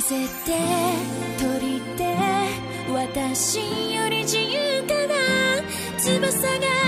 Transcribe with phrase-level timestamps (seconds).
[0.00, 0.26] 風で
[1.38, 2.16] 鳥で
[2.92, 5.14] 私より自由かな？
[5.98, 6.83] 翼が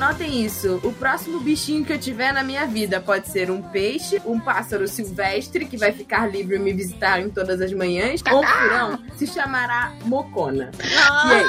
[0.00, 0.80] anotem isso.
[0.82, 4.88] O próximo bichinho que eu tiver na minha vida pode ser um peixe, um pássaro
[4.88, 8.98] silvestre que vai ficar livre e me visitar em todas as manhãs, ou um furão
[9.16, 10.70] se chamará Mocona.
[10.82, 11.42] E é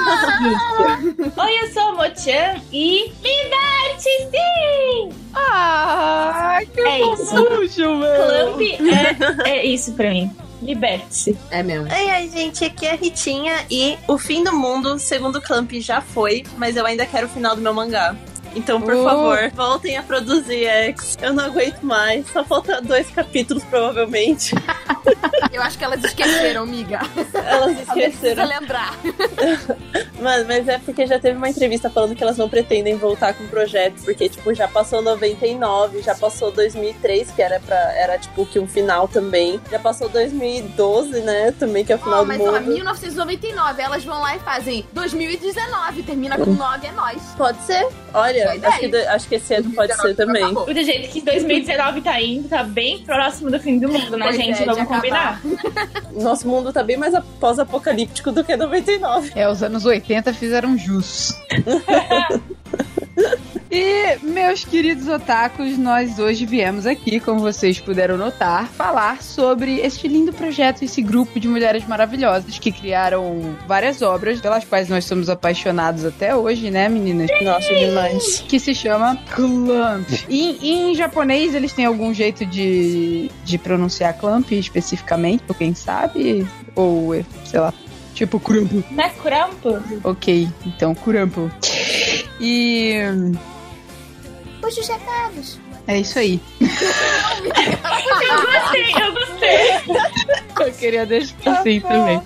[0.51, 1.31] isso.
[1.41, 5.09] Oi, eu sou a Mochan e liberte sim!
[5.33, 6.99] Ah, que É
[7.95, 8.15] meu.
[8.15, 8.61] Clamp
[9.45, 10.29] é, é isso pra mim.
[10.61, 11.37] Liberte-se.
[11.49, 11.87] É mesmo.
[11.89, 15.71] Ai, ai, gente, aqui é a Ritinha e o fim do mundo, segundo o Clamp,
[15.75, 18.15] já foi, mas eu ainda quero o final do meu mangá.
[18.55, 19.03] Então, por Oh.
[19.03, 21.17] favor, voltem a produzir X.
[21.21, 22.27] Eu não aguento mais.
[22.31, 24.53] Só falta dois capítulos, provavelmente.
[25.51, 26.99] Eu acho que elas esqueceram, miga.
[27.33, 28.45] Elas esqueceram.
[28.47, 28.93] lembrar.
[30.21, 33.43] Mas, mas é porque já teve uma entrevista falando que elas não pretendem voltar com
[33.43, 38.45] o projeto, porque, tipo, já passou 99, já passou 2003, que era pra, era, tipo,
[38.45, 39.59] que um final também.
[39.71, 42.71] Já passou 2012, né, também, que é o final Oh, do mas ó, mundo.
[42.71, 47.21] 1999, elas vão lá e fazem 2019, termina com 9, é nóis.
[47.35, 47.87] Pode ser.
[48.13, 50.43] Olha, Acho que, acho que esse ano pode ser também.
[50.43, 50.65] Acabou.
[50.73, 54.35] Do jeito que 2019 tá indo, tá bem próximo do fim do mundo, né, Pois
[54.35, 54.61] gente?
[54.61, 55.41] é, Vamos combinar.
[56.13, 59.31] Nosso mundo tá bem mais pós-apocalíptico do que 99.
[59.35, 61.33] É, os anos 80 fizeram jus.
[63.73, 70.09] E, meus queridos otakus, nós hoje viemos aqui, como vocês puderam notar, falar sobre este
[70.09, 75.29] lindo projeto, esse grupo de mulheres maravilhosas que criaram várias obras, pelas quais nós somos
[75.29, 77.29] apaixonados até hoje, né, meninas?
[77.41, 78.43] Nossa, demais.
[78.45, 80.09] Que se chama Clamp.
[80.27, 85.73] E, e em japonês eles têm algum jeito de, de pronunciar Clamp especificamente, ou quem
[85.73, 86.45] sabe?
[86.75, 87.73] Ou, sei lá,
[88.13, 88.83] tipo Kurampo.
[88.91, 89.79] Não é crampo?
[90.03, 91.51] Ok, então Kurampo.
[92.39, 92.93] E
[94.61, 95.59] Puxa os recados.
[95.87, 96.39] é isso aí.
[96.61, 96.67] Eu
[98.45, 100.01] gostei, eu gostei.
[100.67, 102.21] Eu queria deixar assim também.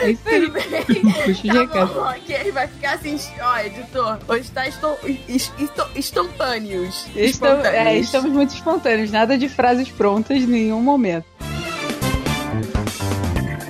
[0.00, 0.50] É isso aí.
[0.50, 1.94] Puxa o Tá recado.
[1.94, 4.18] bom, ok, vai ficar assim, ó, editor.
[4.28, 4.88] Hoje tá esto,
[5.28, 7.06] es- esto, instantâneos.
[7.14, 8.06] Estamos, é, Espontâneos.
[8.06, 11.26] estamos muito espontâneos, nada de frases prontas em nenhum momento.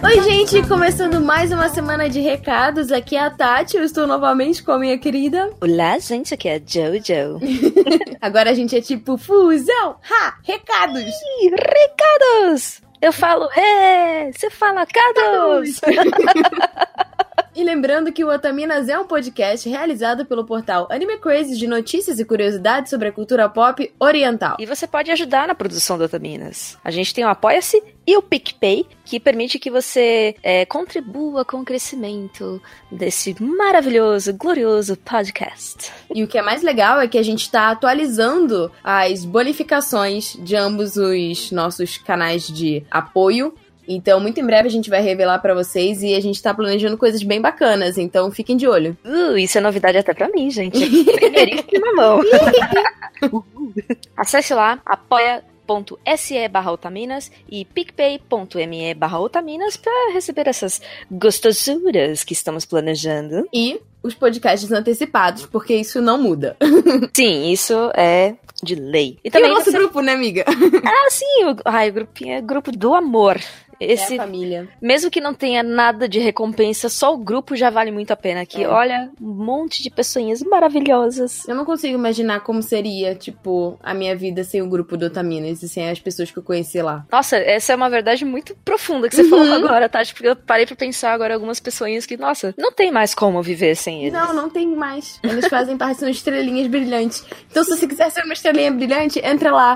[0.05, 2.91] Oi, gente, começando mais uma semana de recados.
[2.91, 5.51] Aqui é a Tati, eu estou novamente com a minha querida.
[5.61, 7.39] Olá, gente, aqui é a Jojo.
[8.21, 11.03] Agora a gente é tipo fusão, ha, recados.
[11.03, 12.83] Ih, recados!
[13.01, 15.81] Eu falo ré, você fala cados!
[17.55, 22.19] E lembrando que o Otaminas é um podcast realizado pelo portal Anime Crazy de notícias
[22.19, 24.57] e curiosidades sobre a cultura pop oriental.
[24.59, 26.79] E você pode ajudar na produção do Otaminas.
[26.83, 31.59] A gente tem o Apoia-se e o PicPay, que permite que você é, contribua com
[31.59, 35.93] o crescimento desse maravilhoso, glorioso podcast.
[36.15, 40.57] E o que é mais legal é que a gente está atualizando as bonificações de
[40.57, 43.55] ambos os nossos canais de apoio.
[43.87, 46.97] Então, muito em breve a gente vai revelar pra vocês e a gente tá planejando
[46.97, 48.97] coisas bem bacanas, então fiquem de olho.
[49.05, 50.79] Uh, isso é novidade até pra mim, gente.
[51.15, 52.21] Primeiríssima mão.
[54.17, 62.65] Acesse lá, apoia.se barra Otaminas e picpay.me barra Otaminas pra receber essas gostosuras que estamos
[62.65, 63.47] planejando.
[63.53, 66.57] E os podcasts antecipados, porque isso não muda.
[67.15, 69.19] Sim, isso é de lei.
[69.25, 69.79] E E também o nosso você...
[69.79, 70.45] grupo, né, amiga?
[70.47, 71.57] Ah, sim, o...
[71.65, 73.41] Ai, o grupinho é grupo do amor.
[73.85, 74.69] Esse, É família.
[74.81, 78.45] mesmo que não tenha nada de recompensa, só o grupo já vale muito a pena.
[78.47, 78.69] Que É.
[78.69, 81.47] olha, um monte de pessoinhas maravilhosas.
[81.49, 85.63] Eu não consigo imaginar como seria, tipo, a minha vida sem o grupo do Otaminas
[85.63, 87.05] e sem as pessoas que eu conheci lá.
[87.11, 89.31] Nossa, essa é uma verdade muito profunda que você Uhum.
[89.31, 90.03] falou agora, tá?
[90.05, 93.75] Porque eu parei pra pensar agora algumas pessoinhas que, nossa, não tem mais como viver
[93.77, 94.13] sem eles.
[94.13, 95.19] Não, não tem mais.
[95.23, 97.25] Eles fazem parte, são estrelinhas brilhantes.
[97.51, 99.73] Então, se você quiser ser uma estrelinha brilhante, entra lá.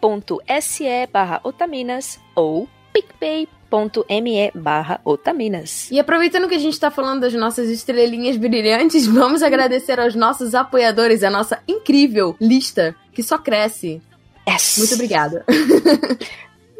[0.00, 5.90] apoia.se barra otaminas ou picpay.me barra otaminas.
[5.90, 10.54] E aproveitando que a gente tá falando das nossas estrelinhas brilhantes, vamos agradecer aos nossos
[10.54, 14.00] apoiadores, a nossa incrível lista que só cresce.
[14.48, 14.76] Yes.
[14.78, 15.44] Muito obrigada.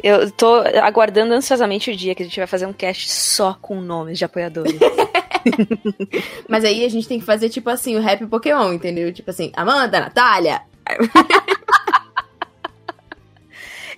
[0.02, 3.80] Eu tô aguardando ansiosamente o dia que a gente vai fazer um cast só com
[3.82, 4.78] nomes de apoiadores.
[6.48, 9.12] Mas aí a gente tem que fazer, tipo assim, o rap Pokémon, entendeu?
[9.12, 10.62] Tipo assim, Amanda, Natália.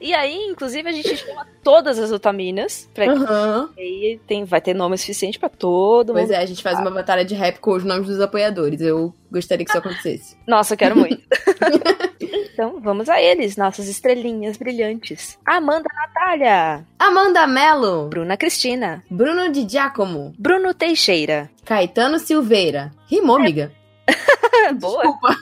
[0.03, 2.89] E aí, inclusive, a gente chama todas as otaminas.
[2.93, 3.71] Pra que Aham.
[3.79, 6.35] aí tem, vai ter nome suficiente pra todo Pois mundo.
[6.35, 8.81] é, a gente faz uma batalha de rap com os nomes dos apoiadores.
[8.81, 10.37] Eu gostaria que isso acontecesse.
[10.47, 11.23] Nossa, eu quero muito.
[12.55, 15.39] Então, vamos a eles, nossas estrelinhas brilhantes.
[15.45, 21.51] Amanda Natália, Amanda Mello, Bruna Cristina, Bruno Di Giacomo, Bruno Teixeira.
[21.65, 22.93] Caetano Silveira.
[23.07, 23.73] Rimou, amiga.
[24.79, 25.03] Boa.
[25.03, 25.35] Desculpa.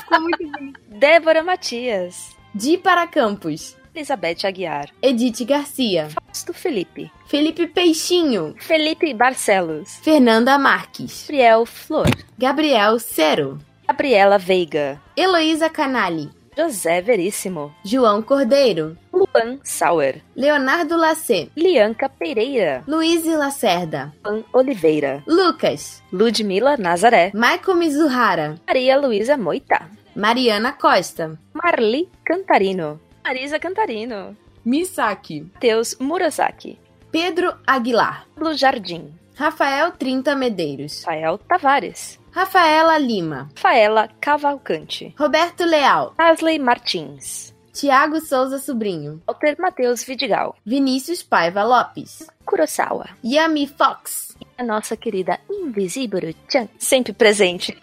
[0.00, 0.80] Ficou muito bonito.
[0.90, 3.74] Débora Matias, Di para Campos.
[3.94, 6.08] Elizabeth Aguiar, Edith Garcia.
[6.10, 8.54] Fausto Felipe, Felipe Peixinho.
[8.58, 11.22] Felipe Barcelos, Fernanda Marques.
[11.28, 13.58] Gabriel Flor, Gabriel Cero.
[13.86, 16.28] Gabriela Veiga, Heloísa Canali.
[16.56, 18.96] José Veríssimo, João Cordeiro.
[19.12, 21.48] Luan Sauer, Leonardo Lacê.
[21.56, 24.12] Lianca Pereira, Luiz Lacerda.
[24.24, 26.02] Juan Oliveira, Lucas.
[26.12, 28.60] Ludmila Nazaré, Michael Mizuhara.
[28.66, 31.38] Maria Luísa Moita, Mariana Costa.
[31.52, 35.50] Marli Cantarino, Marisa Cantarino, Misaki.
[35.58, 36.78] Teus Murasaki,
[37.10, 38.26] Pedro Aguilar.
[38.34, 41.02] Pablo Jardim, Rafael Trinta Medeiros.
[41.04, 43.48] Rafael Tavares, Rafaela Lima.
[43.54, 46.12] Faela Cavalcante, Roberto Leal.
[46.18, 49.20] Asley Martins, Tiago Souza Sobrinho.
[49.26, 52.26] Walter Matheus Vidigal, Vinícius Paiva Lopes.
[52.44, 54.36] Kurosawa, Yami Fox.
[54.58, 57.76] a nossa querida Invisível Chan, sempre presente.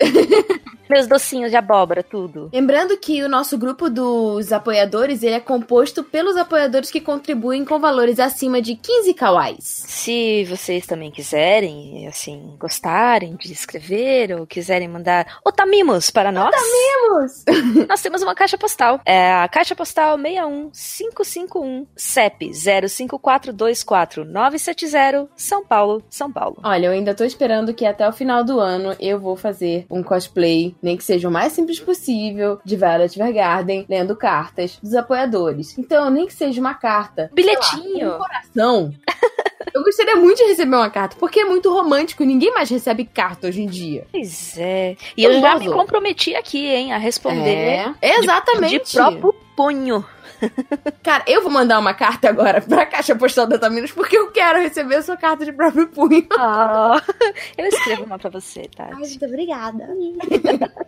[0.88, 2.50] Meus docinhos de abóbora, tudo.
[2.52, 7.78] Lembrando que o nosso grupo dos apoiadores, ele é composto pelos apoiadores que contribuem com
[7.78, 9.56] valores acima de 15 kawais.
[9.60, 17.44] Se vocês também quiserem, assim, gostarem de escrever ou quiserem mandar otamimos para nós, Vamos!
[17.88, 19.00] nós temos uma caixa postal.
[19.04, 26.56] É a caixa postal 61551 CEP 05424-970 São Paulo, São Paulo.
[26.62, 30.02] Olha, eu ainda tô esperando que até o final do ano eu vou fazer um
[30.02, 35.76] cosplay, nem que seja o mais simples possível, de Violet Evergarden, lendo cartas dos apoiadores.
[35.78, 37.30] Então, nem que seja uma carta.
[37.32, 38.14] Bilhetinho.
[38.14, 38.94] Um coração.
[39.74, 42.24] Eu gostaria muito de receber uma carta, porque é muito romântico.
[42.24, 44.06] Ninguém mais recebe carta hoje em dia.
[44.10, 44.96] Pois é.
[45.16, 48.84] E eu já me comprometi aqui, hein, a responder É, exatamente.
[48.84, 50.04] de próprio punho.
[51.02, 54.60] Cara, eu vou mandar uma carta agora pra Caixa Postal da Taminas, porque eu quero
[54.60, 56.26] receber a sua carta de próprio punho.
[56.38, 57.02] Ah,
[57.56, 58.86] eu escrevo uma pra você, tá?
[58.96, 59.88] muito obrigada.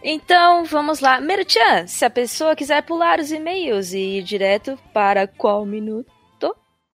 [0.02, 1.20] Então, vamos lá.
[1.20, 6.08] Merchan, se a pessoa quiser pular os e-mails e ir direto para qual minuto?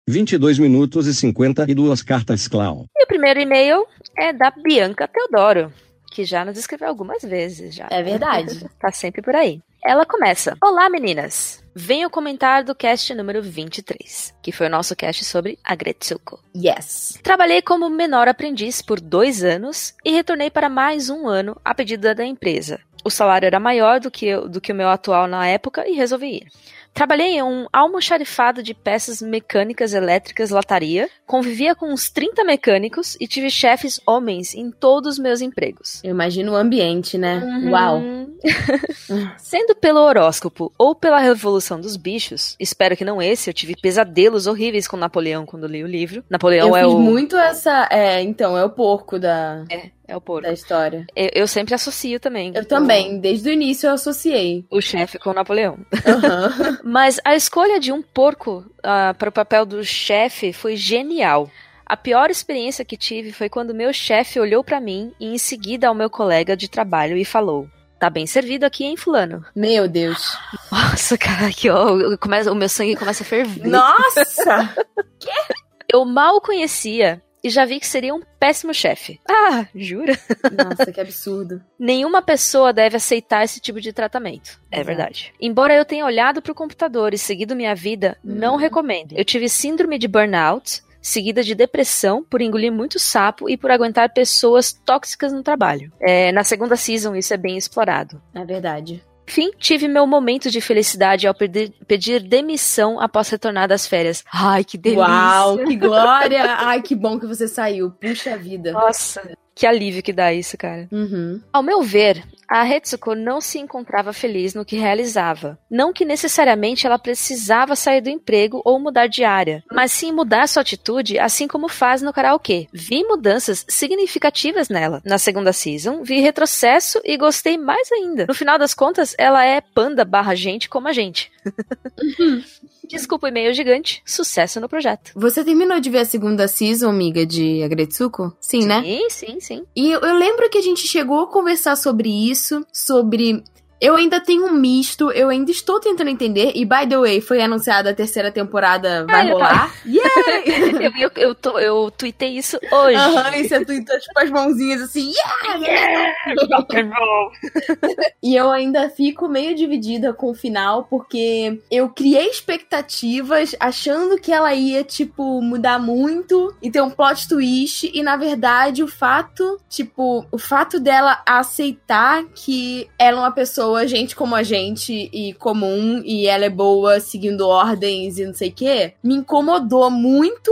[0.07, 2.85] 22 minutos e 52 cartas clown.
[2.95, 3.85] E o primeiro e-mail
[4.17, 5.73] é da Bianca Teodoro,
[6.11, 7.87] que já nos escreveu algumas vezes já.
[7.89, 8.69] É verdade.
[8.79, 9.61] Tá sempre por aí.
[9.83, 10.55] Ela começa.
[10.61, 11.63] Olá, meninas!
[11.73, 16.39] Venho comentar do cast número 23, que foi o nosso cast sobre Agretsuko.
[16.55, 17.17] Yes.
[17.23, 22.13] Trabalhei como menor aprendiz por dois anos e retornei para mais um ano a pedido
[22.13, 22.79] da empresa.
[23.03, 25.93] O salário era maior do que, eu- do que o meu atual na época e
[25.93, 26.47] resolvi ir.
[26.93, 33.27] Trabalhei em um almoxarifado de peças mecânicas elétricas lataria, convivia com uns 30 mecânicos e
[33.27, 36.01] tive chefes homens em todos os meus empregos.
[36.03, 37.41] Eu imagino o ambiente, né?
[37.69, 37.97] Uau.
[37.97, 38.37] Uhum.
[39.37, 44.47] Sendo pelo horóscopo ou pela Revolução dos Bichos, espero que não esse, eu tive pesadelos
[44.47, 46.23] horríveis com Napoleão quando li o livro.
[46.29, 46.99] Napoleão Eu é fiz o.
[46.99, 47.87] muito essa.
[47.91, 50.47] É, então, é o porco da, É o porco.
[50.47, 51.05] da história.
[51.15, 52.51] Eu, eu sempre associo também.
[52.55, 54.65] Eu também, desde o início eu associei.
[54.69, 55.77] O, chefe com o Napoleão.
[56.05, 56.79] Aham.
[56.83, 61.49] Mas a escolha de um porco ah, para o papel do chefe foi genial.
[61.85, 65.87] A pior experiência que tive foi quando meu chefe olhou para mim e em seguida
[65.87, 67.67] ao meu colega de trabalho e falou:
[67.99, 69.45] Tá bem servido aqui, hein, fulano?
[69.55, 70.37] Meu Deus.
[70.71, 73.67] Nossa, cara, que ó, começo- o meu sangue começa a ferver.
[73.67, 74.73] Nossa!
[75.93, 79.19] Eu mal conhecia e já vi que seria um péssimo chefe.
[79.51, 80.13] Ah, jura?
[80.53, 81.61] Nossa, que absurdo.
[81.77, 84.61] Nenhuma pessoa deve aceitar esse tipo de tratamento.
[84.71, 84.85] É Exato.
[84.87, 85.33] verdade.
[85.41, 89.13] Embora eu tenha olhado pro computador e seguido minha vida, não recomendo.
[89.13, 94.13] Eu tive síndrome de burnout, seguida de depressão por engolir muito sapo e por aguentar
[94.13, 95.91] pessoas tóxicas no trabalho.
[95.99, 98.21] É, na segunda season isso é bem explorado.
[98.33, 99.03] É verdade.
[99.31, 104.25] Enfim, tive meu momento de felicidade ao perder- pedir demissão após retornar das férias.
[104.29, 105.05] Ai, que delícia!
[105.07, 106.43] Uau, que glória!
[106.57, 107.91] Ai, que bom que você saiu.
[107.91, 108.73] Puxa vida.
[108.73, 109.21] Nossa,
[109.55, 110.85] que alívio que dá isso, cara.
[110.91, 111.39] Uhum.
[111.53, 112.21] Ao meu ver,
[112.53, 115.57] A Hetsuko não se encontrava feliz no que realizava.
[115.69, 120.49] Não que necessariamente ela precisava sair do emprego ou mudar de área, mas sim mudar
[120.49, 122.67] sua atitude, assim como faz no karaokê.
[122.73, 125.01] Vi mudanças significativas nela.
[125.05, 128.25] Na segunda season, vi retrocesso e gostei mais ainda.
[128.27, 131.31] No final das contas, ela é panda barra gente como a gente.
[132.87, 134.01] Desculpa o e-mail gigante.
[134.05, 135.11] Sucesso no projeto.
[135.15, 138.35] Você terminou de ver a segunda season, amiga, de Agretsuko?
[138.41, 138.81] Sim, né?
[138.81, 139.63] Sim, sim, sim.
[139.75, 143.43] E eu, eu lembro que a gente chegou a conversar sobre isso, sobre.
[143.81, 146.51] Eu ainda tenho um misto, eu ainda estou tentando entender.
[146.55, 149.73] E, by the way, foi anunciada a terceira temporada, vai eu rolar.
[149.85, 150.01] Yay!
[150.81, 152.95] Eu, eu, eu, tô- eu tuitei isso hoje.
[152.95, 156.13] Aham, e você tweetou, tipo, as mãozinhas assim, yeah!
[158.21, 164.31] E eu ainda fico meio dividida com o final, porque eu criei expectativas achando que
[164.31, 167.89] ela ia, tipo, mudar muito e ter um plot twist.
[167.93, 173.70] E na verdade, o fato, tipo, o fato dela aceitar que ela é uma pessoa,
[173.85, 178.49] gente como a gente, e comum, e ela é boa seguindo ordens e não sei
[178.49, 180.51] o quê, me incomodou muito.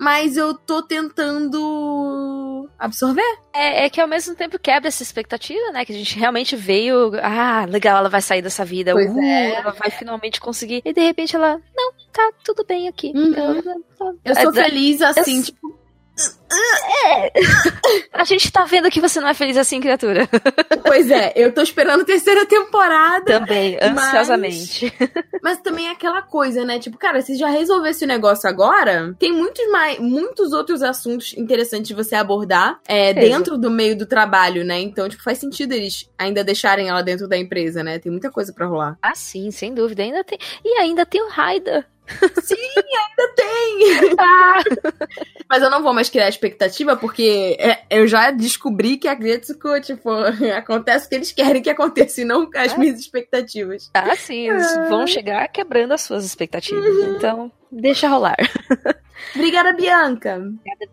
[0.00, 3.20] Mas eu tô tentando absorver.
[3.52, 5.84] É, é que ao mesmo tempo quebra essa expectativa, né?
[5.84, 7.12] Que a gente realmente veio.
[7.22, 8.92] Ah, legal, ela vai sair dessa vida.
[8.92, 9.54] Pois uh, é.
[9.56, 10.82] Ela vai finalmente conseguir.
[10.84, 11.60] E de repente ela.
[11.76, 13.12] Não, tá tudo bem aqui.
[13.14, 13.34] Uhum.
[13.34, 15.78] Eu- Eu sou É, feliz assim, eu-
[16.18, 16.38] tipo,
[18.12, 20.28] A gente tá vendo que você não é feliz assim, criatura.
[20.84, 23.40] Pois é, eu tô esperando a terceira temporada.
[23.40, 24.92] Também, Mas- ansiosamente.
[25.42, 26.78] Mas também é aquela coisa, né?
[26.78, 31.88] Tipo, cara, se já resolver esse negócio agora, tem muitos mais, muitos outros assuntos interessantes
[31.88, 34.80] de você abordar é, dentro do meio do trabalho, né?
[34.80, 37.98] Então, tipo, faz sentido eles ainda deixarem ela dentro da empresa, né?
[37.98, 38.96] Tem muita coisa pra rolar.
[39.02, 40.02] Ah, sim, sem dúvida.
[40.02, 40.38] Ainda tem.
[40.64, 41.84] E ainda tem o Raida.
[42.10, 44.14] Ainda tem!
[44.18, 44.62] Ah,
[45.48, 49.80] Mas eu não vou mais criar expectativa, porque é, eu já descobri que a Gretsuko,
[49.80, 50.10] tipo,
[50.56, 52.78] acontece o que eles querem que aconteça e não as É.
[52.78, 53.90] minhas expectativas.
[53.94, 56.84] ah, sim, eles vão chegar quebrando as suas expectativas.
[57.16, 58.36] Então, deixa rolar.
[59.34, 60.40] Obrigada, Bianca!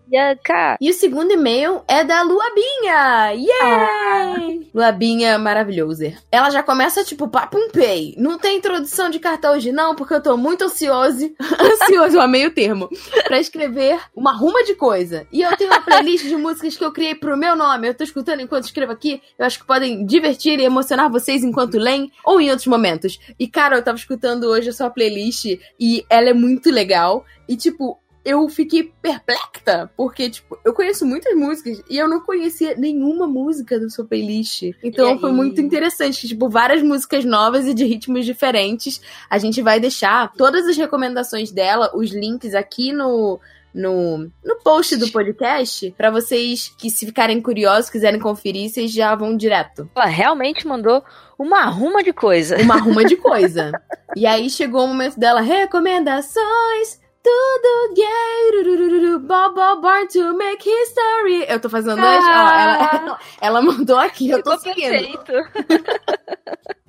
[0.08, 0.78] Bianca!
[0.82, 3.34] E o segundo e-mail é da Luabinha!
[3.34, 4.70] Yay!
[4.74, 6.14] Luabinha maravilhosa.
[6.32, 8.14] Ela já começa tipo papo um pay.
[8.18, 12.52] Não tem introdução de carta hoje não, porque eu tô muito ansioso, ansioso a meio
[12.52, 12.90] termo,
[13.26, 15.26] pra escrever uma ruma de coisa.
[15.32, 17.88] E eu tenho uma playlist de músicas que eu criei pro meu nome.
[17.88, 19.22] Eu tô escutando enquanto escrevo aqui.
[19.38, 23.20] Eu acho que podem divertir e emocionar vocês enquanto leem ou em outros momentos.
[23.40, 25.46] E cara, eu tava escutando hoje a sua playlist
[25.80, 27.26] e ela é muito legal.
[27.48, 32.76] E tipo, eu fiquei perplexa, porque, tipo, eu conheço muitas músicas e eu não conhecia
[32.76, 34.64] nenhuma música da sua playlist.
[34.84, 39.00] Então foi muito interessante, tipo, várias músicas novas e de ritmos diferentes.
[39.30, 43.40] A gente vai deixar todas as recomendações dela, os links aqui no.
[43.78, 49.14] No, no post do podcast, pra vocês que se ficarem curiosos, quiserem conferir, vocês já
[49.16, 49.90] vão direto.
[49.94, 51.04] Ela realmente mandou
[51.38, 52.56] uma ruma de coisa.
[52.62, 53.74] Uma ruma de coisa.
[54.16, 60.70] e aí chegou o momento dela, recomendações, tudo gay, rurururu, Bob Bob Born to make
[60.70, 61.46] history.
[61.50, 65.18] Eu tô fazendo as, ó, ela, ela mandou aqui, eu tô Ficou seguindo.
[65.20, 65.34] perfeito.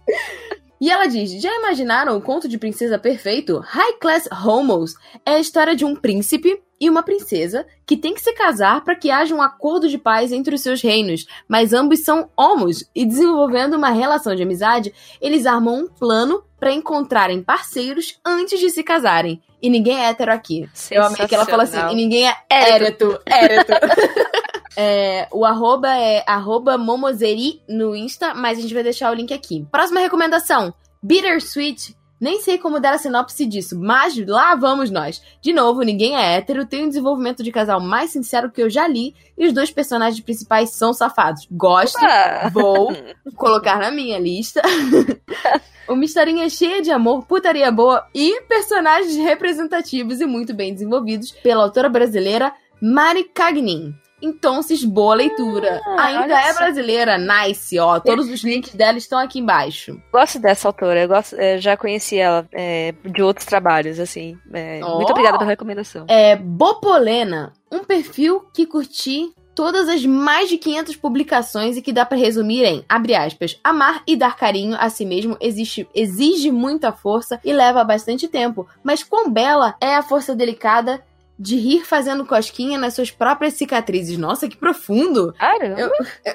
[0.81, 3.59] E ela diz: Já imaginaram o conto de princesa perfeito?
[3.59, 8.21] High Class Homos é a história de um príncipe e uma princesa que tem que
[8.21, 12.01] se casar para que haja um acordo de paz entre os seus reinos, mas ambos
[12.01, 18.19] são homos e desenvolvendo uma relação de amizade, eles armam um plano para encontrarem parceiros
[18.25, 19.41] antes de se casarem.
[19.61, 20.69] E ninguém é hétero aqui.
[20.91, 23.19] Eu amei que ela fala assim, e ninguém é éreto.
[24.79, 29.33] É, o arroba é arroba momozeri no Insta, mas a gente vai deixar o link
[29.33, 29.67] aqui.
[29.73, 31.97] Próxima recomendação, Bittersweet.
[32.21, 35.23] Nem sei como dar a sinopse disso, mas lá vamos nós.
[35.41, 38.87] De novo, ninguém é hétero, tem um desenvolvimento de casal mais sincero que eu já
[38.89, 41.47] li, e os dois personagens principais são safados.
[41.51, 42.95] Gosto, Ah, vou
[43.37, 44.63] colocar na minha lista.
[45.89, 51.63] Uma historinha cheia de amor, putaria boa e personagens representativos e muito bem desenvolvidos pela
[51.63, 53.95] autora brasileira Mari Cagnin.
[54.21, 55.81] Então, boa leitura.
[55.99, 56.59] Ainda olha é só.
[56.61, 58.01] brasileira, nice, ó.
[58.01, 60.01] Todos os links dela estão aqui embaixo.
[60.13, 61.03] gosto dessa autora.
[61.03, 64.39] Eu gosto, é, já conheci ela é, de outros trabalhos, assim.
[64.53, 64.97] É, Oh.
[64.97, 66.05] Muito obrigada pela recomendação.
[66.09, 72.05] É Bopolena, um perfil que curti todas as mais de 500 publicações e que dá
[72.05, 76.93] pra resumir em, abre aspas, amar e dar carinho a si mesmo existe, exige muita
[76.93, 81.03] força e leva bastante tempo, mas quão bela é a força delicada
[81.39, 84.17] de rir fazendo cosquinha nas suas próprias cicatrizes.
[84.17, 85.35] Nossa, que profundo!
[85.35, 85.81] Caramba.
[85.81, 85.91] Eu,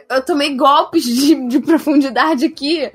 [0.09, 2.91] eu tomei golpes de, de profundidade aqui.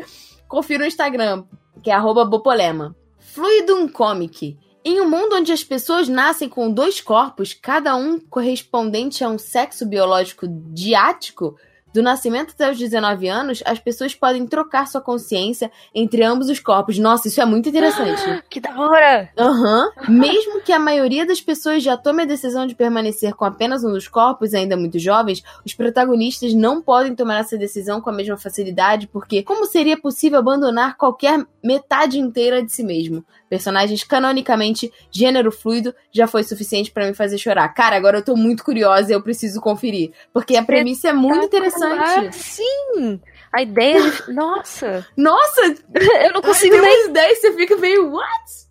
[0.49, 1.45] Confira no Instagram,
[1.83, 2.95] que é arroba Bopolema.
[3.19, 4.57] Fluidum Comic.
[4.85, 9.37] Em um mundo onde as pessoas nascem com dois corpos, cada um correspondente a um
[9.37, 11.57] sexo biológico diático,
[11.97, 16.61] Do nascimento até os 19 anos, as pessoas podem trocar sua consciência entre ambos os
[16.61, 16.99] corpos.
[16.99, 18.21] Nossa, isso é muito interessante.
[18.51, 19.31] Que da hora!
[19.39, 19.91] Aham.
[20.07, 23.93] Mesmo que a maioria das pessoas já tome a decisão de permanecer com apenas um
[23.93, 28.37] dos corpos, ainda muito jovens, os protagonistas não podem tomar essa decisão com a mesma
[28.37, 33.25] facilidade, porque como seria possível abandonar qualquer metade inteira de si mesmo?
[33.49, 37.69] Personagens canonicamente gênero fluido já foi suficiente pra me fazer chorar.
[37.69, 41.47] Cara, agora eu tô muito curiosa e eu preciso conferir, porque a premissa é muito
[41.47, 42.35] interessante.
[42.35, 43.21] Sim!
[43.53, 44.33] A ideia de.
[44.35, 45.07] Nossa!
[45.17, 45.63] Nossa,
[46.25, 46.99] Eu não consigo tem nem.
[46.99, 48.67] umas ideias você fica meio what?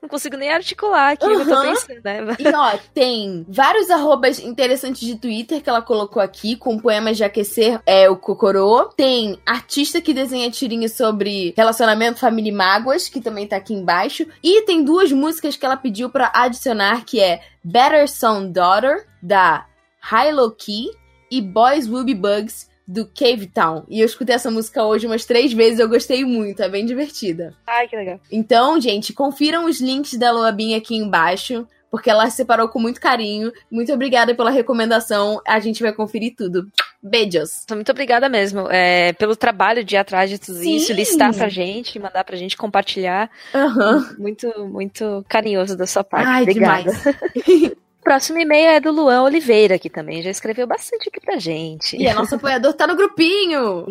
[0.00, 2.36] Não consigo nem articular aqui o que eu tô pensando, né?
[2.38, 7.24] E ó, tem vários arrobas interessantes de Twitter que ela colocou aqui, com poemas de
[7.24, 8.86] aquecer é, o Cocorô.
[8.96, 14.26] Tem artista que desenha tirinhas sobre relacionamento, família e mágoas, que também tá aqui embaixo.
[14.42, 19.66] E tem duas músicas que ela pediu pra adicionar, que é Better Son Daughter, da
[20.00, 20.90] High Low Key,
[21.30, 23.84] e Boys Will Be Bugs, do Cave Town.
[23.86, 27.54] E eu escutei essa música hoje umas três vezes, eu gostei muito, é bem divertida.
[27.66, 28.18] Ai, que legal.
[28.32, 33.52] Então, gente, confiram os links da Loabin aqui embaixo, porque ela separou com muito carinho.
[33.70, 35.40] Muito obrigada pela recomendação.
[35.46, 36.66] A gente vai conferir tudo.
[37.02, 37.64] Beijos.
[37.70, 40.76] Muito obrigada mesmo é, pelo trabalho de ir atrás de tudo Sim.
[40.76, 43.30] isso, listar pra gente, mandar pra gente compartilhar.
[43.54, 44.16] Aham.
[44.18, 46.26] Muito, muito carinhoso da sua parte.
[46.26, 46.90] Ai, obrigada.
[46.90, 47.74] demais.
[48.08, 51.94] O próximo e-mail é do Luan Oliveira, que também já escreveu bastante aqui pra gente.
[51.94, 53.84] E a nosso apoiador tá no grupinho.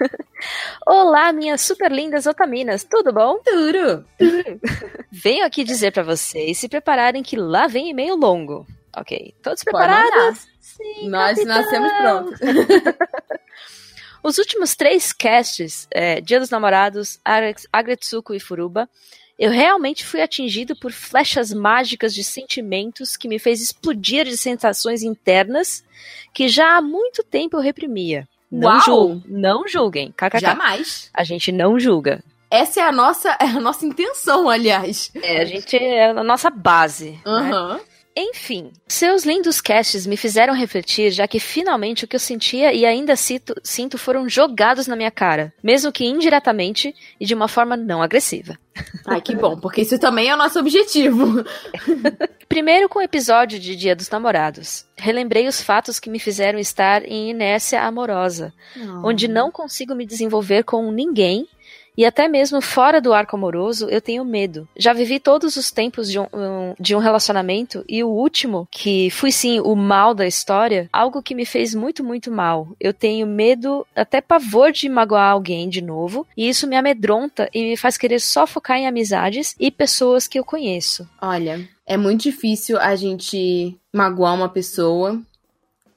[0.86, 3.38] Olá, minhas super lindas otaminas, tudo bom?
[3.44, 4.02] Turo.
[5.12, 8.66] Venho aqui dizer pra vocês se prepararem que lá vem e-mail longo.
[8.96, 10.48] Ok, todos preparados?
[10.58, 11.54] Sim, Nós capitão.
[11.54, 12.40] nascemos prontos.
[14.24, 18.88] Os últimos três casts, é, Dia dos Namorados, Agre- Agretsuko e Furuba,
[19.38, 25.02] eu realmente fui atingido por flechas mágicas de sentimentos que me fez explodir de sensações
[25.02, 25.84] internas
[26.32, 28.28] que já há muito tempo eu reprimia.
[28.50, 28.80] Não, Uau!
[28.80, 30.40] julguem, não julguem, kkk.
[30.40, 31.10] Jamais.
[31.12, 32.22] A gente não julga.
[32.50, 35.10] Essa é a nossa, é a nossa intenção, aliás.
[35.20, 37.18] É, a gente é a nossa base.
[37.26, 37.80] né?
[38.16, 42.86] Enfim, seus lindos casts me fizeram refletir, já que finalmente o que eu sentia e
[42.86, 47.76] ainda sinto, sinto foram jogados na minha cara, mesmo que indiretamente e de uma forma
[47.76, 48.56] não agressiva.
[49.04, 51.44] Ai, que bom, porque isso também é o nosso objetivo.
[52.48, 54.86] Primeiro com o episódio de Dia dos Namorados.
[54.96, 58.54] Relembrei os fatos que me fizeram estar em inércia amorosa,
[59.02, 61.48] onde não consigo me desenvolver com ninguém
[61.96, 64.68] e até mesmo fora do arco amoroso eu tenho medo.
[64.76, 69.10] Já vivi todos os tempos de um, um- de um relacionamento e o último, que
[69.10, 72.68] fui sim o mal da história, algo que me fez muito, muito mal.
[72.80, 77.62] Eu tenho medo, até pavor de magoar alguém de novo e isso me amedronta e
[77.70, 81.08] me faz querer só focar em amizades e pessoas que eu conheço.
[81.20, 85.20] Olha, é muito difícil a gente magoar uma pessoa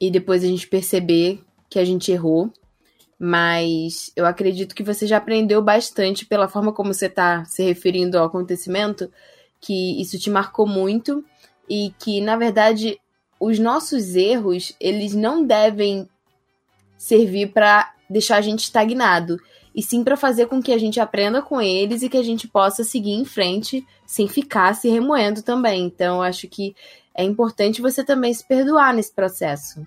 [0.00, 2.50] e depois a gente perceber que a gente errou.
[3.18, 8.16] Mas eu acredito que você já aprendeu bastante pela forma como você está se referindo
[8.16, 9.10] ao acontecimento,
[9.60, 11.24] que isso te marcou muito
[11.68, 13.00] e que, na verdade,
[13.40, 16.08] os nossos erros, eles não devem
[16.96, 19.38] servir para deixar a gente estagnado,
[19.74, 22.48] e sim para fazer com que a gente aprenda com eles e que a gente
[22.48, 25.84] possa seguir em frente sem ficar se remoendo também.
[25.84, 26.74] Então, acho que
[27.14, 29.86] é importante você também se perdoar nesse processo.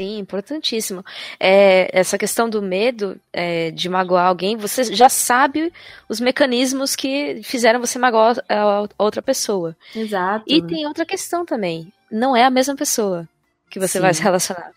[0.00, 1.04] Sim, importantíssimo.
[1.38, 5.72] É, essa questão do medo é, de magoar alguém, você já sabe
[6.08, 9.76] os mecanismos que fizeram você magoar a outra pessoa.
[9.94, 10.44] Exato.
[10.48, 11.92] E tem outra questão também.
[12.10, 13.28] Não é a mesma pessoa
[13.70, 14.00] que você Sim.
[14.00, 14.72] vai se relacionar.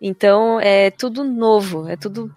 [0.00, 2.34] Então é tudo novo, é tudo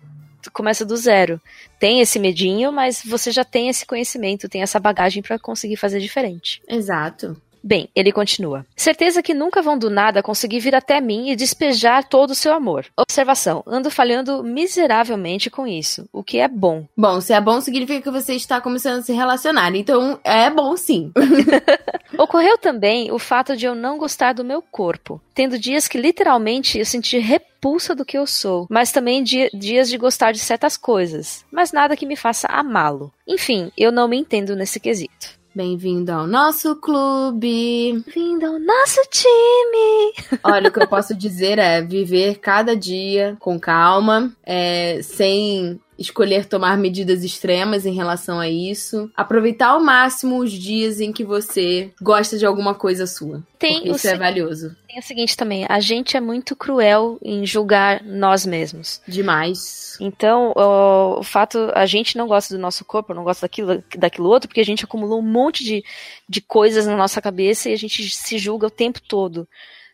[0.52, 1.42] começa do zero.
[1.80, 6.00] Tem esse medinho, mas você já tem esse conhecimento, tem essa bagagem para conseguir fazer
[6.00, 6.62] diferente.
[6.68, 7.40] Exato.
[7.68, 8.66] Bem, ele continua.
[8.78, 12.54] Certeza que nunca vão do nada conseguir vir até mim e despejar todo o seu
[12.54, 12.86] amor.
[12.96, 16.86] Observação: ando falhando miseravelmente com isso, o que é bom.
[16.96, 19.76] Bom, se é bom, significa que você está começando a se relacionar.
[19.76, 21.12] Então, é bom sim.
[22.18, 26.80] Ocorreu também o fato de eu não gostar do meu corpo, tendo dias que literalmente
[26.80, 30.78] eu senti repulsa do que eu sou, mas também di- dias de gostar de certas
[30.78, 33.12] coisas, mas nada que me faça amá-lo.
[33.28, 35.37] Enfim, eu não me entendo nesse quesito.
[35.58, 38.04] Bem-vindo ao nosso clube.
[38.14, 40.14] Vindo ao nosso time!
[40.46, 46.46] Olha, o que eu posso dizer é viver cada dia com calma, é, sem escolher
[46.46, 49.10] tomar medidas extremas em relação a isso.
[49.16, 53.44] Aproveitar ao máximo os dias em que você gosta de alguma coisa sua.
[53.60, 54.76] Tem o, isso é se- valioso.
[54.88, 59.02] tem o seguinte também: a gente é muito cruel em julgar nós mesmos.
[59.08, 59.98] Demais.
[60.00, 64.30] Então, ó, o fato, a gente não gosta do nosso corpo, não gosta daquilo, daquilo
[64.30, 65.84] outro, porque a gente acumulou um monte de,
[66.30, 69.48] de coisas na nossa cabeça e a gente se julga o tempo todo.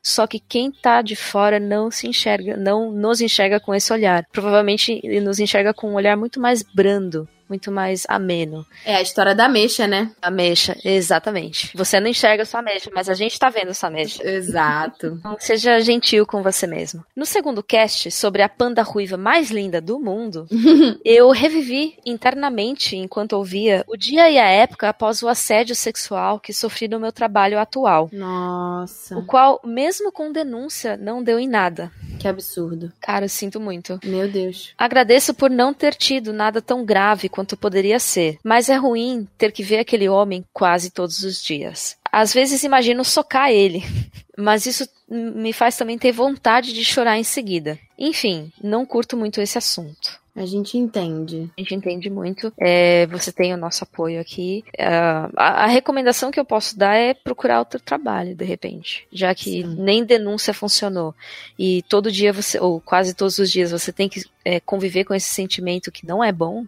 [0.04, 4.28] Só que quem tá de fora não se enxerga, não nos enxerga com esse olhar.
[4.34, 8.66] Provavelmente nos enxerga com um olhar muito mais brando, muito mais ameno.
[8.86, 10.12] É a história da mexa, né?
[10.22, 11.72] Ameixa, exatamente.
[11.76, 14.24] Você não enxerga sua ameixa, mas a gente tá vendo sua ameixa.
[14.28, 15.20] Exato.
[15.24, 17.04] Então, seja gentil com você mesmo.
[17.16, 20.48] No segundo cast, sobre a panda ruiva mais linda do mundo,
[21.06, 26.54] eu revivi internamente, enquanto ouvia, o dia e a época após o assédio sexual que
[26.54, 28.10] sofri no meu trabalho atual.
[28.12, 31.92] Nossa, O qual, mesmo com denúncia, não deu em nada.
[32.20, 32.92] que absurdo.
[33.02, 34.00] Cara, eu sinto muito.
[34.04, 34.74] Meu Deus.
[34.78, 39.52] Agradeço por não ter tido nada tão grave quanto poderia ser, mas é ruim ter
[39.52, 41.98] que ver aquele homem quase todos os dias.
[42.12, 43.84] Às vezes imagino socar ele,
[44.38, 47.78] mas isso me faz também ter vontade de chorar em seguida.
[47.98, 50.24] Enfim, não curto muito esse assunto.
[50.36, 51.52] A gente entende.
[51.56, 52.52] A gente entende muito.
[52.60, 54.64] É, você tem o nosso apoio aqui.
[54.80, 59.08] Ah, a, a recomendação que eu posso dar é procurar outro trabalho, de repente.
[59.12, 59.76] Já que Sim.
[59.78, 61.14] nem denúncia funcionou.
[61.58, 65.14] E todo dia você, ou quase todos os dias, você tem que é, conviver com
[65.14, 66.66] esse sentimento que não é bom.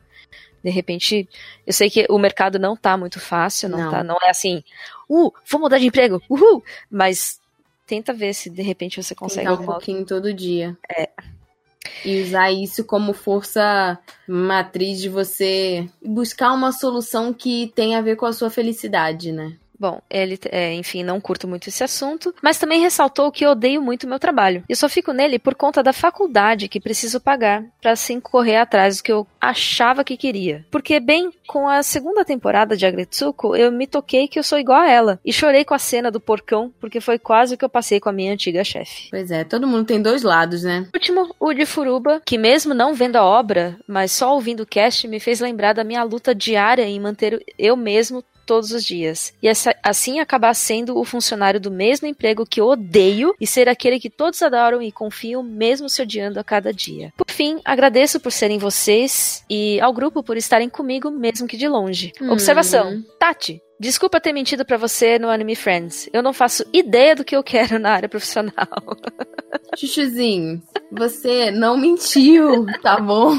[0.65, 1.29] De repente,
[1.67, 3.91] eu sei que o mercado não tá muito fácil, não, Não.
[3.91, 4.63] Tá, não é assim,
[5.07, 6.63] uh, vou mudar de emprego, uhul!
[6.89, 7.39] Mas
[7.85, 10.75] tenta ver se de repente você consegue Tentar um pouquinho todo dia.
[10.89, 11.07] É.
[12.03, 13.95] E usar isso como força
[14.27, 19.55] matriz de você buscar uma solução que tenha a ver com a sua felicidade, né?
[19.79, 23.81] Bom, ele, é, enfim, não curto muito esse assunto, mas também ressaltou que eu odeio
[23.81, 24.63] muito meu trabalho.
[24.69, 28.97] Eu só fico nele por conta da faculdade que preciso pagar para assim correr atrás
[28.97, 30.65] do que eu achava que queria.
[30.71, 34.79] Porque, bem, com a segunda temporada de Agretsuko, eu me toquei que eu sou igual
[34.81, 35.19] a ela.
[35.25, 38.09] E chorei com a cena do porcão, porque foi quase o que eu passei com
[38.09, 39.09] a minha antiga chefe.
[39.09, 40.87] Pois é, todo mundo tem dois lados, né?
[40.93, 45.07] último, o de Furuba, que mesmo não vendo a obra, mas só ouvindo o cast,
[45.07, 49.33] me fez lembrar da minha luta diária em manter eu mesmo todos os dias.
[49.41, 53.67] E essa- assim acabar sendo o funcionário do mesmo emprego que eu odeio e ser
[53.69, 57.13] aquele que todos adoram e confiam, mesmo se odiando a cada dia.
[57.17, 61.67] Por fim, agradeço por serem vocês e ao grupo por estarem comigo, mesmo que de
[61.67, 62.11] longe.
[62.21, 62.31] Hum.
[62.31, 63.61] Observação: Tati.
[63.79, 66.09] Desculpa ter mentido pra você no Anime Friends.
[66.13, 68.53] Eu não faço ideia do que eu quero na área profissional.
[69.77, 70.61] Chuchuzinho,
[70.91, 73.33] você não mentiu, tá bom?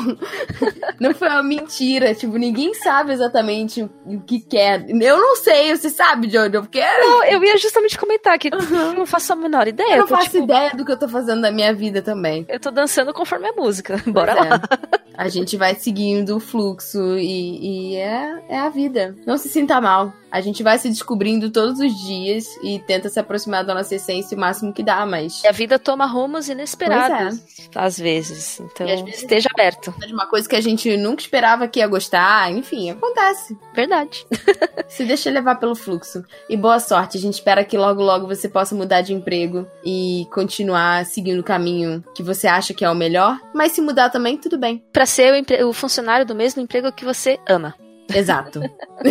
[1.01, 2.15] Não foi uma mentira.
[2.15, 4.85] Tipo, ninguém sabe exatamente o que quer.
[4.89, 7.09] Eu não sei, você sabe de onde eu quero?
[7.09, 9.93] Não, eu ia justamente comentar que eu não faço a menor ideia.
[9.95, 12.45] Eu não tô, faço tipo, ideia do que eu tô fazendo da minha vida também.
[12.49, 14.03] Eu tô dançando conforme a música.
[14.07, 14.57] Bora Pois lá.
[14.57, 15.07] é.
[15.17, 19.15] A gente vai seguindo o fluxo e, e é, é a vida.
[19.27, 20.13] Não se sinta mal.
[20.31, 24.37] A gente vai se descobrindo todos os dias e tenta se aproximar da nossa essência
[24.37, 27.41] o máximo que dá, mas E a vida toma rumos inesperados,
[27.75, 28.61] às vezes.
[28.61, 29.95] Então, às vezes- esteja aberto.
[30.03, 32.51] é uma coisa que a gente nunca esperava que ia gostar.
[32.53, 33.57] Enfim, acontece.
[33.75, 34.27] Verdade.
[34.89, 36.25] Se deixa levar pelo fluxo.
[36.49, 37.17] E boa sorte.
[37.17, 41.45] A gente espera que logo, logo você possa mudar de emprego e continuar seguindo o
[41.45, 43.39] caminho que você acha que é o melhor.
[43.55, 44.83] Mas se mudar também, tudo bem.
[44.93, 47.75] Pra ser o, empre- o funcionário do mesmo emprego que você ama.
[48.15, 48.61] Exato.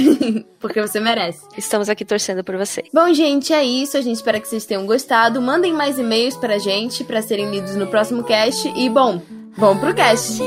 [0.60, 1.42] Porque você merece.
[1.58, 2.84] Estamos aqui torcendo por você.
[2.94, 3.98] Bom, gente, é isso.
[3.98, 5.42] A gente espera que vocês tenham gostado.
[5.42, 8.68] Mandem mais e-mails pra gente pra serem lidos no próximo cast.
[8.76, 9.22] E, bom,
[9.58, 10.42] vamos pro cast.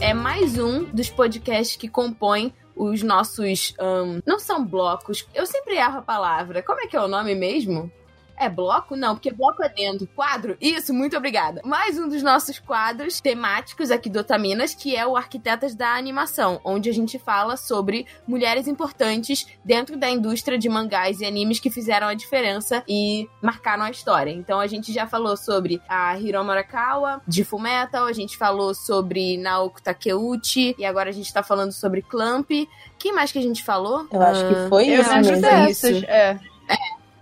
[0.00, 3.74] É mais um dos podcasts que compõem os nossos.
[3.78, 5.28] ahn, não são blocos.
[5.34, 6.62] Eu sempre erro a palavra.
[6.62, 7.92] Como é que é o nome mesmo?
[8.40, 8.94] É bloco?
[8.96, 10.06] Não, porque bloco é dentro.
[10.14, 10.56] Quadro?
[10.60, 11.60] Isso, muito obrigada.
[11.64, 16.60] Mais um dos nossos quadros temáticos aqui do Otaminas, que é o Arquitetas da Animação,
[16.64, 21.70] onde a gente fala sobre mulheres importantes dentro da indústria de mangás e animes que
[21.70, 24.30] fizeram a diferença e marcaram a história.
[24.30, 29.36] Então a gente já falou sobre a Hiromu Arakawa, de Fullmetal, a gente falou sobre
[29.36, 32.50] Naoko Takeuchi, e agora a gente tá falando sobre Clamp.
[32.98, 34.06] Quem mais que a gente falou?
[34.12, 35.42] Eu acho que Ah, foi Eu isso lembro mesmo.
[35.42, 35.90] dessas.
[35.96, 36.04] isso.
[36.06, 36.38] É.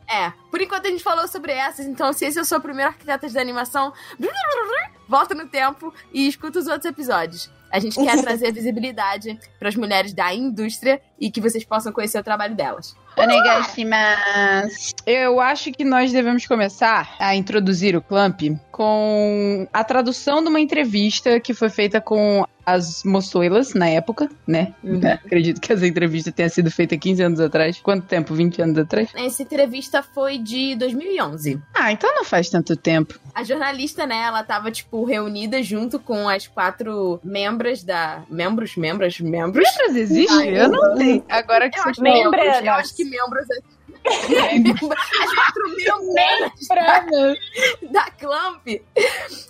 [0.08, 2.90] É, por enquanto a gente falou sobre essas, então se esse é o seu primeiro
[2.90, 3.92] arquitetas de animação,
[5.08, 7.50] volta no tempo e escuta os outros episódios.
[7.70, 12.18] A gente quer trazer visibilidade para as mulheres da indústria e que vocês possam conhecer
[12.18, 12.96] o trabalho delas.
[13.16, 14.94] Onegashimasu.
[15.06, 18.40] Eu acho que nós devemos começar a introduzir o Clamp
[18.76, 24.74] com a tradução de uma entrevista que foi feita com as moçoilas na época, né?
[24.84, 25.00] Uhum.
[25.24, 27.78] Acredito que essa entrevista tenha sido feita 15 anos atrás.
[27.80, 28.34] Quanto tempo?
[28.34, 29.08] 20 anos atrás?
[29.14, 31.58] Essa entrevista foi de 2011.
[31.74, 33.18] Ah, então não faz tanto tempo.
[33.34, 38.24] a jornalista, né, ela tava, tipo, reunida junto com as quatro membros da.
[38.28, 39.64] Membros, membros, membros.
[39.78, 40.46] Membros existe?
[40.48, 41.22] Eu não sei.
[41.30, 42.12] Agora que Eu você acho, falou.
[42.24, 43.46] membros, eu acho que membros.
[43.50, 43.75] é-
[44.06, 45.68] as quatro
[46.12, 47.38] membros
[47.90, 48.66] da Clamp.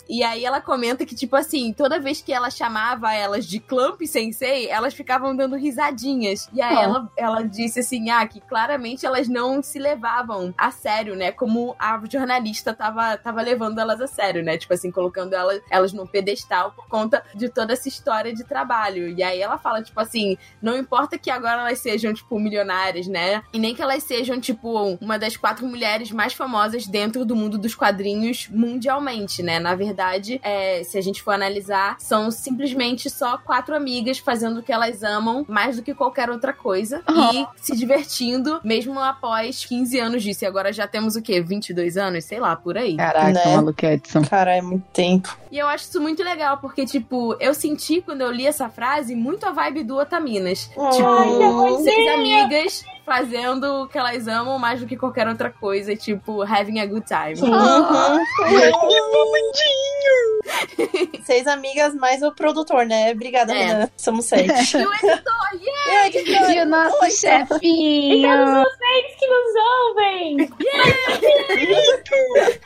[0.09, 4.01] E aí ela comenta que, tipo assim, toda vez que ela chamava elas de Clamp
[4.07, 6.49] Sensei, elas ficavam dando risadinhas.
[6.53, 6.83] E aí Ah.
[6.83, 11.33] ela, ela disse assim, ah, que claramente elas não se levavam a sério, né?
[11.33, 14.57] Como a jornalista tava, tava levando elas a sério, né?
[14.57, 19.09] Tipo assim, colocando elas, elas num pedestal por conta de toda essa história de trabalho.
[19.09, 23.43] E aí ela fala, tipo assim, não importa que agora elas sejam, tipo, milionárias, né?
[23.53, 27.59] E nem que elas sejam, tipo, uma das quatro mulheres mais famosas dentro do mundo
[27.59, 29.59] dos quadrinhos mundialmente, né?
[29.59, 29.96] Na verdade,
[30.43, 35.03] é, se a gente for analisar, são simplesmente só quatro amigas fazendo o que elas
[35.03, 40.45] amam mais do que qualquer outra coisa e se divertindo, mesmo após 15 anos disso.
[40.45, 41.41] E agora já temos o quê?
[41.41, 42.25] 22 anos?
[42.25, 42.97] Sei lá, por aí.
[42.97, 43.57] Caraca, Né?
[43.57, 44.23] maluco Edson.
[44.23, 45.37] Cara, é muito tempo.
[45.51, 49.15] E eu acho isso muito legal, porque, tipo, eu senti quando eu li essa frase
[49.15, 50.69] muito a vibe do Otaminas.
[50.69, 56.43] Tipo, seis amigas fazendo o que elas amam mais do que qualquer outra coisa, tipo,
[56.43, 57.41] having a good time.
[57.41, 58.19] Uhum.
[61.25, 63.13] Seis amigas mais o produtor, né?
[63.13, 63.67] Obrigada, É.
[63.67, 63.89] Renan.
[63.97, 64.77] Somos sete.
[64.77, 65.87] E o editor, yeah!
[65.87, 66.51] E o editor?
[66.51, 68.29] E o nosso Oi, chefinho.
[68.63, 69.55] Vocês que nos
[69.89, 70.37] ouvem!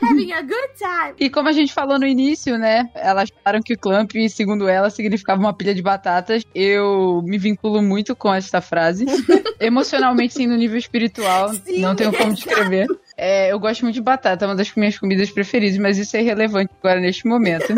[0.01, 1.13] having a good time.
[1.19, 2.89] E como a gente falou no início, né?
[2.95, 6.43] Elas falaram que o Clamp, segundo ela, significava uma pilha de batatas.
[6.53, 9.05] Eu me vinculo muito com essa frase.
[9.59, 11.53] Emocionalmente, sim, no nível espiritual.
[11.53, 12.87] Sim, não tenho como descrever.
[13.17, 16.21] É, eu gosto muito de batata, é uma das minhas comidas preferidas, mas isso é
[16.21, 17.73] irrelevante agora neste momento.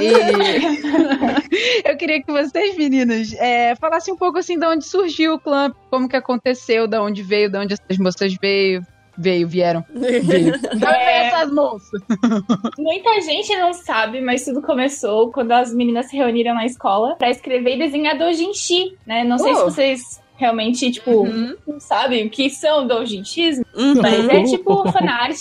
[0.00, 0.06] E
[1.88, 5.74] eu queria que vocês, meninas, é, falassem um pouco assim de onde surgiu o Clamp,
[5.90, 8.82] como que aconteceu, de onde veio, de onde essas moças veio.
[9.18, 9.82] Veio, vieram.
[9.94, 10.52] Veio.
[10.76, 12.02] Veio essas moças?
[12.78, 17.30] Muita gente não sabe, mas tudo começou quando as meninas se reuniram na escola pra
[17.30, 19.24] escrever e desenhar doujinshi, né?
[19.24, 19.56] Não sei Oh.
[19.56, 20.00] se vocês
[20.36, 21.54] realmente, tipo, Uhum.
[21.66, 23.94] não sabem o que são doujinshis, Uhum.
[24.00, 25.36] mas é tipo fanart,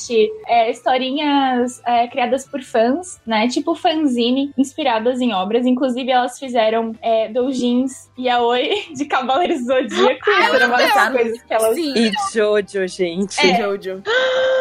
[0.47, 3.47] é, historinhas é, criadas por fãs, né?
[3.47, 5.65] Tipo fanzine, inspiradas em obras.
[5.65, 10.19] Inclusive, elas fizeram é, doujins yaoi de Cavaleiros do Zodíaco.
[10.27, 11.75] Ah, Era uma das coisas que elas...
[11.75, 13.39] Sim, E Jojo, gente.
[13.39, 13.61] É.
[13.61, 14.01] Jojo.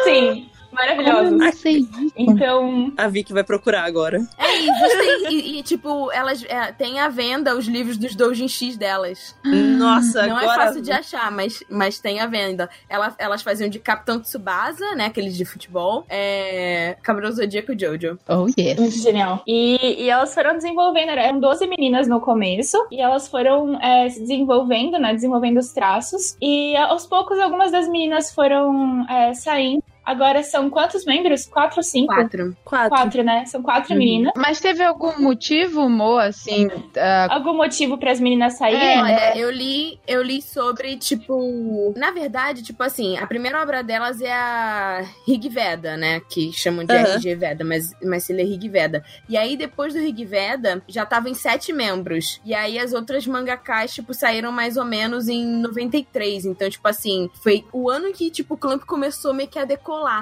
[0.03, 1.31] Sim, maravilhosos.
[1.31, 1.87] não sei?
[2.15, 4.19] Então, A Vicky vai procurar agora.
[4.37, 8.77] É, e, e, e, tipo, elas é, têm à venda os livros dos Doujin X
[8.77, 9.35] delas.
[9.43, 10.61] Nossa, Não agora.
[10.61, 12.69] é fácil de achar, mas, mas tem à venda.
[12.89, 15.05] Ela, elas faziam de Capitão Tsubasa, né?
[15.05, 16.05] Aqueles de futebol.
[16.09, 16.97] É.
[17.01, 18.19] Cabelo Zodíaco e Jojo.
[18.27, 18.79] Oh, yes.
[18.79, 19.41] Muito genial.
[19.47, 24.19] E, e elas foram desenvolvendo, eram 12 meninas no começo, e elas foram é, se
[24.21, 25.13] desenvolvendo, né?
[25.13, 26.37] Desenvolvendo os traços.
[26.41, 29.83] E aos poucos, algumas das meninas foram é, saindo.
[30.05, 31.45] Agora são quantos membros?
[31.45, 32.13] Quatro ou cinco?
[32.13, 32.55] Quatro.
[32.63, 32.89] Quatro.
[32.89, 33.45] Quatro, né?
[33.45, 33.99] São quatro Uhum.
[33.99, 34.33] meninas.
[34.37, 39.01] Mas teve algum motivo, Mo, assim, ah, Algum motivo para as meninas saírem?
[39.01, 41.93] Olha, eu li, eu li sobre, tipo.
[41.97, 46.21] Na verdade, tipo assim, a primeira obra delas é a Rig Veda, né?
[46.29, 47.15] Que chamam de Aham.
[47.15, 49.03] RG Veda, mas, mas se lê Rig Veda.
[49.27, 52.39] E aí, depois do Rig Veda, já tava em sete membros.
[52.45, 56.45] E aí as outras mangakas, tipo, saíram mais ou menos em 93.
[56.45, 59.65] Então, tipo assim, foi o ano que, tipo, o Clamp começou meio que a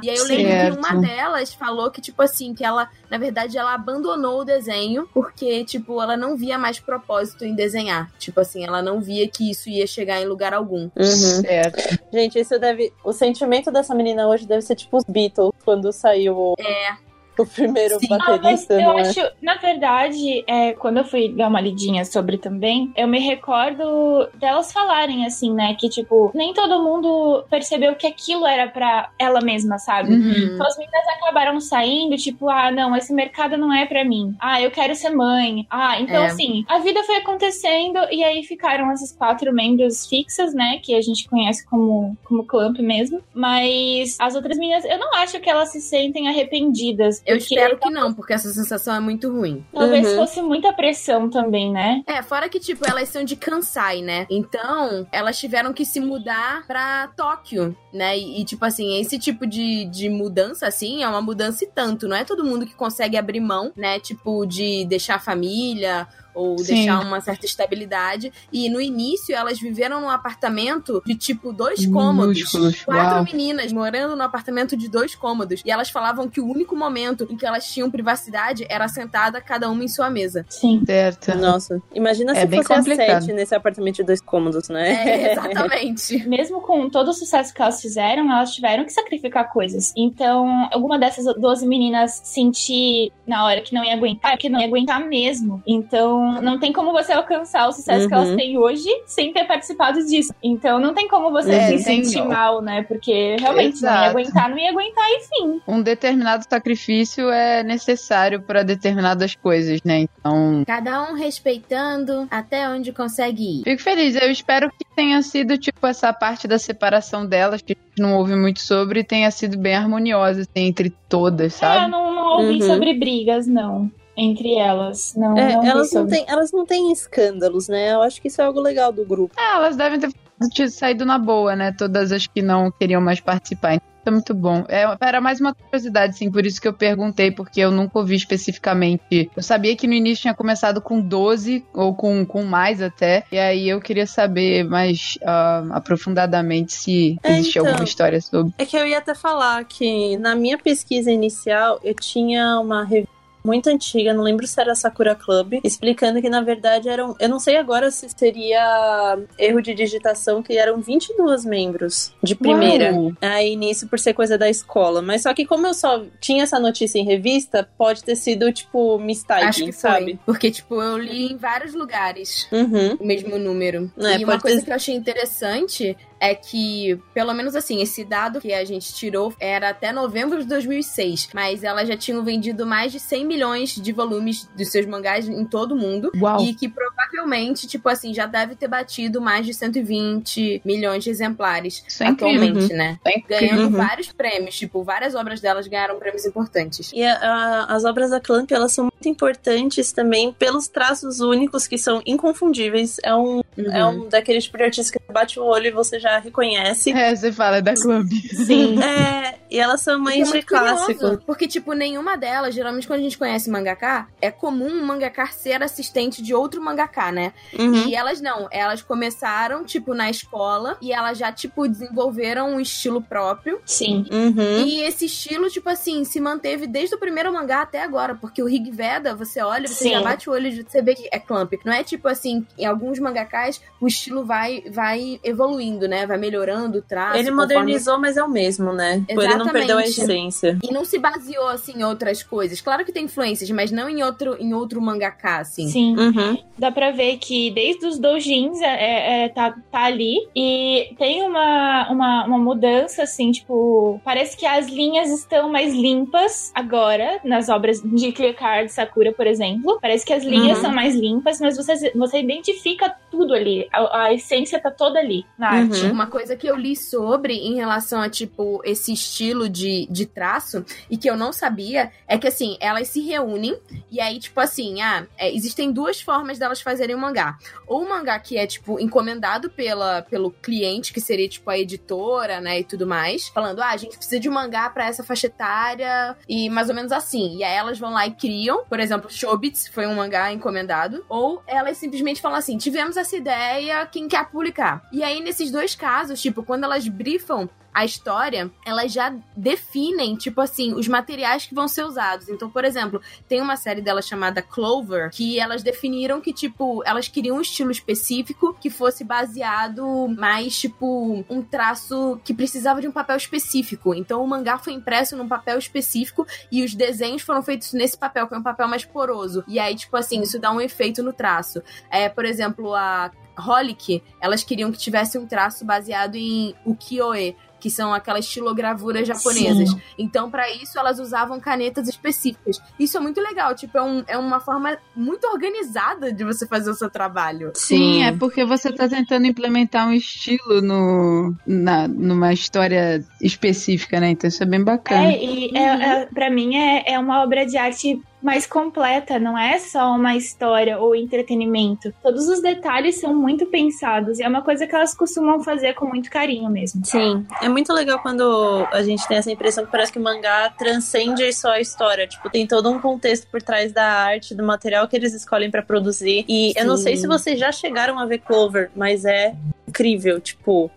[0.04, 0.74] E aí eu lembro Certo.
[0.74, 5.08] que uma delas falou que, tipo assim, que ela, na verdade, ela abandonou o desenho
[5.14, 8.12] porque, tipo, ela não via mais propósito em desenhar.
[8.20, 10.90] Tipo assim, ela não via que isso ia chegar em lugar algum.
[10.96, 11.42] Uhum.
[11.42, 12.00] certo.
[12.12, 12.94] Gente, isso deve.
[13.04, 16.96] O sentimento dessa menina hoje deve ser tipo os Beatles, quando saiu o, É.
[17.38, 18.08] o primeiro Sim.
[18.12, 19.02] Ah, mas baterista, eu não é?
[19.02, 24.28] acho, na verdade, é, quando eu fui dar uma lidinha sobre também, eu me recordo
[24.36, 25.76] delas falarem assim, né?
[25.80, 30.14] Que, tipo, nem todo mundo percebeu que aquilo era pra ela mesma, sabe?
[30.14, 30.54] Uhum.
[30.54, 34.36] Então as meninas acabaram saindo, tipo, ah, não, esse mercado não é pra mim.
[34.40, 35.66] Ah, eu quero ser mãe.
[35.70, 36.26] Ah, então É.
[36.28, 40.80] assim, a vida foi acontecendo e aí ficaram essas quatro membros fixas, né?
[40.82, 43.22] Que a gente conhece como, como Clamp mesmo.
[43.34, 47.23] Mas as outras meninas, eu não acho que elas se sentem arrependidas.
[47.26, 49.66] Eu porque espero que não, porque essa sensação é muito ruim.
[49.74, 50.16] Talvez Uhum.
[50.18, 52.02] fosse muita pressão também, né?
[52.06, 54.26] É, fora que, tipo, elas são de Kansai, né?
[54.30, 58.18] Então, elas tiveram que se mudar pra Tóquio, né?
[58.18, 62.08] E, e, tipo assim, esse tipo de, de mudança, assim, é uma mudança e tanto.
[62.08, 64.00] Não é todo mundo que consegue abrir mão, né?
[64.00, 66.74] Tipo, de deixar a família ou Sim.
[66.76, 68.32] deixar uma certa estabilidade.
[68.52, 72.44] E no início elas viveram num apartamento de tipo dois cômodos.
[72.86, 73.24] Quatro uau.
[73.26, 75.62] meninas morando num apartamento de dois cômodos.
[75.66, 79.70] E elas falavam que o único momento em que elas tinham privacidade era sentada cada
[79.70, 80.46] uma em sua mesa.
[80.50, 80.82] Sim.
[80.86, 81.36] Certo.
[81.38, 83.22] Nossa, imagina É se bem fosse a complicado.
[83.24, 84.92] sete nesse apartamento de dois cômodos, né?
[84.94, 86.28] É, exatamente.
[86.28, 89.94] Mesmo com todo o sucesso que elas fizeram, elas tiveram que sacrificar coisas.
[89.96, 94.68] Então, alguma dessas 12 meninas sentir na hora que não ia aguentar, que não ia
[94.68, 95.62] aguentar mesmo.
[95.66, 98.22] Então, não tem como você alcançar o sucesso que Uhum.
[98.24, 100.34] elas têm hoje sem ter participado disso.
[100.42, 102.84] Então, não tem como você É, se sentir mal, né?
[102.84, 104.10] Porque realmente não ia Exato.
[104.10, 105.62] aguentar, não ia aguentar, enfim.
[105.68, 110.00] Um determinado sacrifício é necessário para determinadas coisas, né?
[110.20, 113.64] Então, Cada um respeitando até onde consegue ir.
[113.64, 114.16] fico feliz.
[114.16, 118.18] Eu espero que tenha sido, tipo, essa parte da separação delas, que a gente não
[118.18, 121.92] ouve muito sobre, tenha sido bem harmoniosa, assim, entre todas, É, eu sabe?
[121.92, 122.68] não, não ouvi Uhum.
[122.68, 123.92] sobre brigas, não.
[124.16, 125.14] Entre elas.
[125.16, 127.94] Não, É, não elas, não têm, elas não têm escândalos, né?
[127.94, 129.34] Eu acho que isso é algo legal do grupo.
[129.38, 130.10] Ah, elas devem ter
[130.52, 131.72] tido- saído na boa, né?
[131.78, 133.74] Todas as que não queriam mais participar.
[133.76, 134.66] Então, é muito bom.
[134.68, 138.16] É, era mais uma curiosidade, sim, por isso que eu perguntei, porque eu nunca ouvi
[138.16, 139.32] especificamente.
[139.36, 143.40] Eu sabia que no início tinha começado com 12, ou com, com mais até, e
[143.40, 147.72] aí eu queria saber mais ah, aprofundadamente se É, existia então.
[147.72, 148.54] alguma história sobre.
[148.58, 153.13] É que eu ia até falar que na minha pesquisa inicial eu tinha uma revista
[153.44, 157.40] muito antiga, não lembro se era Sakura Club, explicando que na verdade eram, eu não
[157.40, 162.94] sei agora se seria erro de digitação, que eram 22 membros de primeira.
[162.94, 163.14] Uau!
[163.22, 166.60] Aí nisso por ser coisa da escola, mas só que como eu só tinha essa
[166.60, 170.06] notícia em revista, pode ter sido tipo mistake, Acho que sabe?
[170.06, 170.20] foi.
[170.26, 172.96] Porque, tipo, eu li em vários lugares Uhum.
[173.00, 173.92] o mesmo número.
[173.98, 178.04] É, e uma coisa ter- que eu achei interessante é que, pelo menos assim, esse
[178.06, 182.66] dado que a gente tirou era até novembro de 2006, mas elas já tinham vendido
[182.66, 186.12] mais de 100 milhões de volumes dos seus mangás em todo o mundo.
[186.22, 186.42] Uau!
[186.44, 191.84] E que provavelmente, tipo assim, já deve ter batido mais de 120 milhões de exemplares
[191.88, 193.00] Isso é atualmente, né?
[193.06, 193.20] É.
[193.22, 193.72] Ganhando Uhum.
[193.72, 196.92] vários prêmios, tipo, várias obras delas ganharam prêmios importantes.
[196.94, 201.68] E a- a- as obras da Clamp, elas são muito importantes também pelos traços únicos
[201.68, 202.98] que são inconfundíveis.
[203.04, 206.20] É um, é um daqueles tipo de artista que bate o olho e você já
[206.20, 206.92] reconhece.
[206.92, 208.10] É, você fala é da Club.
[208.46, 208.76] Sim.
[208.84, 211.18] É, e elas são é mães de muito curioso, clássico.
[211.26, 215.64] Porque, tipo, nenhuma delas, geralmente quando a gente conhece mangaká, é comum um mangaká ser
[215.64, 217.32] assistente de outro mangaká, né?
[217.58, 217.88] Uhum.
[217.88, 223.02] E elas não, elas começaram, tipo, na escola e elas já, tipo, desenvolveram um estilo
[223.02, 223.62] próprio.
[223.66, 224.06] Sim.
[224.12, 224.66] Uhum.
[224.66, 228.14] E esse estilo, tipo assim, se manteve desde o primeiro mangá até agora.
[228.16, 229.92] Porque o Rig Veda, você olha, você Sim.
[229.92, 231.54] já bate o olho e você vê que é Clamp.
[231.64, 236.06] Não é tipo assim, em alguns mangakás, o estilo vai, vai evoluindo, né?
[236.06, 237.18] Vai melhorando o traço.
[237.18, 239.04] Ele conforme- modernizou, mas é o mesmo, né?
[239.08, 240.12] Tipo, Ele não perdeu a Exatamente.
[240.34, 240.60] essência.
[240.62, 242.60] E não se baseou, assim, em outras coisas.
[242.60, 245.68] Claro que tem influências, mas não em outro, em outro mangaká, assim.
[245.68, 245.96] Sim.
[245.98, 246.38] Uhum.
[246.58, 250.16] Dá pra ver que desde os doujins é, é, é, tá, tá ali.
[250.36, 254.02] E tem uma, uma, uma mudança, assim, tipo.
[254.04, 259.28] Parece que as linhas estão mais limpas agora, nas obras de Clear Card Sakura, por
[259.28, 259.78] exemplo.
[259.82, 260.64] Parece que as linhas Uhum.
[260.64, 263.68] são mais limpas, mas você, você identifica tudo ali.
[263.72, 265.58] A, a essência tá toda ali na Uhum.
[265.72, 265.86] arte.
[265.86, 270.66] Uma coisa que eu li sobre em relação a, tipo, esse estilo de, de traço
[270.90, 273.60] e que eu não sabia é que, assim, elas se reúnem
[273.92, 277.38] e aí, tipo assim, ah, é, existem duas formas delas fazerem o mangá.
[277.68, 282.42] Ou o mangá que é, tipo, encomendado pela, pelo cliente, que seria, tipo, a editora,
[282.42, 285.28] né, e tudo mais, falando, ah, a gente precisa de um mangá pra essa faixa
[285.28, 287.38] etária e mais ou menos assim.
[287.38, 291.42] E aí elas vão lá e criam, por exemplo, Shobits foi um mangá encomendado, ou
[291.48, 294.88] elas simplesmente falam assim, tivemos essa ideia, quem quer publicar?
[294.92, 300.40] E aí, nesses dois casos, tipo, quando elas brifam a história, elas já definem, tipo
[300.40, 302.30] assim, os materiais que vão ser usados.
[302.30, 307.08] Então, por exemplo, tem uma série dela chamada Clover, que elas definiram que, tipo, elas
[307.08, 312.92] queriam um estilo específico que fosse baseado mais, tipo, um traço que precisava de um
[312.92, 313.94] papel específico.
[313.94, 318.28] Então, o mangá foi impresso num papel específico e os desenhos foram feitos nesse papel,
[318.28, 319.44] que é um papel mais poroso.
[319.48, 321.62] E aí, tipo assim, isso dá um efeito no traço.
[321.90, 327.70] É, por exemplo, a Holic, elas queriam que tivesse um traço baseado em ukiyo-e, que
[327.70, 329.70] são aquelas estilogravuras japonesas.
[329.70, 329.82] Sim.
[329.98, 332.62] Então, pra isso, elas usavam canetas específicas.
[332.78, 336.70] Isso é muito legal, tipo, é, um- é uma forma muito organizada de você fazer
[336.70, 337.54] o seu trabalho.
[337.56, 344.10] Sim, é porque você tá tentando implementar um estilo no, na, numa história específica, né?
[344.10, 345.06] Então isso é bem bacana.
[345.14, 345.62] É, e é,
[346.02, 350.16] é, pra mim é, é uma obra de arte mais completa, não é só uma
[350.16, 351.94] história ou entretenimento.
[352.02, 355.86] Todos os detalhes são muito pensados e é uma coisa que elas costumam fazer com
[355.86, 356.86] muito carinho mesmo.
[356.86, 360.50] Sim, é muito legal quando a gente tem essa impressão que parece que o mangá
[360.58, 362.08] transcende só a história.
[362.08, 365.62] Tipo, tem todo um contexto por trás da arte, do material que eles escolhem para
[365.62, 366.26] produzir.
[366.28, 369.36] E eu não sei se vocês já chegaram a ver Clover, mas é
[369.68, 370.22] incrível.
[370.22, 370.72] Tipo,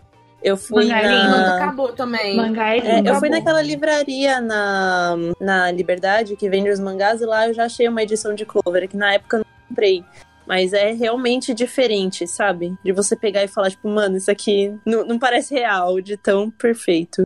[0.47, 1.55] eu fui Mangá é na.
[1.55, 2.35] acabou também.
[2.35, 3.09] Mangá é É, lindo.
[3.09, 7.65] eu fui naquela livraria na, na Liberdade que vende os mangás e lá eu já
[7.65, 10.03] achei uma edição de Clover, que na época eu não comprei.
[10.45, 12.73] Mas é realmente diferente, sabe?
[12.83, 16.49] De você pegar e falar, tipo, mano, isso aqui não, não parece real, de tão
[16.49, 17.23] perfeito.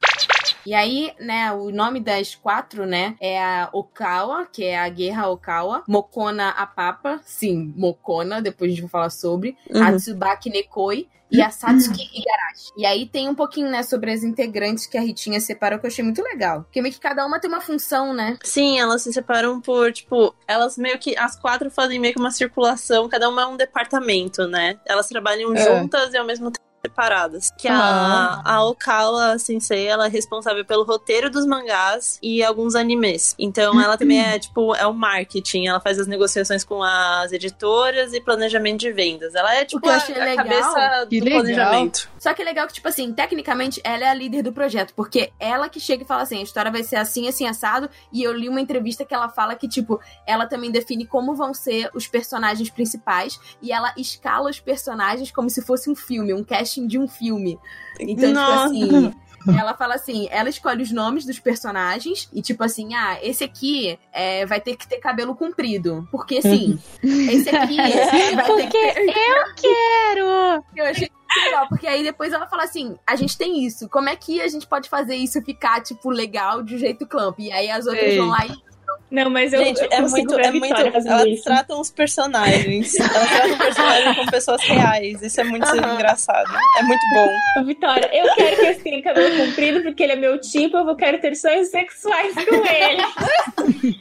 [0.65, 5.27] E aí, né, o nome das quatro, né, é a Okawa, que é a Guerra
[5.29, 9.83] Okawa, Mokona a Papa, sim, Mokona, depois a gente vai falar sobre, Uhum.
[9.83, 12.71] a Tsubaki Nekoi e a Satsuki Igarashi.
[12.77, 15.89] E aí tem um pouquinho, né, sobre as integrantes que a Ritinha separou, que eu
[15.89, 16.63] achei muito legal.
[16.63, 18.37] Porque meio que cada uma tem uma função, né?
[18.43, 21.17] Sim, elas se separam por, tipo, elas meio que.
[21.17, 24.79] As quatro fazem meio que uma circulação, cada uma é um departamento, né?
[24.85, 25.63] Elas trabalham É.
[25.63, 27.51] juntas e ao mesmo tempo separadas.
[27.57, 28.41] Que Ah.
[28.43, 33.35] a, a Okawa Sensei, ela é responsável pelo roteiro dos mangás e alguns animes.
[33.37, 35.67] Então ela também é, tipo, é o marketing.
[35.67, 39.35] Ela faz as negociações com as editoras e planejamento de vendas.
[39.35, 41.41] Ela é, tipo, a, a cabeça Que do legal.
[41.41, 42.09] planejamento.
[42.19, 44.93] Só que é legal que, tipo assim, tecnicamente, ela é a líder do projeto.
[44.95, 47.89] Porque ela que chega e fala assim, a história vai ser assim, assim, assado.
[48.11, 51.53] E eu li uma entrevista que ela fala que, tipo, ela também define como vão
[51.53, 53.39] ser os personagens principais.
[53.61, 57.59] E ela escala os personagens como se fosse um filme, um casting de um filme.
[57.99, 58.73] Então, Nossa.
[58.73, 59.13] tipo assim...
[59.57, 63.97] Ela fala assim, ela escolhe os nomes dos personagens e tipo assim, ah, esse aqui
[64.13, 66.79] é, vai ter que ter cabelo comprido, porque sim.
[67.01, 69.09] Esse aqui vai ter que ter...
[69.09, 70.65] Eu quero!
[70.75, 74.09] Eu achei muito legal, porque aí depois ela fala assim: a gente tem isso, como
[74.09, 77.39] é que a gente pode fazer isso ficar, tipo, legal de um jeito clamp?
[77.39, 78.19] E aí as outras Ei.
[78.19, 78.70] vão lá e.
[79.11, 80.73] Não, mas eu, Gente, eu é muito, é muito.
[80.73, 81.43] Elas isso.
[81.43, 82.97] tratam os personagens.
[82.97, 85.21] Elas tratam personagens como pessoas reais.
[85.21, 85.95] Isso é muito Aham.
[85.95, 86.49] engraçado.
[86.79, 87.65] É muito bom.
[87.65, 90.95] Vitória, eu quero que esse tenha cabelo comprido porque ele é meu tipo, eu vou
[90.95, 93.93] quero ter sonhos sexuais com ele.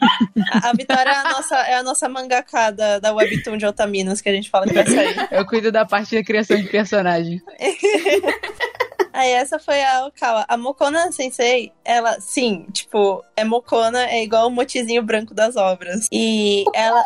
[0.62, 4.28] A, Vitória é a nossa, é a nossa mangaka da, da Webtoon de Otaminas que
[4.28, 5.28] a gente fala que vai sair.
[5.32, 7.42] Eu cuido da parte da criação de personagem.
[9.12, 10.44] Aí essa foi a Okawa.
[10.48, 16.08] A Mokona Sensei, ela, sim, tipo, é Mokona, é igual o motizinho branco das obras.
[16.12, 17.02] E ela.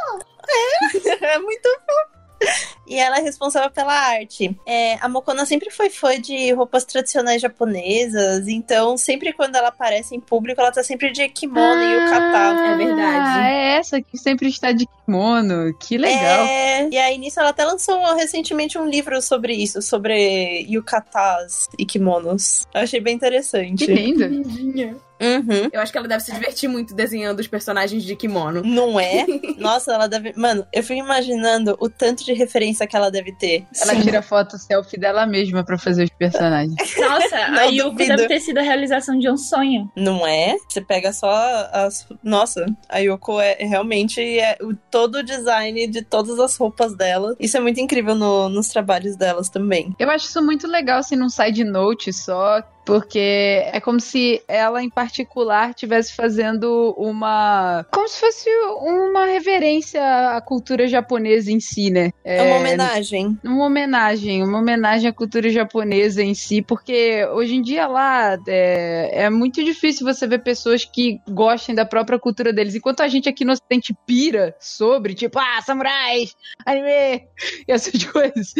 [0.48, 2.13] É, é muito fofo.
[2.86, 4.55] E ela é responsável pela arte.
[4.66, 10.14] É, a Mokona sempre foi fã de roupas tradicionais japonesas, então sempre quando ela aparece
[10.14, 12.72] em público, ela tá sempre de kimono e yukata.
[12.72, 13.38] É verdade.
[13.38, 15.74] Ah, é essa que sempre está de kimono.
[15.78, 16.45] Que legal.
[16.45, 21.86] É, e aí nisso ela até lançou recentemente um livro sobre isso, sobre yukatas e
[21.86, 22.66] kimonos.
[22.74, 23.86] Eu achei bem interessante.
[23.86, 25.01] Que lindo.
[25.20, 25.68] Uhum.
[25.72, 28.62] Eu acho que ela deve se divertir muito desenhando os personagens de kimono.
[28.64, 29.24] Não é?
[29.58, 30.32] Nossa, ela deve.
[30.36, 33.64] Mano, eu fico imaginando o tanto de referência que ela deve ter.
[33.80, 36.74] Ela tira foto selfie dela mesma pra fazer os personagens.
[36.98, 39.90] Nossa, Não a Yuko deve ter sido a realização de um sonho.
[39.96, 40.56] Não é?
[40.68, 41.30] Você pega só
[41.72, 42.06] as.
[42.22, 46.96] Nossa, a Yoko é é realmente é o, todo o design de todas as roupas
[46.96, 47.36] dela.
[47.38, 49.94] Isso é muito incrível no- nos trabalhos delas também.
[49.98, 54.82] Eu acho isso muito legal, assim, num side note só, porque é como se ela,
[54.82, 57.87] em particular, estivesse fazendo uma.
[57.91, 58.49] Como se fosse
[58.80, 60.03] uma reverência
[60.37, 62.11] à cultura japonesa em si, né?
[62.24, 63.39] É, uma homenagem.
[63.43, 69.24] uma homenagem, uma homenagem à cultura japonesa em si, porque hoje em dia lá é,
[69.24, 73.28] é muito difícil você ver pessoas que gostem da própria cultura deles, enquanto a gente
[73.28, 76.35] aqui no Ocidente pira sobre, tipo, ah, samurais,
[76.66, 77.26] anime,
[77.66, 78.53] e essas coisas.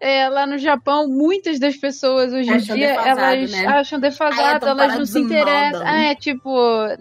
[0.00, 3.61] É, lá no Japão, muitas das pessoas hoje em dia, defasado, elas né?
[3.66, 5.82] Acham defasado, Ah, é elas não se interessam.
[5.84, 6.50] Ah, é tipo,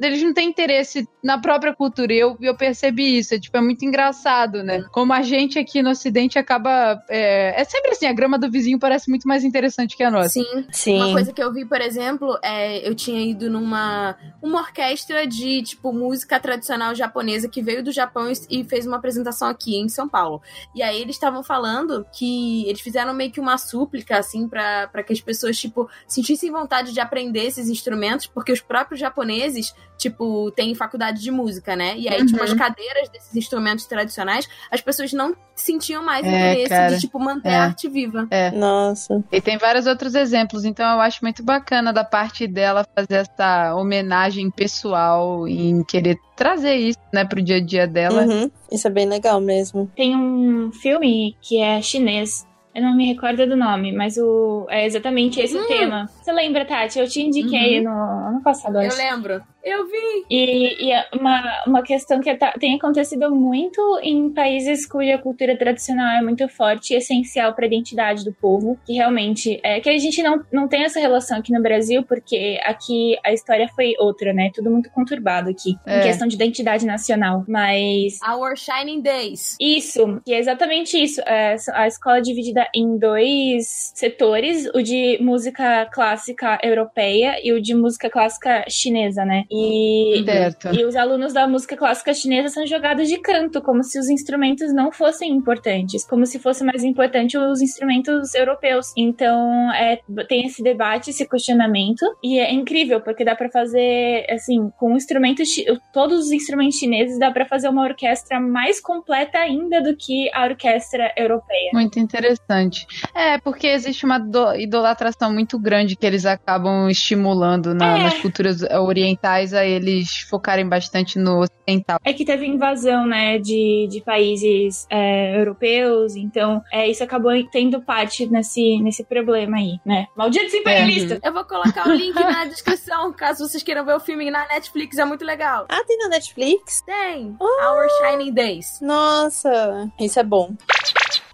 [0.01, 2.13] eles não têm interesse na própria cultura.
[2.13, 3.33] E eu, eu percebi isso.
[3.33, 4.83] É, tipo, é muito engraçado, né?
[4.91, 7.01] Como a gente aqui no Ocidente acaba.
[7.09, 10.29] É, é sempre assim, a grama do vizinho parece muito mais interessante que a nossa.
[10.29, 10.65] Sim.
[10.71, 10.97] Sim.
[11.01, 15.61] Uma coisa que eu vi, por exemplo, é eu tinha ido numa uma orquestra de
[15.63, 20.07] tipo música tradicional japonesa que veio do Japão e- fez uma apresentação aqui em São
[20.07, 20.41] Paulo.
[20.75, 25.03] E aí eles estavam falando que eles fizeram meio que uma súplica assim pra pra
[25.03, 30.49] que as pessoas tipo sentissem vontade de aprender esses instrumentos, porque os próprios japoneses tipo
[30.51, 31.95] têm faculdade de música, né?
[31.97, 32.43] E aí tipo Uhum.
[32.43, 36.95] as cadeiras desses instrumentos tradicionais, as pessoas não sentiam mais É, interesse cara.
[36.95, 37.55] de tipo manter É.
[37.55, 38.27] a arte viva.
[38.55, 39.23] Nossa.
[39.31, 43.75] E tem vários outros exemplos, então eu acho muito bacana da parte dela fazer essa
[43.75, 48.23] homenagem pessoal em querer trazer isso, né, pro dia a dia dela.
[48.23, 48.49] Uhum.
[48.71, 49.91] Isso é bem legal mesmo.
[49.95, 52.47] Tem um filme que é chinês.
[52.73, 56.09] Eu não me recordo do nome, mas o, é exatamente esse o tema.
[56.21, 56.99] Você lembra, Tati?
[56.99, 58.97] Eu te indiquei no ano passado, Eu acho.
[58.97, 59.41] lembro.
[59.63, 60.25] Eu vi.
[60.29, 65.55] E, e é uma, uma questão que tá- tem acontecido muito em países cuja cultura
[65.57, 69.89] tradicional é muito forte e essencial para a identidade do povo, que realmente é que
[69.89, 73.93] a gente não, não tem essa relação aqui no Brasil, porque aqui a história foi
[73.99, 74.49] outra, né?
[74.53, 75.99] Tudo muito conturbado aqui, É.
[75.99, 77.43] em questão de identidade nacional.
[77.47, 79.55] Mas Our Shining Days.
[79.59, 81.21] isso, que é exatamente isso.
[81.21, 87.61] É, a escola é dividida em dois setores: o de música clássica europeia e o
[87.61, 89.43] de música clássica chinesa, né?
[89.51, 90.23] E,
[90.71, 94.73] e os alunos da música clássica chinesa são jogados de canto, como se os instrumentos
[94.73, 98.87] não fossem importantes, como se fosse mais importante os instrumentos europeus.
[98.97, 104.69] Então, é, tem esse debate, esse questionamento, e é incrível, porque dá pra fazer, assim,
[104.79, 105.49] com instrumentos,
[105.93, 110.45] todos os instrumentos chineses, dá pra fazer uma orquestra mais completa ainda do que a
[110.45, 111.71] orquestra europeia.
[111.73, 112.85] Muito interessante.
[113.15, 118.03] É, porque existe uma do- idolatração muito grande que eles acabam estimulando na- É.
[118.03, 121.99] nas culturas orientais a eles focarem bastante no ocidental.
[122.03, 127.81] É que teve invasão, né, de, de países é, europeus, então é, isso acabou tendo
[127.81, 130.07] parte nesse, nesse problema aí, né?
[130.15, 131.19] Malditos imperialistas!
[131.23, 134.97] Eu vou colocar o link na descrição, caso vocês queiram ver o filme na Netflix,
[134.97, 135.65] é muito legal.
[135.69, 136.81] Ah, tem na Netflix?
[136.81, 137.35] Tem.
[137.39, 138.79] Our Shining Days.
[138.81, 140.55] Nossa, isso é bom.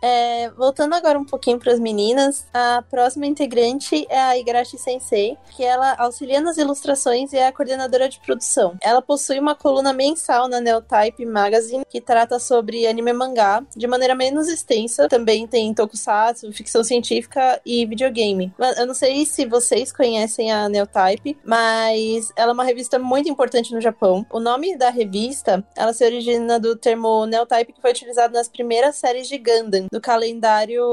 [0.10, 5.38] É, voltando agora um pouquinho para as meninas, a próxima integrante é a Igarashi Sensei,
[5.51, 8.78] que ela auxilia nas ilustrações e é a coordenadora de produção.
[8.82, 13.86] Ela possui uma coluna mensal na Neotype Magazine que trata sobre anime e mangá de
[13.86, 15.10] maneira menos extensa.
[15.10, 18.53] Também tem tokusatsu, ficção científica e videogame.
[18.78, 23.74] Eu não sei se vocês conhecem a Neotype, mas ela é uma revista muito importante
[23.74, 24.26] no Japão.
[24.32, 28.95] O nome da revista, ela se origina do termo Neotype que foi utilizado nas primeiras
[28.95, 30.84] séries de Gundam, do calendário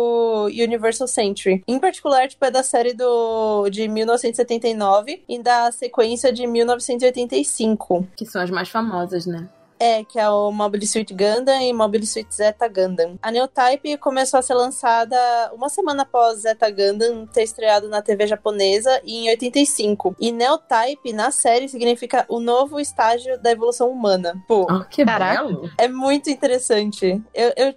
[0.47, 1.63] Universal Century.
[1.69, 8.07] Em particular, tipo, é da série do, de 1979 e da sequência de 1985.
[8.17, 9.47] Que são as mais famosas, né?
[9.79, 13.19] É, que é o Mobile Suit Gundam e Mobile Suit Zeta Gundam.
[13.21, 15.17] A Neotype começou a ser lançada
[15.53, 20.15] uma semana após Zeta Gundam ter estreado na TV japonesa em 85.
[20.21, 24.41] E Neotype, na série, significa o novo estágio da evolução humana.
[24.49, 25.43] Pô, Oh, que Caraca.
[25.45, 25.69] belo.
[25.77, 27.21] é muito interessante.
[27.35, 27.75] Eu, eu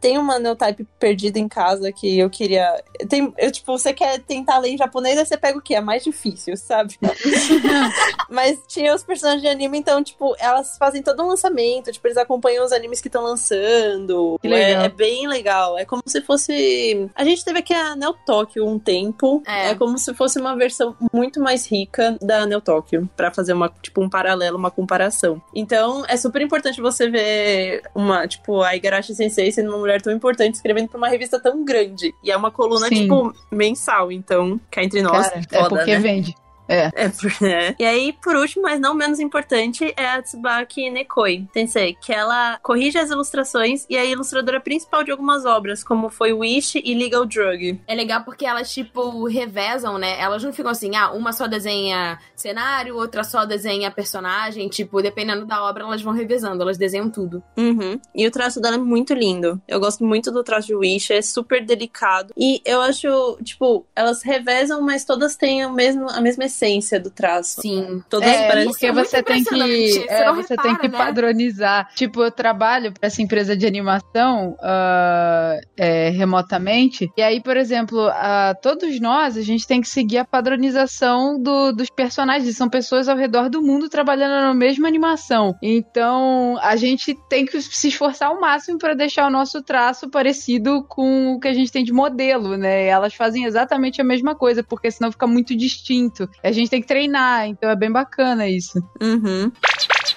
[0.00, 2.82] tenho uma Neotype perdida em casa que eu queria.
[3.08, 5.74] Tem, eu, tipo, você quer tentar ler em japonês, aí você pega o quê?
[5.74, 6.98] É mais difícil, sabe?
[8.28, 12.16] Mas tinha os personagens de anime, então, tipo, elas fazem todo um lançamento, tipo, eles
[12.16, 14.38] acompanham os animes que estão lançando.
[14.40, 14.48] Que.
[14.48, 15.78] É, é bem legal.
[15.78, 17.08] É como se fosse.
[17.14, 18.16] A gente teve aqui a Neo
[18.58, 19.42] um tempo.
[19.46, 19.70] É.
[19.70, 19.74] É.
[19.74, 24.02] como se fosse uma versão muito mais rica da Neo Tokyo, pra fazer uma, tipo,
[24.02, 25.42] um paralelo, uma comparação.
[25.54, 30.12] Então, é super importante você ver uma, tipo, a Igarashi Sensei sendo uma mulher tão
[30.12, 32.14] importante escrevendo pra uma revista tão grande.
[32.22, 33.02] E é uma coluna, Sim.
[33.02, 34.12] tipo, mensal.
[34.12, 36.00] Então, cá entre nós, Cara, foda, é porque né?
[36.00, 36.34] vende.
[36.72, 37.74] É, por- é.
[37.78, 42.58] E aí, por último, mas não menos importante, é a Tsubaki Nekoi Tensei, que ela
[42.62, 46.94] corrige as ilustrações e é a ilustradora principal de algumas obras, como foi Wish e
[46.94, 47.80] Legal Drug.
[47.88, 50.20] É legal porque elas, tipo, revezam, né?
[50.20, 54.68] Elas não ficam assim, ah, uma só desenha cenário, outra só desenha personagem.
[54.68, 57.42] Tipo, dependendo da obra, elas vão revezando, elas desenham tudo.
[57.56, 58.00] Uhum.
[58.14, 59.60] E o traço dela é muito lindo.
[59.66, 62.32] Eu gosto muito do traço de Wish, é super delicado.
[62.36, 66.59] E eu acho, tipo, elas revezam, mas todas têm o mesmo, a mesma essência
[67.02, 67.60] do traço.
[67.62, 68.02] Sim.
[68.08, 68.70] Todas É, parecem.
[68.70, 70.98] porque é muito você tem que, você é, você repara, tem que né?
[70.98, 71.88] padronizar.
[71.94, 77.10] Tipo, eu trabalho para essa empresa de animação ah, é, remotamente.
[77.16, 81.72] E aí, por exemplo, a, todos nós, a gente tem que seguir a padronização do-
[81.72, 82.56] dos personagens.
[82.56, 85.54] São pessoas ao redor do mundo trabalhando na mesma animação.
[85.62, 90.84] Então, a gente tem que se esforçar ao máximo para deixar o nosso traço parecido
[90.88, 92.86] com o que a gente tem de modelo, né?
[92.86, 96.28] Elas fazem exatamente a mesma coisa, porque senão fica muito distinto.
[96.42, 98.82] A gente tem que treinar, então é bem bacana isso.
[99.00, 99.52] Uhum.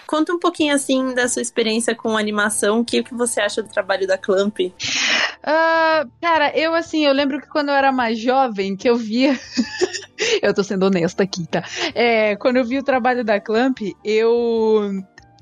[0.07, 2.79] Conta um pouquinho assim da sua experiência com animação.
[2.79, 4.59] O que, que você acha do trabalho da Clamp?
[5.43, 9.37] Ah, cara, eu assim, eu lembro que quando eu era mais jovem, que eu via.
[10.41, 11.63] eu tô sendo honesta aqui, tá?
[11.93, 14.91] É, quando eu vi o trabalho da Clamp, eu.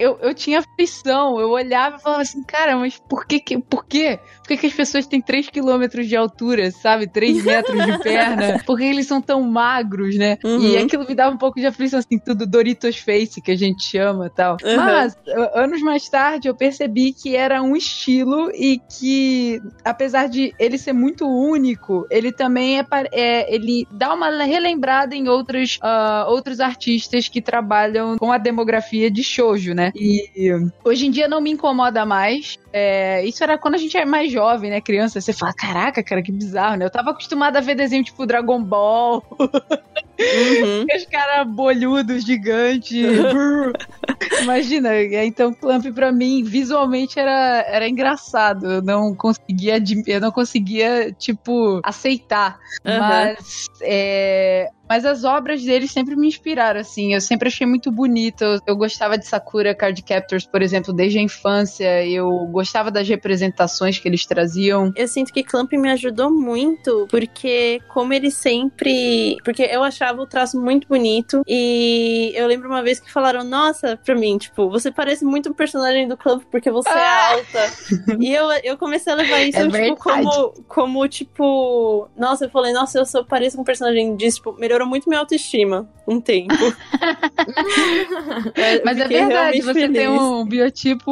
[0.01, 3.85] Eu, eu tinha aflição, eu olhava e falava assim, cara, mas por que que, por
[3.85, 4.19] quê?
[4.39, 7.07] Por que, que as pessoas têm 3 quilômetros de altura, sabe?
[7.07, 8.59] 3 metros de perna?
[8.65, 10.39] Por que eles são tão magros, né?
[10.43, 10.59] Uhum.
[10.59, 13.83] E aquilo me dava um pouco de aflição, assim, tudo Doritos Face, que a gente
[13.83, 14.57] chama e tal.
[14.63, 14.75] Uhum.
[14.75, 15.15] Mas,
[15.53, 20.93] anos mais tarde, eu percebi que era um estilo e que, apesar de ele ser
[20.93, 27.27] muito único, ele também é, é- ele dá uma relembrada em outros, ah, outros artistas
[27.27, 29.90] que trabalham com a demografia de shoujo, né?
[29.95, 30.51] E
[30.83, 32.57] hoje em dia não me incomoda mais.
[32.73, 34.81] É, isso era quando a gente é mais jovem, né?
[34.81, 36.85] Criança, você fala, caraca, cara, que bizarro, né?
[36.85, 39.23] Eu tava acostumada a ver desenho tipo Dragon Ball.
[39.39, 40.85] Uhum.
[40.95, 43.05] Os caras bolhudos, gigantes.
[44.41, 48.71] Imagina, então Clamp pra mim visualmente era, era engraçado.
[48.71, 52.59] Eu não conseguia, eu não conseguia tipo aceitar.
[52.85, 52.99] Aham.
[52.99, 57.13] Mas é, mas as obras deles sempre me inspiraram, assim.
[57.13, 58.43] Eu sempre achei muito bonito.
[58.43, 62.05] Eu, eu gostava de Sakura Card Captors, por exemplo, desde a infância.
[62.05, 64.93] Eu gostava das representações que eles traziam.
[64.95, 69.37] Eu sinto que Clamp me ajudou muito, porque como ele sempre.
[69.43, 71.41] Porque eu achava o traço muito bonito.
[71.47, 75.53] E eu lembro uma vez que falaram, nossa, pra mim, tipo, você parece muito um
[75.53, 76.99] personagem do Clamp porque você Ah!
[76.99, 77.73] é alta.
[78.19, 79.99] e eu, eu comecei a levar isso, É tipo, verdade.
[79.99, 82.07] como, como, tipo.
[82.15, 85.89] Nossa, eu falei, nossa, eu sou, pareço um personagem disso, tipo, melhorou muito minha autoestima
[86.07, 86.53] um tempo.
[88.85, 91.11] Mas é verdade, você tem um biotipo.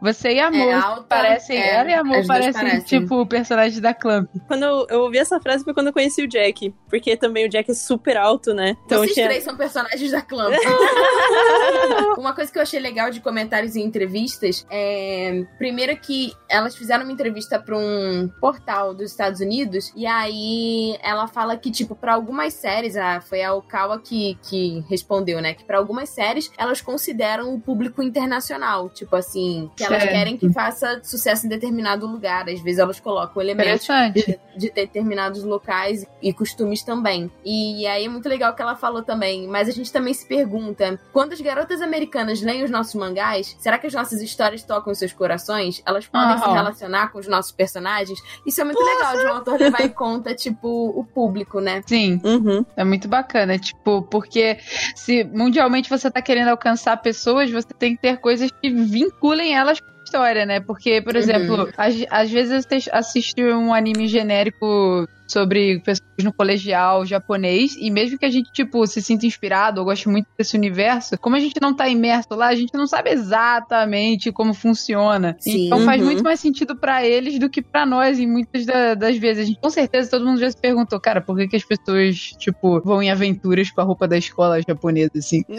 [0.00, 1.56] Você e Amor É alta, parecem.
[1.58, 3.00] é, ela e Amor parecem, parecem.
[3.00, 4.28] tipo, personagens da Clamp.
[4.46, 6.74] Quando eu, eu ouvi essa frase foi quando eu conheci o Jack.
[6.88, 8.76] Porque também o Jack é super alto, né?
[8.86, 9.26] Então Vocês tinha.
[9.28, 10.48] três são personagens da clã.
[12.16, 15.44] uma coisa que eu achei legal de comentários e entrevistas é.
[15.58, 19.92] Primeiro que elas fizeram uma entrevista pra um portal dos Estados Unidos.
[19.96, 24.84] E aí ela fala que, tipo, pra algumas séries, ah, foi a Okawa que, que
[24.88, 25.54] respondeu, né?
[25.54, 28.88] Que pra algumas séries elas consideram o público internacional.
[28.88, 30.14] Tipo assim, que elas Certo.
[30.14, 32.48] querem que faça sucesso em determinado lugar.
[32.48, 34.38] Às vezes elas colocam elementos Interessante.
[34.56, 37.30] de determinados locais e costumes também.
[37.44, 40.98] E aí é muito legal que ela falou também, mas a gente também se pergunta,
[41.12, 44.98] quando as garotas americanas leem os nossos mangás, será que as nossas histórias tocam os
[44.98, 45.82] seus corações?
[45.86, 46.52] Elas podem se Aham.
[46.54, 48.18] relacionar com os nossos personagens?
[48.46, 51.82] Isso é muito legal de um autor levar em conta, tipo, o público, né?
[51.86, 52.20] Sim.
[52.24, 52.64] Uhum.
[52.76, 54.58] É muito bacana, tipo, porque
[54.94, 59.77] se mundialmente você tá querendo alcançar pessoas, você tem que ter coisas que vinculem elas
[59.86, 60.60] have história, né?
[60.60, 61.20] Porque, por Uhum.
[61.20, 67.90] exemplo, às, às vezes você assiste um anime genérico sobre pessoas no colegial japonês, e
[67.90, 71.38] mesmo que a gente, tipo, se sinta inspirado ou goste muito desse universo, como a
[71.38, 75.36] gente não tá imerso lá, a gente não sabe exatamente como funciona.
[75.38, 75.66] Sim.
[75.66, 76.06] Então faz Uhum.
[76.06, 79.42] muito mais sentido pra eles do que pra nós, e muitas da- das vezes.
[79.42, 82.16] A gente, com certeza todo mundo já se perguntou, cara, por que, que as pessoas,
[82.38, 85.42] tipo, vão em aventuras com a roupa da escola japonesa, assim?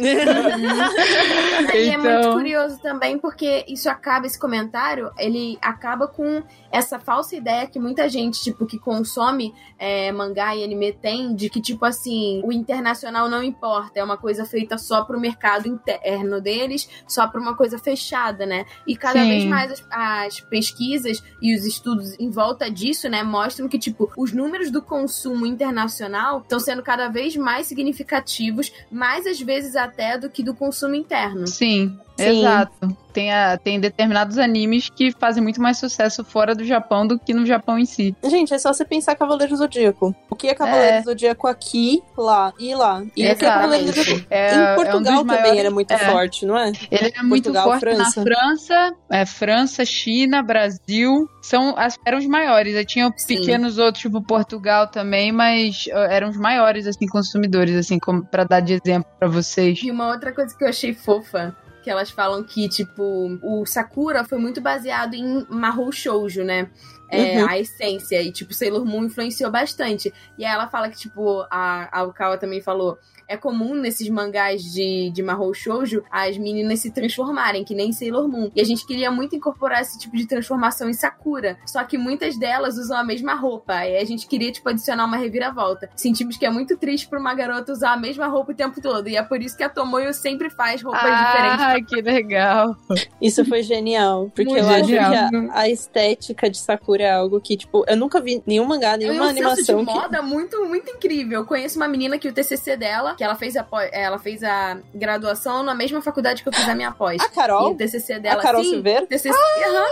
[1.74, 6.98] E é muito Então- curioso também, porque isso acaba, esse comentário, ele acaba com essa
[6.98, 11.60] falsa ideia que muita gente, tipo, que consome é, mangá e anime tem, de que,
[11.60, 16.90] tipo assim, o internacional não importa, é uma coisa feita só pro mercado interno deles,
[17.08, 18.66] só pra uma coisa fechada, né?
[18.88, 19.28] E cada Sim.
[19.28, 24.12] vez mais as, as pesquisas e os estudos em volta disso, né, mostram que, tipo,
[24.18, 30.18] os números do consumo internacional estão sendo cada vez mais significativos, mais às vezes até
[30.18, 31.48] do que do consumo interno.
[31.48, 32.40] Sim, Sim.
[32.40, 32.98] exato.
[33.12, 37.34] Tem, a- tem determinados animes que fazem muito mais sucesso fora do Japão do que
[37.34, 38.16] no Japão em si.
[38.24, 40.16] Gente, é só você pensar Cavaleiro Zodíaco.
[40.30, 41.02] O que é Cavaleiro É.
[41.02, 43.02] Zodíaco aqui, lá e lá.
[43.02, 43.62] E o que é Exatamente.
[43.62, 44.26] Cavaleiro Zodíaco?
[44.30, 45.98] É, em é um Portugal também maiores- ele é muito é.
[45.98, 46.72] forte, não é?
[46.92, 48.04] Ele é muito Portugal, forte França.
[48.04, 51.28] na França, é, França, China, Brasil.
[51.42, 52.76] São, as- eram os maiores.
[52.76, 53.38] Aí tinham Sim.
[53.40, 58.60] pequenos outros, tipo Portugal também, mas eram os maiores, assim, consumidores, assim, como pra dar
[58.60, 59.82] de exemplo pra vocês.
[59.84, 61.56] E uma outra coisa que eu achei fofa,
[61.90, 66.70] que elas falam que, tipo, o Sakura foi muito baseado em Mahou Shoujo, né?
[67.10, 67.50] É, Uhum.
[67.50, 68.22] A essência.
[68.22, 70.14] E, tipo, Sailor Moon influenciou bastante.
[70.38, 73.00] E aí ela fala que, tipo, a, a Okawa também falou.
[73.30, 78.28] É comum nesses mangás de, de Mahou Shoujo as meninas se transformarem, que nem Sailor
[78.28, 78.50] Moon.
[78.56, 81.58] E a gente queria muito incorporar esse tipo de transformação em Sakura.
[81.66, 83.86] Só que muitas delas usam a mesma roupa.
[83.86, 85.90] E a gente queria, tipo, adicionar uma reviravolta.
[85.96, 89.08] Sentimos que é muito triste pra uma garota usar a mesma roupa o tempo todo.
[89.08, 91.66] E é por isso que a Tomoyo sempre faz roupas diferentes.
[91.66, 92.76] Ah, que legal.
[93.22, 94.26] Isso foi genial.
[94.36, 95.30] Porque Muito eu acho genial.
[95.30, 98.94] que a, a estética de Sakura é algo que, tipo, eu nunca vi nenhum mangá,
[98.94, 99.86] É nenhuma um senso de animação.
[99.86, 101.42] que- moda muito, muito incrível.
[101.42, 104.42] Eu conheço uma menina que o TCC dela, que ela fez a, pós- ela fez
[104.46, 107.22] a graduação na mesma faculdade que eu fiz a minha pós.
[107.22, 107.72] A E Carol?
[107.72, 109.04] o TCC A dela, Carol sim, Silveira?
[109.04, 109.86] o TCC, aham.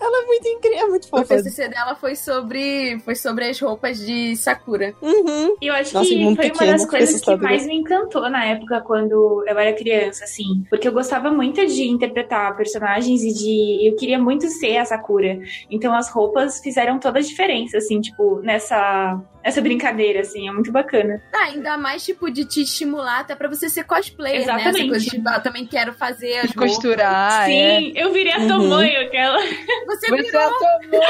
[0.00, 1.36] Ela é muito incrível, é muito o fofa.
[1.36, 4.92] TCC dela foi sobre, foi sobre as roupas de Sakura.
[5.00, 5.54] Uhum.
[5.62, 8.28] E eu acho Nossa, que muito foi uma pequeno, das coisas que mais me encantou
[8.28, 10.64] na época quando eu era criança, assim.
[10.68, 13.88] Porque eu gostava muito de interpretar personagens e de.
[13.90, 15.38] Eu queria muito ser a Sakura.
[15.70, 19.20] Então as roupas fizeram toda a diferença, assim, tipo, nessa.
[19.44, 21.20] Nessa brincadeira, assim, é muito bacana.
[21.34, 24.52] Ah, ainda mais, tipo, de te estimular até pra você ser cosplayer, né?
[24.52, 24.88] Essa Exatamente.
[24.88, 27.78] coisa tipo, ah, eu também quero fazer as De costurar, é.
[27.80, 28.48] Sim, eu virei a Uhum.
[28.48, 29.38] Tomoyo, aquela.
[29.38, 29.56] roupas.
[29.86, 31.00] Você, Você virou, atomou.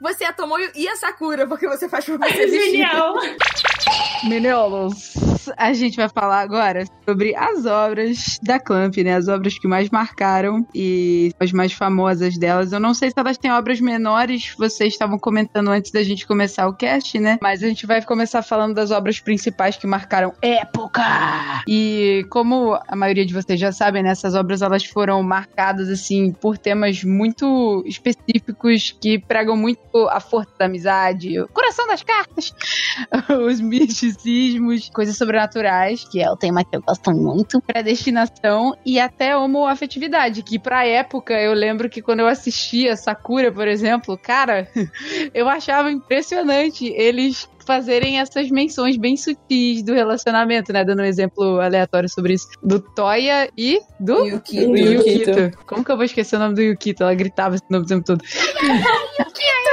[0.00, 2.70] você é a Tomoyo e a Sakura, porque você faz pra você vestir.
[2.70, 3.14] Genial.
[4.24, 5.12] Meninos,
[5.56, 9.14] a gente vai falar agora sobre as obras da Clamp, né?
[9.14, 12.72] As obras que mais marcaram e as mais famosas delas.
[12.72, 16.66] Eu não sei se elas têm obras menores, vocês estavam comentando antes da gente começar
[16.66, 17.33] o cast, né?
[17.40, 21.02] Mas a gente vai começar falando das obras principais que marcaram época.
[21.68, 26.32] E como a maioria de vocês já sabem, né, essas obras elas foram marcadas assim
[26.32, 32.54] por temas muito específicos que pregam muito a força da amizade, o coração das cartas,
[33.46, 39.36] os misticismos, coisas sobrenaturais, que é o tema que eu gosto muito, predestinação e até
[39.36, 44.68] homoafetividade, que pra época eu lembro que quando eu assistia Sakura, por exemplo, cara,
[45.32, 46.92] eu achava impressionante
[47.24, 50.84] eles fazerem essas menções bem sutis do relacionamento, né?
[50.84, 52.48] Dando um exemplo aleatório sobre isso.
[52.62, 54.66] Do Toya e do Yukito.
[54.66, 55.30] do Yukito.
[55.30, 55.58] Yukito.
[55.66, 57.02] Como que eu vou esquecer o nome do Yukito?
[57.02, 58.22] Ela gritava esse nome o tempo todo.
[59.18, 59.63] Yukito!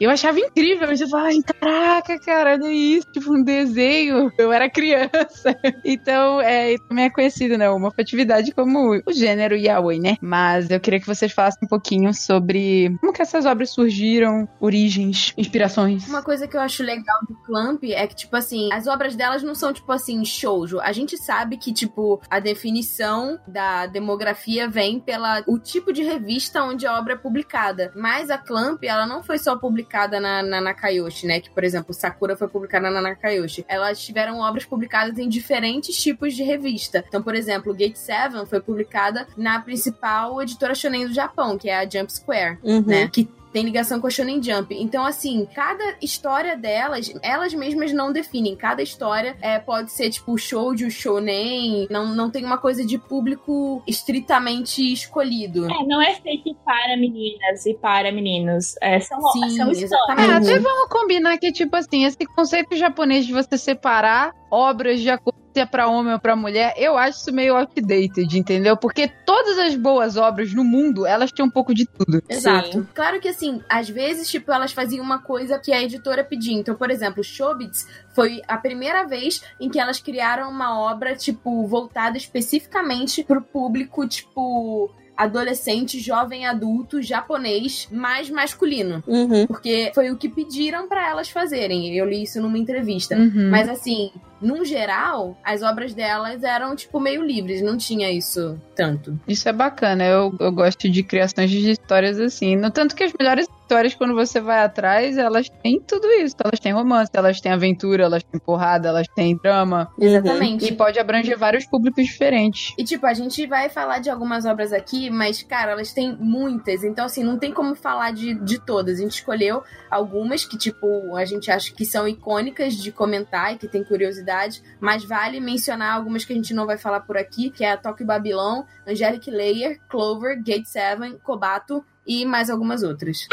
[0.00, 4.32] Eu achava incrível, mas eu falava, ai, caraca, cara, olha isso, tipo um desenho.
[4.38, 5.56] Eu era criança.
[5.84, 10.16] Então, é, também é conhecido, né, uma afetividade como o gênero yaoi, né?
[10.20, 15.32] Mas eu queria que vocês falassem um pouquinho sobre como que essas obras surgiram, origens,
[15.36, 16.08] inspirações.
[16.08, 19.42] Uma coisa que eu acho legal do Clamp é que, tipo assim, as obras delas
[19.42, 20.80] não são, tipo assim, shoujo.
[20.80, 26.62] A gente sabe que, tipo, a definição da demografia vem pela o tipo de revista
[26.62, 27.92] onde a obra é publicada.
[27.94, 31.40] Mas a Clamp, ela não foi só publicada na, na Nakayoshi, né?
[31.40, 33.64] Que, por exemplo, Sakura foi publicada na Nakayoshi.
[33.68, 37.04] Elas tiveram obras publicadas em diferentes tipos de revista.
[37.08, 41.78] Então, por exemplo, Gate 7 foi publicada na principal editora shonen do Japão, que é
[41.78, 42.82] a Jump Square, Uhum.
[42.86, 43.08] né?
[43.08, 44.74] Que tem ligação com a Shonen Jump.
[44.78, 48.54] Então, assim, cada história delas, elas mesmas não definem.
[48.54, 51.86] Cada história é, pode ser, tipo, shoujo, shonen.
[51.88, 55.64] Não, não tem uma coisa de público estritamente escolhido.
[55.72, 58.74] É, não é feito para meninas e para meninos.
[58.82, 60.18] É, são, Sim, são histórias.
[60.18, 65.08] É, até vamos combinar que, tipo assim, esse conceito japonês de você separar obras de
[65.08, 68.76] acordo se é pra homem ou pra mulher, eu acho isso meio outdated, entendeu?
[68.76, 72.22] Porque todas as boas obras no mundo, elas têm um pouco de tudo.
[72.28, 72.72] Exato.
[72.72, 72.88] Sim.
[72.94, 76.52] Claro que assim, às vezes, tipo, elas faziam uma coisa que a editora pedia.
[76.52, 81.66] Então, por exemplo, Shobits foi a primeira vez em que elas criaram uma obra, tipo,
[81.66, 89.02] voltada especificamente pro público, tipo, adolescente, jovem adulto, japonês, mais masculino.
[89.06, 89.46] Uhum.
[89.46, 91.96] Porque foi o que pediram pra elas fazerem.
[91.96, 93.16] Eu li isso numa entrevista.
[93.16, 93.50] Uhum.
[93.50, 94.10] Mas assim,
[94.40, 99.18] num geral, as obras delas eram, tipo, meio livres, não tinha isso tanto.
[99.26, 102.56] Isso é bacana, eu, eu gosto de criações de histórias assim.
[102.56, 106.36] No tanto que as melhores histórias, quando você vai atrás, elas têm tudo isso.
[106.42, 109.92] Elas têm romance, elas têm aventura, elas têm porrada, elas têm drama.
[109.98, 110.64] Exatamente.
[110.66, 112.72] E pode abranger vários públicos diferentes.
[112.78, 116.84] E, tipo, a gente vai falar de algumas obras aqui, mas, cara, elas têm muitas.
[116.84, 119.00] Então, assim, não tem como falar de, de todas.
[119.00, 123.58] A gente escolheu algumas que, tipo, a gente acha que são icônicas de comentar e
[123.58, 124.62] que tem curiosidade.
[124.80, 127.76] Mas vale mencionar algumas que a gente não vai falar por aqui, que é a
[127.76, 133.26] Tokyo Babylon, Angelic Layer, Clover, Gate 7, Kobato e mais algumas outras.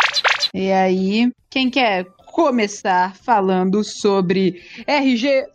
[0.54, 5.46] E aí, quem quer começar falando sobre RG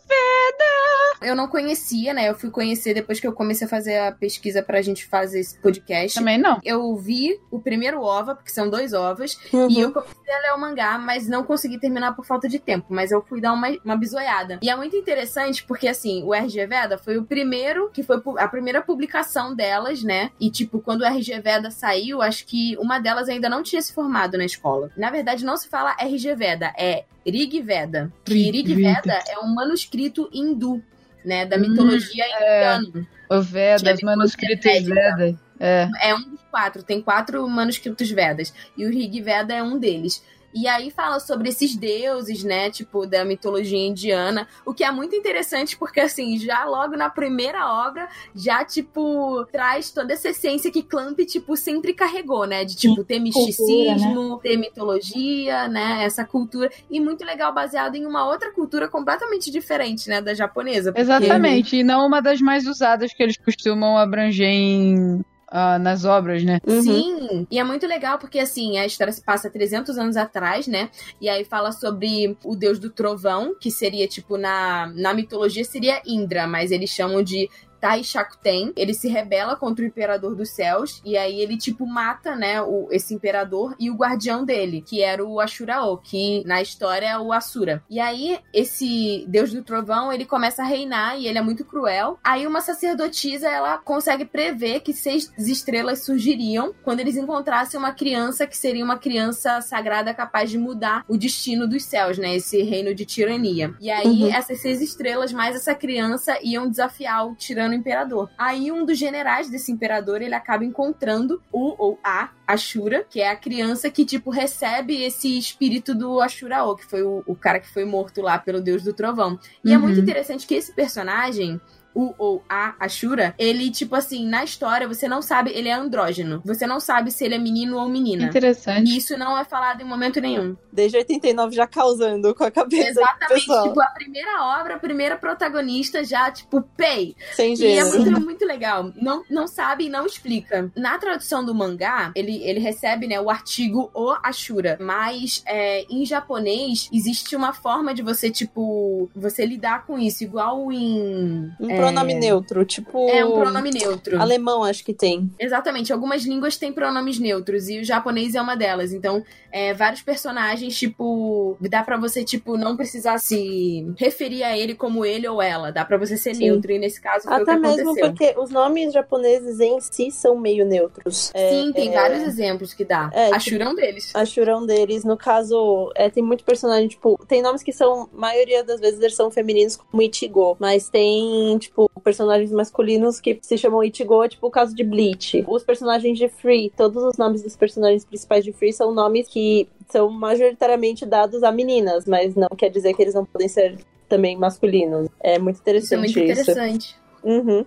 [1.20, 2.28] Eu não conhecia, né?
[2.28, 5.58] Eu fui conhecer depois que eu comecei a fazer a pesquisa pra gente fazer esse
[5.58, 6.16] podcast.
[6.16, 6.60] Também não.
[6.64, 9.70] Eu vi o primeiro OVA, porque são dois OVAs, Uhum.
[9.70, 12.86] E eu comecei a ler o mangá, mas não consegui terminar por falta de tempo.
[12.90, 14.58] Mas eu fui dar uma, uma bisoiada.
[14.62, 18.46] E é muito interessante porque, assim, o RG Veda foi o primeiro, que foi a
[18.46, 20.30] primeira publicação delas, né?
[20.38, 23.92] E, tipo, quando o RG Veda saiu, acho que uma delas ainda não tinha se
[23.92, 24.90] formado na escola.
[24.96, 28.12] Na verdade, não se fala RG Veda, é Rig Veda.
[28.24, 29.00] Que Rig Veda.
[29.02, 30.82] Veda é um manuscrito hindu,
[31.24, 31.44] né?
[31.46, 33.06] Da Hum, mitologia indiana.
[33.30, 35.36] O Vedas, Tinha manuscritos mitologia Vedas.
[35.60, 35.88] É.
[36.00, 38.54] É um dos quatro, tem quatro manuscritos Vedas.
[38.76, 40.22] E o Rig Veda é um deles.
[40.54, 45.14] E aí fala sobre esses deuses, né, tipo, da mitologia indiana, o que é muito
[45.14, 50.82] interessante porque, assim, já logo na primeira obra, já, tipo, traz toda essa essência que
[50.82, 56.98] Clamp, tipo, sempre carregou, né, de, tipo, ter misticismo, ter mitologia, né, essa cultura, e
[56.98, 60.92] muito legal, baseado em uma outra cultura completamente diferente, né, da japonesa.
[60.92, 61.76] porque- Exatamente.
[61.76, 66.60] E não uma das mais usadas que eles costumam abranger em, ah, nas obras, né?
[66.66, 66.82] Uhum.
[66.82, 70.90] Sim, e é muito legal porque assim, a história se passa 300 anos atrás, né?
[71.20, 76.02] E aí fala sobre o deus do trovão, que seria tipo na, na mitologia seria
[76.06, 77.48] Indra, mas eles chamam de
[77.80, 82.34] Tai Shakuten, ele se rebela contra o imperador dos céus e aí ele tipo mata,
[82.34, 87.06] né, o, esse imperador e o guardião dele, que era o Ashurao, que na história
[87.06, 87.82] é o Asura.
[87.88, 92.18] E aí esse deus do trovão, ele começa a reinar e ele é muito cruel.
[92.22, 98.46] Aí uma sacerdotisa, ela consegue prever que seis estrelas surgiriam quando eles encontrassem uma criança
[98.46, 102.94] que seria uma criança sagrada capaz de mudar o destino dos céus, né, esse reino
[102.94, 103.74] de tirania.
[103.80, 104.34] E aí Uhum.
[104.34, 108.30] essas seis estrelas mais essa criança iam desafiar o tirano procurando o imperador.
[108.38, 113.30] Aí um dos generais desse imperador, ele acaba encontrando o ou a Ashura, que é
[113.30, 117.68] a criança que, tipo, recebe esse espírito do Ashuraô, que foi o, o cara que
[117.68, 119.38] foi morto lá pelo deus do trovão.
[119.64, 119.82] E é Uhum.
[119.82, 121.60] muito interessante que esse personagem,
[121.94, 126.40] o ou a Ashura, ele, tipo assim, na história, você não sabe, ele é andrógeno.
[126.44, 128.24] Você não sabe se ele é menino ou menina.
[128.24, 128.90] Interessante.
[128.90, 130.56] E isso não é falado em momento nenhum.
[130.72, 133.46] Desde 89 já causando com a cabeça Exatamente.
[133.46, 137.14] Tipo, a primeira obra, a primeira protagonista já, tipo, pei.
[137.32, 138.92] sem E é muito, muito legal.
[138.96, 140.70] Não, não sabe e não explica.
[140.76, 144.76] Na tradução do mangá, ele, ele recebe, né, o artigo o Ashura.
[144.80, 150.24] Mas é, em japonês, existe uma forma de você, tipo, você lidar com isso.
[150.24, 151.50] Igual em...
[151.60, 153.08] Um é, pronome neutro, tipo.
[153.08, 154.20] É um pronome neutro.
[154.20, 155.30] Alemão, acho que tem.
[155.38, 155.92] Exatamente.
[155.92, 158.92] Algumas línguas têm pronomes neutros e o japonês é uma delas.
[158.92, 159.22] Então,
[159.52, 165.04] é, vários personagens, tipo, dá pra você, tipo, não precisar se referir a ele como
[165.04, 165.70] ele ou ela.
[165.70, 166.44] Dá pra você ser Sim.
[166.44, 166.72] neutro.
[166.72, 168.10] E nesse caso foi Até o que mesmo aconteceu.
[168.12, 171.30] porque os nomes japoneses em si são meio neutros.
[171.34, 173.10] É, Sim, tem é, vários exemplos que dá.
[173.12, 174.10] É, a tipo- Shura é um deles.
[174.14, 178.62] A Shurão deles, no caso, é, tem muito personagem, tipo, tem nomes que são, maioria
[178.64, 181.67] das vezes, eles são femininos, como Ichigo, mas tem, tipo,
[182.02, 185.44] personagens masculinos que se chamam Ichigo, tipo o caso de Bleach.
[185.46, 189.68] Os personagens de Free, todos os nomes dos personagens principais de Free são nomes que
[189.88, 194.36] são majoritariamente dados a meninas, mas não quer dizer que eles não podem ser também
[194.36, 195.08] masculinos.
[195.20, 196.40] É muito Isso é interessante muito isso.
[196.50, 196.96] interessante.
[197.22, 197.64] Uhum.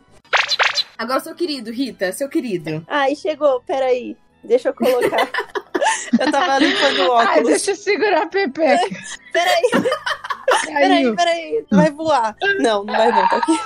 [0.97, 2.83] Agora, seu querido, Rita, seu querido.
[2.87, 4.15] Ai, chegou, peraí.
[4.43, 5.29] Deixa eu colocar.
[6.19, 7.49] eu tava limpando o Ai, óculos.
[7.49, 8.95] deixa eu segurar a Pepeca.
[9.31, 9.71] Peraí.
[10.71, 12.35] Peraí, peraí, vai voar.
[12.59, 13.59] Não, não vai não, tá aqui.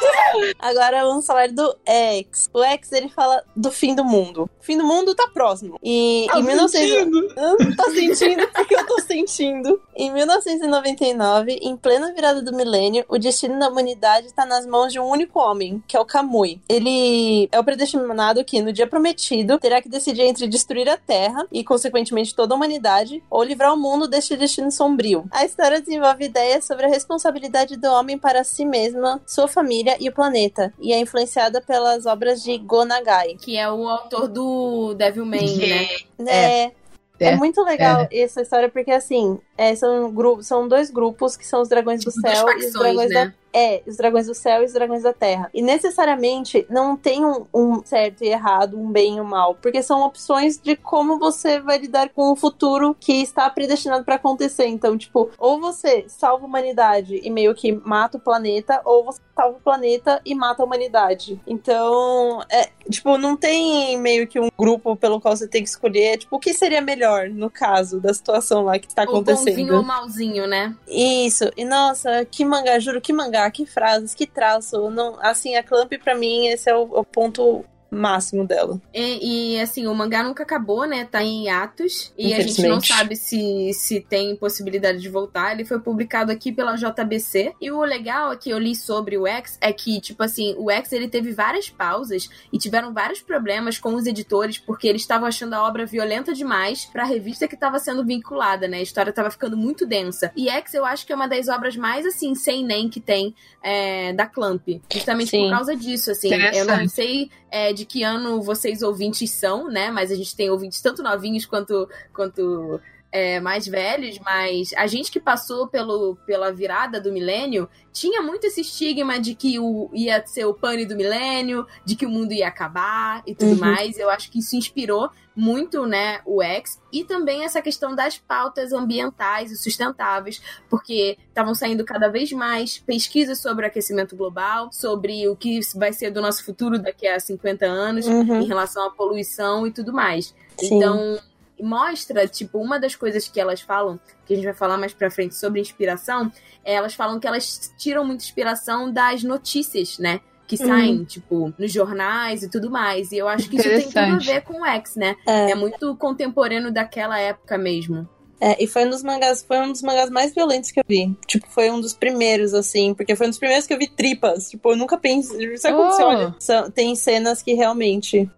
[0.59, 2.49] Agora vamos falar do X.
[2.53, 4.49] O X, ele fala do fim do mundo.
[4.59, 5.79] O fim do mundo tá próximo.
[5.83, 6.89] E Tá em 1900...
[6.89, 7.33] sentindo?
[7.37, 7.55] Hã?
[7.75, 8.47] Tá sentindo?
[8.53, 9.81] Porque eu tô sentindo.
[9.95, 14.99] Em 1999, em plena virada do milênio, o destino da humanidade tá nas mãos de
[14.99, 16.59] um único homem, que é o Kamui.
[16.67, 21.45] Ele é o predestinado que, no dia prometido, terá que decidir entre destruir a Terra
[21.51, 25.25] e, consequentemente, toda a humanidade, ou livrar o mundo deste destino sombrio.
[25.31, 30.09] A história desenvolve ideias sobre a responsabilidade do homem para si mesma, sua família e
[30.09, 33.35] o planeta, e é influenciada pelas obras de Go Nagai.
[33.39, 35.87] Que é o autor do Devilman, né?
[36.27, 36.63] É.
[36.67, 36.71] É,
[37.19, 41.69] É, muito legal essa história, porque assim, é, são, são dois grupos que são os
[41.69, 43.25] dragões do Tipo, céu e os facções, dragões né?
[43.25, 43.33] da.
[43.57, 45.49] É, os dragões do céu e os dragões da terra.
[45.53, 49.55] E necessariamente não tem um, um certo e errado, um bem e um mal.
[49.55, 54.15] Porque são opções de como você vai lidar com o futuro que está predestinado para
[54.15, 54.67] acontecer.
[54.67, 59.21] Então, tipo, ou você salva a humanidade e meio que mata o planeta, ou você
[59.33, 61.39] salva o planeta e mata a humanidade.
[61.47, 66.17] Então, é, tipo, não tem meio que um grupo pelo qual você tem que escolher,
[66.17, 69.79] tipo, o que seria melhor no caso da situação lá que está Ou bonzinho ou
[69.79, 69.83] acontecendo.
[69.83, 70.75] malzinho, né?
[70.87, 71.49] Isso.
[71.55, 74.89] E nossa, que mangá, juro, que mangá, que frases, que traço.
[74.89, 78.79] Não, assim, a Clamp pra mim esse é o, o ponto máximo dela.
[78.93, 81.05] E, e, assim, o mangá nunca acabou, né?
[81.05, 82.13] Tá em atos.
[82.17, 85.53] E a gente não sabe se, se tem possibilidade de voltar.
[85.53, 87.53] Ele foi publicado aqui pela JBC.
[87.61, 90.69] E o legal é que eu li sobre o X é que, tipo assim, o
[90.69, 95.27] X ele teve várias pausas e tiveram vários problemas com os editores, porque eles estavam
[95.27, 98.77] achando a obra violenta demais pra revista que estava sendo vinculada, né?
[98.77, 100.31] A história tava ficando muito densa.
[100.35, 103.33] E X eu acho que é uma das obras mais, assim, sem nem que tem
[103.63, 104.67] é, da Clamp.
[104.91, 105.43] Justamente Sim.
[105.43, 106.29] por causa disso, assim.
[106.33, 109.91] Eu não sei é, de que ano vocês ouvintes são, né?
[109.91, 115.09] Mas a gente tem ouvintes tanto novinhos quanto, quanto é, mais velhos, mas a gente
[115.11, 120.25] que passou pelo, pela virada do milênio tinha muito esse estigma de que o, ia
[120.25, 123.59] ser o pane do milênio, de que o mundo ia acabar e tudo Uhum.
[123.59, 123.97] mais.
[123.97, 128.71] Eu acho que isso inspirou muito, né, o X e também essa questão das pautas
[128.71, 135.27] ambientais e sustentáveis, porque estavam saindo cada vez mais pesquisas sobre o aquecimento global, sobre
[135.27, 138.41] o que vai ser do nosso futuro daqui a 50 anos Uhum.
[138.41, 140.33] em relação à poluição e tudo mais.
[140.57, 140.77] Sim.
[140.77, 141.19] Então,
[141.59, 145.09] mostra, tipo, uma das coisas que elas falam, que a gente vai falar mais pra
[145.09, 146.31] frente sobre inspiração,
[146.63, 150.21] é, elas falam que elas tiram muita inspiração das notícias, né?
[150.47, 150.67] Que Uhum.
[150.67, 153.11] saem, tipo, nos jornais e tudo mais.
[153.11, 155.15] E eu acho que isso tem tudo a ver com o X, né?
[155.25, 155.51] É.
[155.51, 158.07] É muito contemporâneo daquela época mesmo.
[158.39, 161.15] É, e foi um dos mangás, foi um dos mangás mais violentos que eu vi.
[161.25, 164.49] Tipo, foi um dos primeiros, assim, porque foi um dos primeiros que eu vi tripas.
[164.49, 165.47] Tipo, eu nunca pensei.
[165.57, 166.07] Quando você Oh.
[166.07, 166.35] olha?
[166.37, 168.29] São- tem cenas que realmente.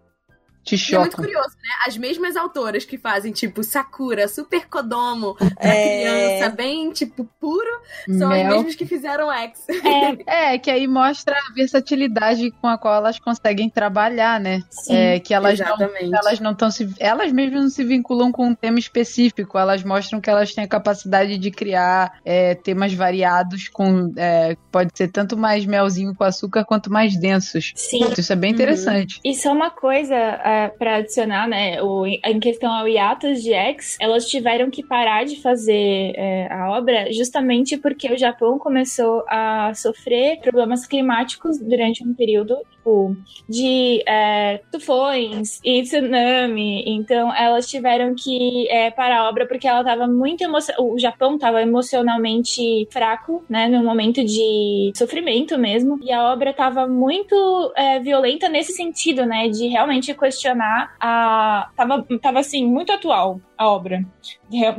[0.76, 1.70] Te E é muito curioso, né?
[1.88, 5.82] As mesmas autoras que fazem, tipo, Sakura, Super Kodomo, pra É.
[5.82, 7.70] criança, bem, tipo, puro,
[8.18, 8.55] são as Mel.
[8.57, 9.65] mesmas que fizeram X.
[10.28, 14.61] É, É, que aí mostra a versatilidade com a qual elas conseguem trabalhar, né?
[14.70, 14.95] sim.
[14.95, 16.15] É, que elas não Exatamente.
[16.15, 20.20] elas não estão se elas mesmas não se vinculam com um tema específico elas mostram
[20.20, 25.38] que elas têm a capacidade de criar é, temas variados com é, pode ser tanto
[25.38, 27.99] mais melzinho com açúcar quanto mais densos Sim.
[28.18, 31.81] Isso é bem interessante E só uma coisa é, para adicionar, né?
[31.81, 36.71] O, em questão ao hiatus de X, elas tiveram que parar de fazer é, a
[36.71, 43.15] obra justamente porque o Japão começou a sofrer problemas climáticos durante um período tipo,
[43.47, 46.83] de é, tufões e tsunami.
[46.87, 50.73] Então elas tiveram que é, parar a obra porque ela estava muito emocio...
[50.79, 53.67] o Japão estava emocionalmente fraco, né?
[53.67, 55.99] No momento de sofrimento mesmo.
[56.01, 59.49] E a obra estava muito é, violenta nesse sentido, né?
[59.49, 60.46] De realmente questionar
[60.99, 61.69] a.
[61.75, 64.05] Tava, tava assim, muito atual a obra.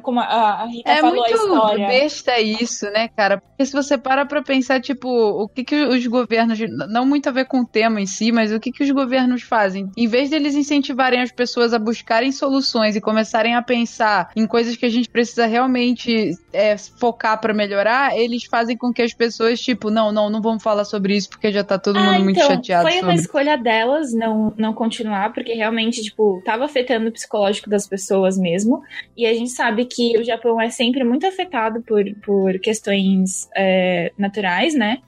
[0.02, 1.86] Como a, Rita é falou a muito história.
[1.88, 3.38] besta isso, né, cara?
[3.38, 6.58] Porque se você para pra pensar, tipo, o que que os governos,
[6.88, 9.42] não muito a ver com o tema em si, mas o que que os governos
[9.42, 9.90] fazem?
[9.96, 14.76] Em vez deles incentivarem as pessoas a buscarem soluções e começarem a pensar em coisas
[14.76, 19.60] que a gente precisa realmente é, focar pra melhorar, eles fazem com que as pessoas,
[19.60, 22.36] tipo, não, não, não vamos falar sobre isso porque já tá todo mundo Ah, muito
[22.38, 23.14] então, chateado Foi uma sobre.
[23.16, 28.80] escolha delas não, não continuar, porque realmente, tipo, tava afetando o psicológico das pessoas mesmo.
[29.16, 34.10] E a gente sabe que o Japão é sempre muito afetado por, por questões é,
[34.16, 34.98] naturais, né?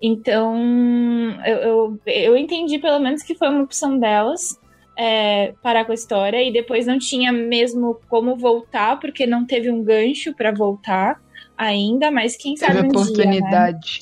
[0.00, 0.56] Então,
[1.44, 4.58] eu, eu, eu entendi pelo menos que foi uma opção delas.
[4.96, 9.70] é, parar com a história e depois não tinha mesmo como voltar porque não teve
[9.70, 11.20] um gancho pra voltar
[11.56, 13.02] ainda, mas quem Teve sabe um dia, né?
[13.02, 14.00] oportunidade.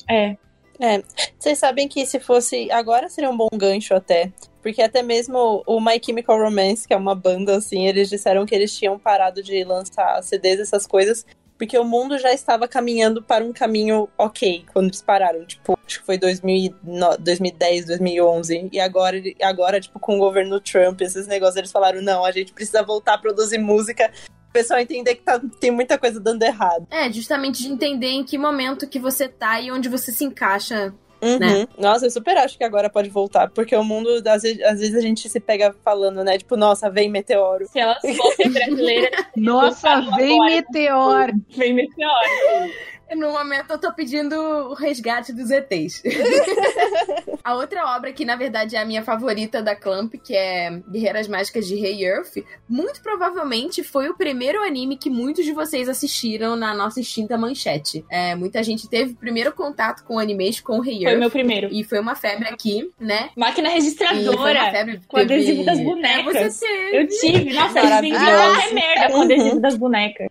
[0.79, 1.01] É,
[1.37, 2.69] Vocês sabem que se fosse.
[2.71, 4.31] Agora seria um bom gancho até.
[4.65, 8.55] Porque até mesmo o My Chemical Romance, que é uma banda, assim, eles disseram que
[8.55, 11.23] eles tinham parado de lançar CDs, essas coisas,
[11.55, 15.45] porque o mundo já estava caminhando para um caminho ok quando eles pararam.
[15.45, 18.69] Tipo, acho que foi 2009, 2010, 2011.
[18.71, 22.51] E agora, agora, tipo, com o governo Trump, esses negócios, eles falaram: não, a gente
[22.51, 24.11] precisa voltar a produzir música.
[24.49, 26.87] O pessoal entender que tá- tem muita coisa dando errado.
[26.89, 30.91] É, justamente de entender em que momento que você tá e onde você se encaixa.
[31.21, 31.39] Uhum.
[31.39, 31.67] Né?
[31.77, 34.95] Nossa, eu super acho que agora pode voltar, porque o mundo, às vezes, às vezes
[34.95, 36.37] a gente se pega falando, né?
[36.37, 37.65] Tipo, nossa, vem meteoro.
[37.67, 40.55] se elas fossem brasileiras, Nossa, vem agora.
[40.55, 41.33] meteoro!
[41.55, 42.71] vem meteoro.
[43.15, 46.01] No momento eu tô pedindo o resgate dos ETs.
[47.43, 51.27] a outra obra que na verdade é a minha favorita da Clamp, que é Guerreiras
[51.27, 56.55] Mágicas de Rei Earth, muito provavelmente foi o primeiro anime que muitos de vocês assistiram
[56.55, 58.03] na nossa extinta manchete.
[58.09, 61.19] É, muita gente teve o primeiro contato com animes com Rei Foi o Earth.
[61.19, 61.69] meu primeiro.
[61.71, 63.29] E foi uma febre aqui, né?
[63.35, 64.71] Máquina E foi uma registradora.
[64.71, 65.01] febre.
[65.07, 66.55] com adesivo das É, bonecas.
[66.55, 66.97] você teve.
[66.97, 67.53] Eu tive.
[67.53, 69.21] Nossa, eles vendiam até merda com Uhum.
[69.23, 70.27] adesivo das bonecas.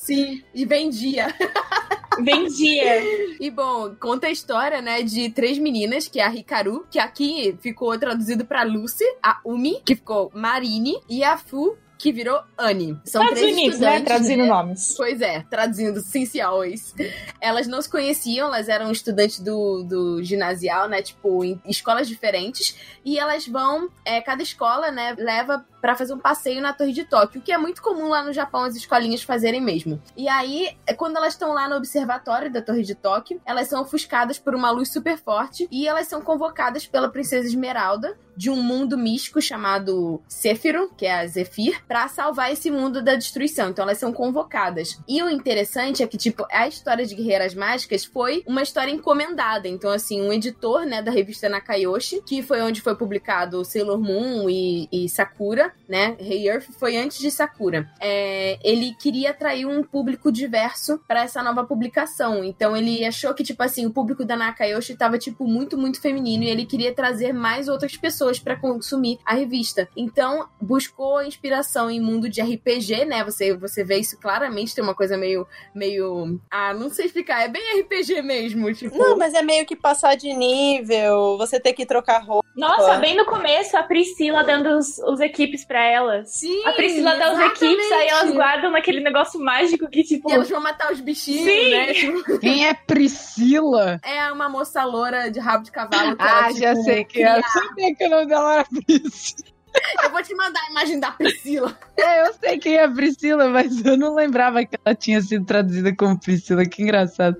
[0.00, 1.26] Sim, e vendia.
[2.20, 3.36] Vendia.
[3.38, 7.56] E bom, conta a história, né, de três meninas, que é a Hikaru, que aqui
[7.60, 12.96] ficou traduzido pra Lucy, a Umi, que ficou Marine, e a Fu, que virou Annie.
[13.04, 14.00] São Estados três Unidos, né?
[14.00, 14.48] Traduzindo né?
[14.48, 14.94] nomes.
[14.96, 16.00] Pois é, traduzindo
[16.42, 16.94] Always.
[17.40, 21.02] Elas não se conheciam, elas eram estudantes do, do ginasial, né?
[21.02, 22.76] Tipo, em escolas diferentes.
[23.04, 27.04] E elas vão, é, cada escola, né, leva pra fazer um passeio na Torre de
[27.04, 30.00] Tóquio, o que é muito comum lá no Japão as escolinhas fazerem mesmo.
[30.16, 33.82] E aí, é quando elas estão lá no observatório da Torre de Tóquio, elas são
[33.82, 38.62] ofuscadas por uma luz super forte e elas são convocadas pela Princesa Esmeralda de um
[38.62, 43.70] mundo místico chamado Sephiroth, que é a Zephyr, pra salvar esse mundo da destruição.
[43.70, 44.96] Então elas são convocadas.
[45.08, 49.66] E o interessante é que, tipo, a história de Guerreiras Mágicas foi uma história encomendada.
[49.66, 54.48] Então, assim, um editor, né, da revista Nakayoshi, que foi onde foi publicado Sailor Moon
[54.48, 56.16] e, e Sakura, né?
[56.20, 57.90] Rei Earth foi antes de Sakura.
[58.00, 62.44] É, ele queria atrair um público diverso pra essa nova publicação.
[62.44, 66.44] Então ele achou que, tipo assim, o público da Nakayoshi tava, tipo, muito, muito feminino
[66.44, 69.88] e ele queria trazer mais outras pessoas pra consumir a revista.
[69.96, 73.22] Então, buscou inspiração em mundo de RPG, né?
[73.24, 76.40] Você, você vê isso claramente, tem uma coisa meio, meio...
[76.50, 78.98] Ah, não sei explicar, é bem RPG mesmo, tipo...
[78.98, 82.46] Não, mas é meio que passar de nível, você ter que trocar roupa.
[82.56, 86.30] Nossa, bem no começo, a Priscila dando os, os equipes pra elas.
[86.30, 90.28] Sim, A Priscila dá os equipes, aí elas guardam naquele negócio mágico que, tipo.
[90.28, 91.70] E elas vão matar os bichinhos, Sim.
[91.70, 91.92] né?
[92.08, 94.00] Tipo, Quem é Priscila?
[94.04, 97.22] é uma moça loura de rabo de cavalo que Ah, ela, já tipo, sei que
[97.22, 97.38] é.
[97.38, 99.58] Eu sabia que o nome dela era Priscila.
[100.02, 101.78] Eu vou te mandar a imagem da Priscila.
[101.96, 105.44] É, eu sei quem é a Priscila, mas eu não lembrava que ela tinha sido
[105.44, 106.64] traduzida como Priscila.
[106.64, 107.36] Que engraçado.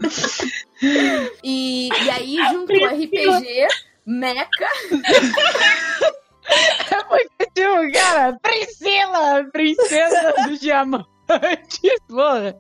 [1.43, 3.67] E, e aí, junto com o RPG,
[4.07, 4.47] Mecha.
[6.91, 11.09] É porque, tipo, cara, Priscila, princesa do diamante.
[12.09, 12.57] Porra.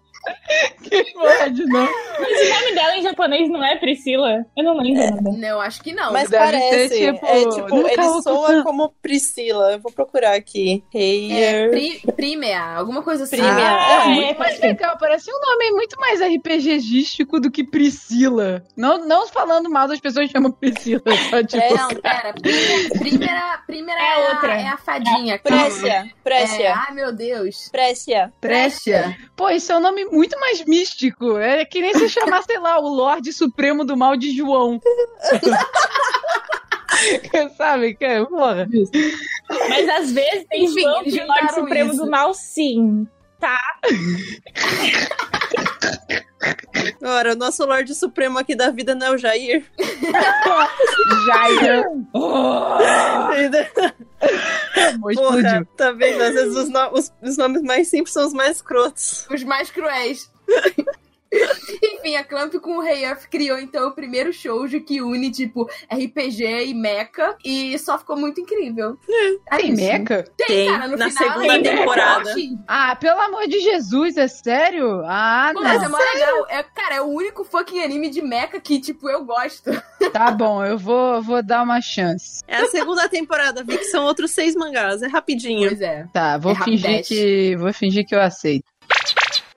[0.83, 1.89] Que porra de nome.
[2.18, 4.45] Mas o nome dela em japonês não é Priscila?
[4.57, 5.03] Eu não lembro.
[5.05, 5.31] nada.
[5.37, 6.12] Não, acho que não.
[6.12, 6.89] Mas Deve parece.
[6.89, 9.72] ser, tipo, é tipo, nunca ele vou soa como Priscila.
[9.72, 10.83] Eu vou procurar aqui.
[10.95, 11.70] É, Heyer.
[11.70, 13.37] pri, Primea, alguma coisa assim.
[13.37, 13.55] Primea.
[13.79, 14.97] Ah, é, é muito mais legal.
[14.99, 18.64] Parece um nome muito mais RPGístico do que Priscila.
[18.76, 21.03] Não, não falando mal das pessoas que chamam Priscila.
[21.31, 22.33] Só, tipo, É, Não, pera.
[22.35, 24.55] Primera, primera, primera É é, a- outra.
[24.61, 25.39] é a fadinha.
[25.39, 25.89] Précia.
[25.93, 26.74] É, Précia.
[26.74, 27.68] ai, meu Deus.
[27.70, 28.33] Précia.
[28.41, 29.16] Précia.
[29.37, 31.37] Pô, isso é um nome muito mais místico.
[31.37, 34.81] É que nem se chamar, sei lá, o Lorde Supremo do Mal de João.
[37.57, 37.95] Sabe?
[37.95, 38.69] Que, porra.
[39.69, 42.05] Mas às vezes tem Enfim, João eles de Lorde Supremo isso.
[42.05, 43.07] do Mal, sim.
[47.03, 49.64] Ora, o nosso Lorde Supremo aqui da vida não é o Jair.
[51.26, 51.84] Jair.
[52.12, 53.34] Porra,
[55.11, 55.66] Explodiu.
[55.76, 56.22] tá vendo?
[56.22, 59.26] Às vezes os, no- os- os nomes mais simples são os mais escrotos.
[59.30, 60.30] Os mais cruéis.
[61.83, 65.68] Enfim, a Clamp com o Rei Earth criou então o primeiro shoujo que une, tipo,
[65.93, 67.37] RPG e mecha.
[67.45, 68.99] E só ficou muito incrível.
[69.51, 69.83] É Tem isso.
[69.83, 70.24] meca?
[70.37, 72.24] Tem, cara, no na final, segunda temporada.
[72.24, 72.59] forte.
[72.66, 75.03] Ah, pelo amor de Jesus, é sério?
[75.07, 75.91] Ah, Pô, mas é não.
[75.91, 76.47] mó legal.
[76.49, 79.70] É, cara, é o único fucking anime de mecha que, tipo, eu gosto.
[80.12, 82.41] Tá bom, eu vou, vou dar uma chance.
[82.47, 85.03] É a segunda temporada, vi que são outros seis mangás.
[85.03, 85.68] É rapidinho.
[85.68, 86.07] Pois é.
[86.12, 87.09] Tá, vou É fingir rapidez.
[87.09, 87.57] que.
[87.57, 88.64] Vou fingir que eu aceito.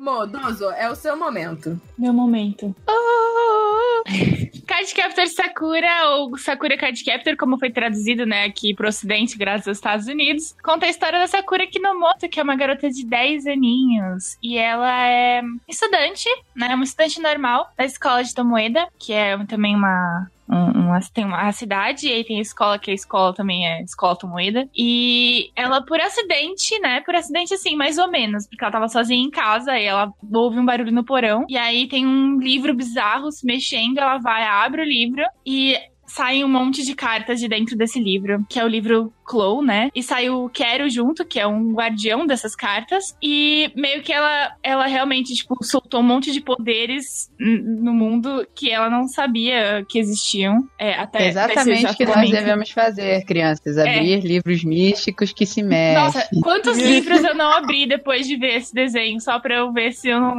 [0.02, 1.80] Modoso, é o seu momento.
[1.95, 2.76] Meu momento.
[4.66, 9.68] Card Captor Sakura, ou Sakura Card Captor, como foi traduzido, né, aqui pro ocidente, graças
[9.68, 13.45] aos Estados Unidos, conta a história da Sakura Kinomoto, que é uma garota de 10
[13.45, 14.39] aninhos.
[14.41, 19.76] E ela é estudante, né, uma estudante normal da escola de Tomoeda, que é também
[19.76, 20.32] uma...
[20.52, 23.82] um- uma, tem uma cidade, e aí tem a escola, que a escola também é
[23.84, 24.68] Escola Tomoeda.
[24.76, 27.02] E ela, por acidente, né?
[27.02, 30.60] Por acidente, assim, mais ou menos, porque ela tava sozinha em casa e ela ouve
[30.60, 31.45] um barulho no porão.
[31.49, 35.78] E aí tem um livro bizarro se mexendo, ela vai, abre o livro e
[36.14, 39.89] sai um monte de cartas de dentro desse livro, que é o livro Chloe, né?
[39.95, 43.16] E sai o Quero junto, que é um guardião dessas cartas.
[43.22, 48.70] E meio que ela, ela realmente, tipo, soltou um monte de poderes no mundo que
[48.70, 50.68] ela não sabia que existiam.
[50.78, 53.78] É, até É exatamente o que nós devemos fazer, crianças.
[53.78, 56.03] Abrir livros místicos que se mexem.
[56.03, 59.93] Nossa, quantos livros eu não abri depois de ver esse desenho, só pra eu ver
[59.93, 60.36] se eu não,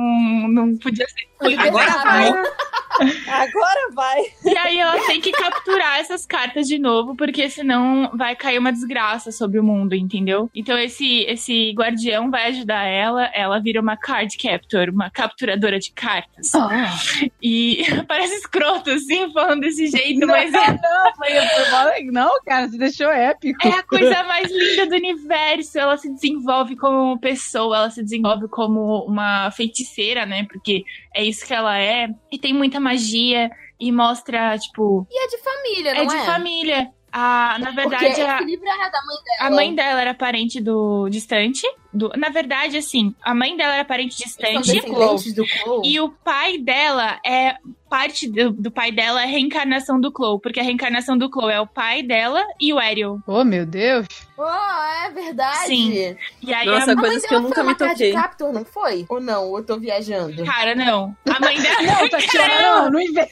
[0.49, 1.59] não podia ser.
[1.59, 2.33] Agora vai.
[3.29, 4.21] Agora vai.
[4.45, 8.73] E aí ela tem que capturar essas cartas de novo, porque senão vai cair uma
[8.73, 10.51] desgraça sobre o mundo, entendeu?
[10.55, 15.93] Então esse, esse guardião vai ajudar ela, ela vira uma card captor, uma capturadora de
[15.93, 16.55] cartas.
[16.55, 16.93] Ah,
[17.43, 21.31] E parece escroto, assim, falando desse jeito, Não, mas é, não, foi,
[21.71, 22.05] foi.
[22.05, 23.67] Não, cara, você deixou épico.
[23.67, 25.79] é a coisa mais linda do universo.
[25.79, 30.47] Ela se desenvolve como pessoa, ela se desenvolve como uma feiticeira, né?
[30.51, 30.85] Porque
[31.15, 32.09] é isso que ela é.
[32.31, 33.51] E tem muita magia.
[33.81, 36.25] E mostra, tipo, E é de família, é não de é?
[36.25, 36.89] família.
[37.15, 39.37] A, na Porque verdade, a, esse livro era da mãe dela.
[39.41, 41.63] a mãe dela era parente do distante.
[41.93, 44.81] Do, na verdade, assim, a mãe dela era parente distante.
[45.35, 45.45] do.
[45.85, 47.57] E o pai dela é.
[47.91, 51.53] Parte do, do pai dela é a reencarnação do Chloe, porque a reencarnação do Chloe
[51.53, 53.19] é o pai dela e o Ariel.
[53.27, 54.07] Oh, meu Deus.
[54.37, 55.67] Oh, é verdade.
[55.67, 56.17] Sim.
[56.43, 58.13] E aí Nossa, a A mãe coisas que eu nunca foi me toquei.
[58.13, 59.05] captor, não foi?
[59.09, 59.49] Ou não?
[59.49, 60.45] Ou eu tô viajando?
[60.45, 61.15] Cara, não.
[61.29, 61.73] A mãe dela.
[62.03, 62.19] Não, tá
[62.63, 63.31] não, não inventa.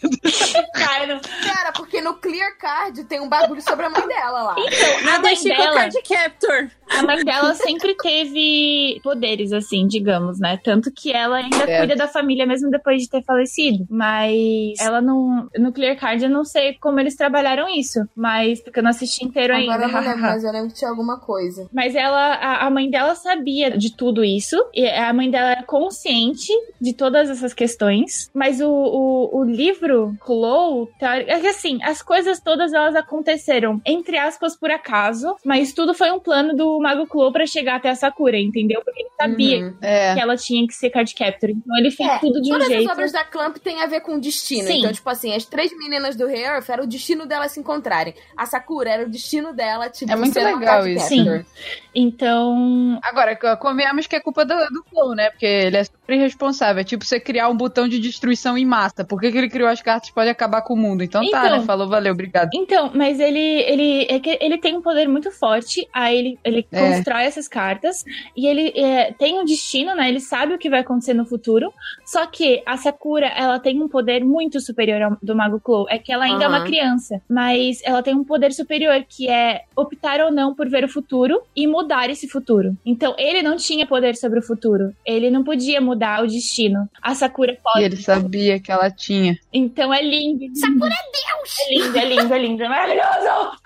[0.75, 1.21] Cara, não.
[1.21, 4.55] Cara, porque no Clear Card tem um bagulho sobre a mãe dela lá.
[4.55, 6.71] A Nada mãe Chico dela, Card Captor.
[6.91, 10.59] a mãe dela sempre teve poderes, assim, digamos, né?
[10.63, 11.79] Tanto que ela ainda Certo.
[11.79, 13.87] cuida da família mesmo depois de ter falecido.
[13.91, 15.49] Mas ela não.
[15.59, 18.01] No Clear Card eu não sei como eles trabalharam isso.
[18.15, 19.89] Mas porque eu não assisti inteiro Agora ainda.
[19.89, 21.69] não lembro, mas eu lembro que tinha alguma coisa.
[21.73, 24.57] Mas ela, a, a mãe dela sabia de tudo isso.
[24.75, 28.31] E a mãe dela era consciente de todas essas questões.
[28.35, 33.81] Mas o, o, o livro Chloe, teori- é que assim, as coisas todas elas aconteceram,
[33.85, 35.35] entre aspas, por acaso.
[35.45, 38.83] Mas tudo foi um plano do Mago Chloe pra chegar até a Sakura, entendeu?
[38.85, 39.75] Porque ele sabia Uhum.
[39.83, 40.15] É.
[40.15, 41.51] que ela tinha que ser card captor.
[41.51, 42.87] Então ele fez É, tudo de um Todas jeito.
[42.87, 44.67] as obras da Clamp têm a ver com destino.
[44.67, 44.79] Sim.
[44.79, 48.15] Então, tipo assim, as três meninas do Rei Earth era o destino delas se encontrarem.
[48.37, 51.17] A Sakura era o destino dela, tipo, É muito ser uma legal isso.
[51.17, 51.47] captor.
[51.95, 55.31] Então, Agora, co- convenhamos que é culpa do, do Flow, né?
[55.31, 56.81] Porque ele é super irresponsável.
[56.81, 59.05] É tipo você criar um botão de destruição em massa.
[59.05, 61.03] Por que, que ele criou as cartas pode acabar com o mundo?
[61.03, 61.59] Então, tá, Então.
[61.61, 61.65] né?
[61.65, 62.51] Falou, valeu, obrigado.
[62.55, 66.67] Então, mas ele ele é que ele tem um poder muito forte, aí ele, ele
[66.73, 66.79] É.
[66.89, 68.05] constrói essas cartas
[68.37, 70.09] e ele é, tem um destino, né?
[70.09, 71.73] Ele sabe o que vai acontecer no futuro.
[72.05, 75.87] Só que a Sakura, ela tem um poder muito superior ao do Mago Clo.
[75.89, 79.63] É que ela ainda é uma criança, mas ela tem um poder superior que é
[79.77, 82.77] optar ou não por ver o futuro e mudar esse futuro.
[82.85, 84.93] Então, ele não tinha poder sobre o futuro.
[85.05, 86.89] Ele não podia mudar o destino.
[87.03, 87.85] A Sakura E pode.
[87.85, 89.39] ele sabia que ela tinha.
[89.53, 90.45] Então é lindo.
[90.59, 91.59] Sakura é Deus!
[91.61, 92.63] É lindo, é lindo, é lindo.
[92.65, 93.57] É maravilhoso!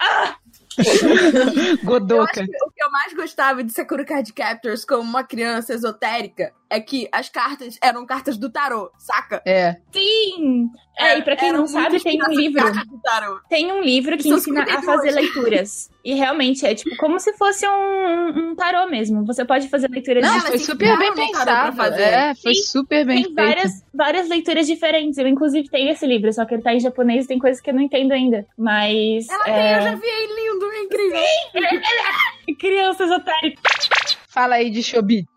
[1.85, 2.45] Godoka.
[2.95, 7.09] O que eu mais gostava de Sakura Card Captors como uma criança esotérica é que
[7.11, 9.43] as cartas eram cartas do tarô, saca?
[9.45, 9.77] É.
[9.93, 10.69] Sim!
[10.97, 12.63] É, e pra quem não sabe, tem um livro.
[12.63, 13.41] cartas do tarô.
[13.49, 14.85] Tem um livro que São ensina a 52.
[14.85, 15.91] fazer leituras.
[16.05, 19.25] E realmente é tipo como se fosse um, um tarô mesmo.
[19.27, 21.77] Você pode fazer leituras Não, de Foi super bem pensado.
[21.77, 22.03] fazer.
[22.03, 23.35] É, foi Sim, super bem tem feito.
[23.35, 25.19] várias, várias leituras diferentes.
[25.19, 27.71] Eu, inclusive, tenho esse livro, só que ele tá em japonês e tem coisas que
[27.71, 28.47] eu não entendo ainda.
[28.57, 29.29] Mas.
[29.29, 29.53] Ela é...
[29.53, 31.21] tem, eu já vi aí lindo, é incrível.
[32.53, 33.55] Crianças otárias.
[34.29, 34.83] Fala aí de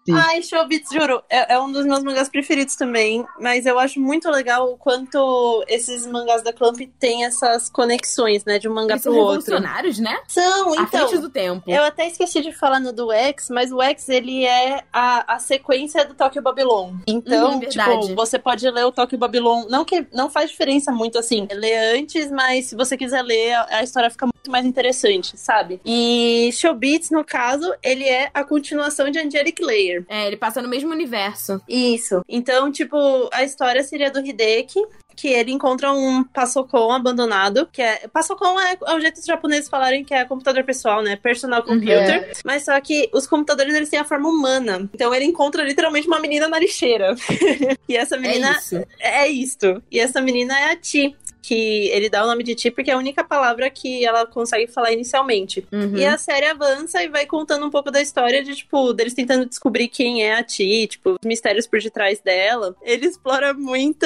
[0.07, 0.27] Shobit.
[0.27, 4.29] Ai, Showbiz, juro, é, é um dos meus mangás preferidos também, mas eu acho muito
[4.29, 9.03] legal o quanto esses mangás da Clamp têm essas conexões, né, de um mangá Eles
[9.03, 9.39] são pro outro.
[9.45, 10.17] revolucionários, né?
[10.27, 11.21] São, À frente então.
[11.21, 11.69] do tempo.
[11.69, 15.39] Eu até esqueci de falar no do X, mas o X ele é a, a
[15.39, 16.93] sequência do Tokyo Babylon.
[17.05, 18.01] Então, verdade.
[18.01, 21.97] tipo, você pode ler o Tokyo Babylon, não que não faz diferença muito assim, ler
[21.97, 25.79] antes, mas se você quiser ler, a, a história fica muito mais interessante, sabe?
[25.85, 29.96] E Showbiz, no caso, ele é a continuação de Angelic Layer.
[30.07, 31.61] É, ele passa no mesmo universo.
[31.67, 32.21] Isso.
[32.27, 32.97] Então, tipo,
[33.31, 34.79] a história seria do Hideki,
[35.15, 38.07] que ele encontra um Passocon abandonado, que é...
[38.07, 41.15] Passocon é, é o jeito dos japoneses falarem que é computador pessoal, né?
[41.15, 42.31] Personal computer.
[42.45, 44.87] Mas só que os computadores, eles têm a forma humana.
[44.93, 47.15] Então ele encontra literalmente uma menina na lixeira.
[47.89, 48.85] e essa menina É isso.
[48.99, 49.83] é isto.
[49.91, 51.15] E essa menina é a Ti.
[51.47, 54.67] Que ele dá o nome de Ti porque é a única palavra que ela consegue
[54.67, 55.65] falar inicialmente.
[55.71, 55.95] Uhum.
[55.95, 59.45] E a série avança e vai contando um pouco da história de, tipo, deles tentando
[59.45, 62.75] descobrir quem é a Ti, tipo, os mistérios por detrás dela.
[62.81, 64.05] Ele explora muito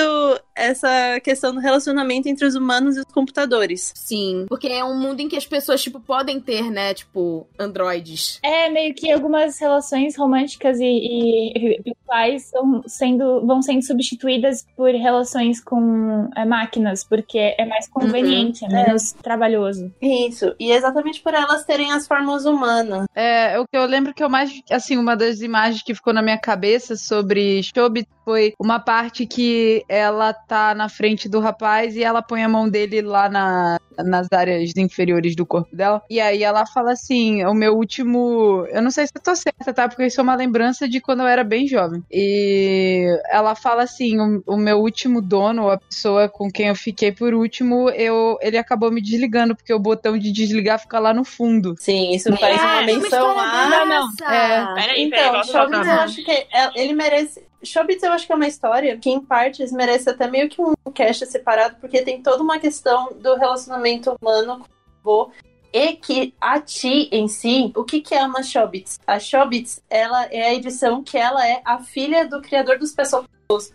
[0.56, 3.92] essa questão do relacionamento entre os humanos e os computadores.
[3.96, 8.40] Sim, porque é um mundo em que as pessoas, tipo, podem ter, né, tipo, androides.
[8.44, 14.92] É meio que algumas relações românticas e, e virtuais são sendo, vão sendo substituídas por
[14.92, 19.94] relações com é, máquinas, porque é mais conveniente, é menos trabalhoso.
[20.02, 20.56] Isso.
[20.60, 23.06] E exatamente por elas terem as formas humanas.
[23.16, 26.22] É, o que eu lembro que eu mais, assim, uma das imagens que ficou na
[26.22, 32.04] minha cabeça sobre Shobit foi uma parte que ela tá na frente do rapaz e
[32.04, 36.02] ela põe a mão dele lá na, nas áreas inferiores do corpo dela.
[36.10, 38.66] E aí ela fala assim: o meu último.
[38.72, 39.88] Eu não sei se eu tô certa, tá?
[39.88, 42.04] Porque isso é uma lembrança de quando eu era bem jovem.
[42.12, 47.12] E ela fala assim: o, o meu último dono, a pessoa com quem eu fiquei
[47.12, 51.24] por último, eu, ele acabou me desligando, porque o botão de desligar fica lá no
[51.24, 51.76] fundo.
[51.78, 53.70] Sim, isso faz uma menção a.
[53.70, 54.08] Não, não.
[54.30, 54.74] É.
[54.76, 57.51] Peraí, Então, Shobits eu acho que é- ele merece.
[57.64, 60.74] Shobits eu acho que é uma história que, em partes, merece até meio que um
[60.94, 64.66] cast separado, porque tem toda uma questão do relacionamento humano
[65.04, 65.32] com o avô.
[65.74, 69.00] E que a Ti em si, o que, que é uma Shobits?
[69.08, 73.72] A Shobits, ela é a edição que ela é a filha do criador dos Passocons,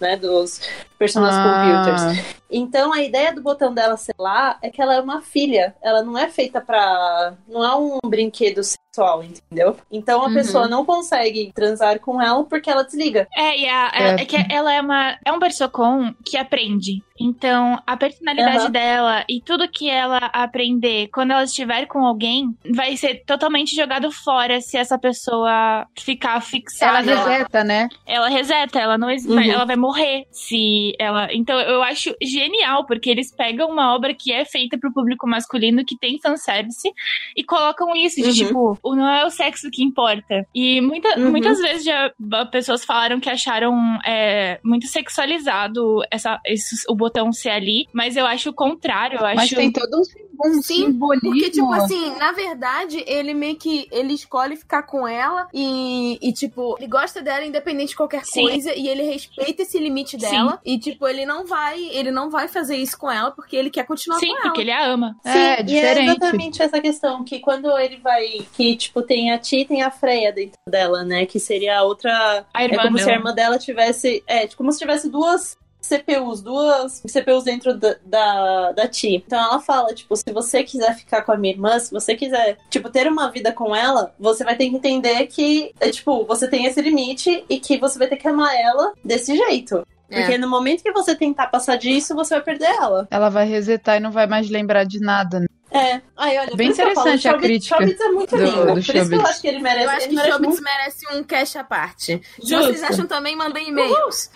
[0.00, 0.16] né?
[0.16, 0.60] Dos
[0.98, 1.84] personagens Ah.
[2.04, 2.34] computers.
[2.50, 5.74] Então a ideia do botão dela ser lá é que ela é uma filha.
[5.82, 7.34] Ela não é feita pra.
[7.48, 9.76] Não é um brinquedo sexual, entendeu?
[9.90, 10.34] Então a Uhum.
[10.34, 13.26] pessoa não consegue transar com ela porque ela desliga.
[13.36, 14.02] É, e a, É.
[14.02, 14.22] é.
[14.22, 17.02] é que ela é uma é um Persocon que aprende.
[17.18, 18.70] Então, a personalidade Aham.
[18.70, 24.10] dela e tudo que ela aprender quando ela estiver com alguém vai ser totalmente jogado
[24.10, 27.00] fora se essa pessoa ficar Ela fixada.
[27.14, 27.88] reseta, né?
[28.04, 29.34] ela reseta, ela não Uhum.
[29.34, 31.28] vai- ela vai morrer se ela.
[31.32, 35.84] Então eu acho genial porque eles pegam uma obra que é feita pro público masculino
[35.84, 36.90] que tem fanservice
[37.36, 38.46] e colocam isso de Uhum.
[38.74, 40.44] tipo, não é o sexo que importa.
[40.52, 41.30] E muita, Uhum.
[41.30, 42.12] muitas vezes já
[42.50, 48.26] pessoas falaram que acharam é, muito sexualizado essa, esse, o botão ser ali, mas eu
[48.26, 51.30] acho o contrário, eu Mas acho tem todo um, sim- um Sim, simbolismo.
[51.30, 53.86] Porque, tipo assim, na verdade, ele meio que.
[53.92, 58.42] Ele escolhe ficar com ela e, e, tipo, ele gosta dela independente de qualquer Sim.
[58.42, 58.74] coisa.
[58.74, 60.18] E ele respeita esse limite Sim.
[60.18, 60.60] dela.
[60.64, 61.80] E, tipo, ele não vai.
[61.90, 64.42] Ele não vai fazer isso com ela porque ele quer continuar Sim, com ela.
[64.42, 65.16] porque ele a ama.
[65.24, 66.10] É, Sim, e é diferente.
[66.10, 68.46] exatamente essa questão, que quando ele vai.
[68.56, 71.26] Que, tipo, tem a Ti e tem a Freya dentro dela, né?
[71.26, 72.44] Que seria a outra.
[72.52, 73.18] A É irmã como se a dela.
[73.18, 74.22] irmã dela tivesse.
[74.26, 75.56] É, como se tivesse duas
[75.88, 79.22] CPUs, duas CPUs dentro da, da, da Ti.
[79.26, 82.58] Então ela fala, tipo, se você quiser ficar com a minha irmã, se você quiser,
[82.70, 86.48] tipo, ter uma vida com ela, você vai ter que entender que, é, tipo, você
[86.48, 89.86] tem esse limite e que você vai ter que amar ela desse jeito.
[90.10, 90.20] É.
[90.20, 93.08] Porque no momento que você tentar passar disso, você vai perder ela.
[93.10, 95.40] Ela vai resetar e não vai mais lembrar de nada.
[95.40, 95.46] né?
[95.70, 96.00] É.
[96.16, 98.58] Aí, olha, Bem eu falo, interessante a Chobits- crítica Chobits é muito do- lindo.
[98.60, 99.24] do por isso que eu Chobits.
[99.30, 99.84] acho que ele merece.
[99.84, 100.62] Eu acho que merece Chobits muito.
[100.62, 102.22] merece um cash à parte.
[102.40, 104.30] Se vocês acham também, mandem e-mails.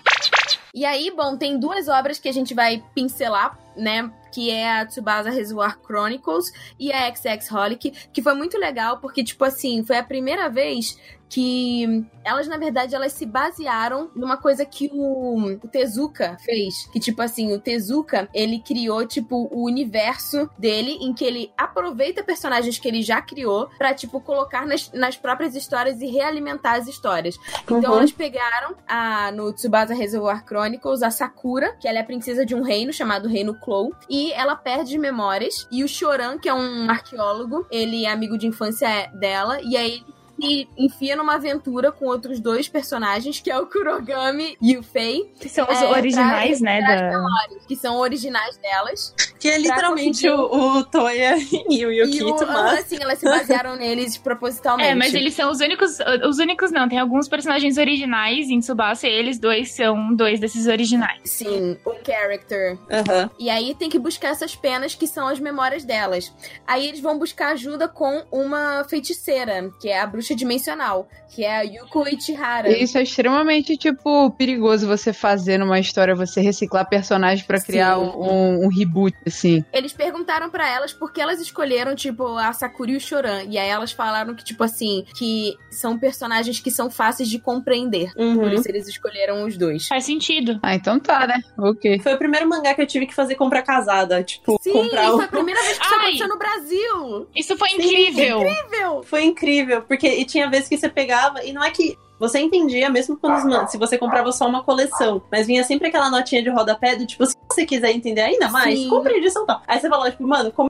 [0.74, 4.10] E aí, bom, tem duas obras que a gente vai pincelar, né?
[4.32, 9.24] Que é a Tsubasa Reservoir Chronicles e a XX Holic, que foi muito legal, porque,
[9.24, 14.64] tipo assim, foi a primeira vez que elas, na verdade, elas se basearam numa coisa
[14.64, 16.86] que o, o Tezuka fez.
[16.92, 22.22] Que, tipo assim, o Tezuka, ele criou, tipo, o universo dele, em que ele aproveita
[22.22, 26.86] personagens que ele já criou pra, tipo, colocar nas, nas próprias histórias e realimentar as
[26.86, 27.36] histórias.
[27.64, 27.98] Então, Uhum.
[27.98, 32.54] elas pegaram a, no Tsubasa Reservoir Chronicles a Sakura, que ela é a princesa de
[32.54, 35.66] um reino chamado Reino Clow, e ela perde memórias.
[35.70, 39.88] E o Choran, que é um arqueólogo, ele é amigo de infância dela, e aí
[39.92, 44.82] ele se enfia numa aventura com outros dois personagens, que é o Kurogami e o
[44.82, 46.80] Fei, Que são os É, originais, pra né?
[46.80, 47.66] recuperar Da...
[47.66, 49.14] que são originais delas.
[49.38, 51.36] Que é literalmente conseguir- o, o Toya
[51.70, 52.80] e o e o, Yukito, mas.
[52.80, 54.88] assim, elas se basearam neles propositalmente.
[54.88, 55.98] É, mas eles são os únicos.
[56.26, 60.66] Os únicos não, tem alguns personagens originais em Tsubasa e eles dois são dois desses
[60.66, 61.20] originais.
[61.24, 63.30] Sim, o character Aham.
[63.38, 66.32] E aí tem que buscar essas penas que são as memórias delas.
[66.66, 71.56] Aí eles vão buscar ajuda com uma feiticeira, que é a bruxa dimensional, que é
[71.58, 72.68] a Yuko Ichihara.
[72.76, 78.02] Isso é extremamente, tipo, perigoso você fazer numa história, você reciclar personagens pra criar Sim.
[78.16, 79.64] um, um reboot, assim.
[79.72, 83.42] Eles perguntaram pra elas por que elas escolheram, tipo, a Sakura e o Choran.
[83.48, 88.12] E aí elas falaram que, tipo assim, que são personagens que são fáceis de compreender.
[88.14, 88.52] Por Uhum.
[88.52, 89.86] isso eles escolheram os dois.
[89.86, 90.58] Faz sentido.
[90.62, 91.40] Ah, então tá, né?
[91.58, 92.00] Ok.
[92.00, 94.22] Foi o primeiro mangá que eu tive que fazer compra casada.
[94.22, 95.20] Tipo, Sim, comprar foi um.
[95.20, 96.00] a primeira vez que isso Ai.
[96.00, 97.28] aconteceu no Brasil.
[97.34, 98.40] Isso foi incrível.
[98.42, 99.02] Incrível!
[99.04, 102.90] Foi incrível, porque e tinha vezes que você pegava, e não é que você entendia,
[102.90, 106.96] mesmo quando se você comprava só uma coleção, mas vinha sempre aquela notinha de rodapé
[106.96, 108.88] do tipo, se você quiser entender ainda mais, Sim.
[108.88, 109.62] compre edição tal.
[109.66, 110.68] Aí você falava, tipo, mano, como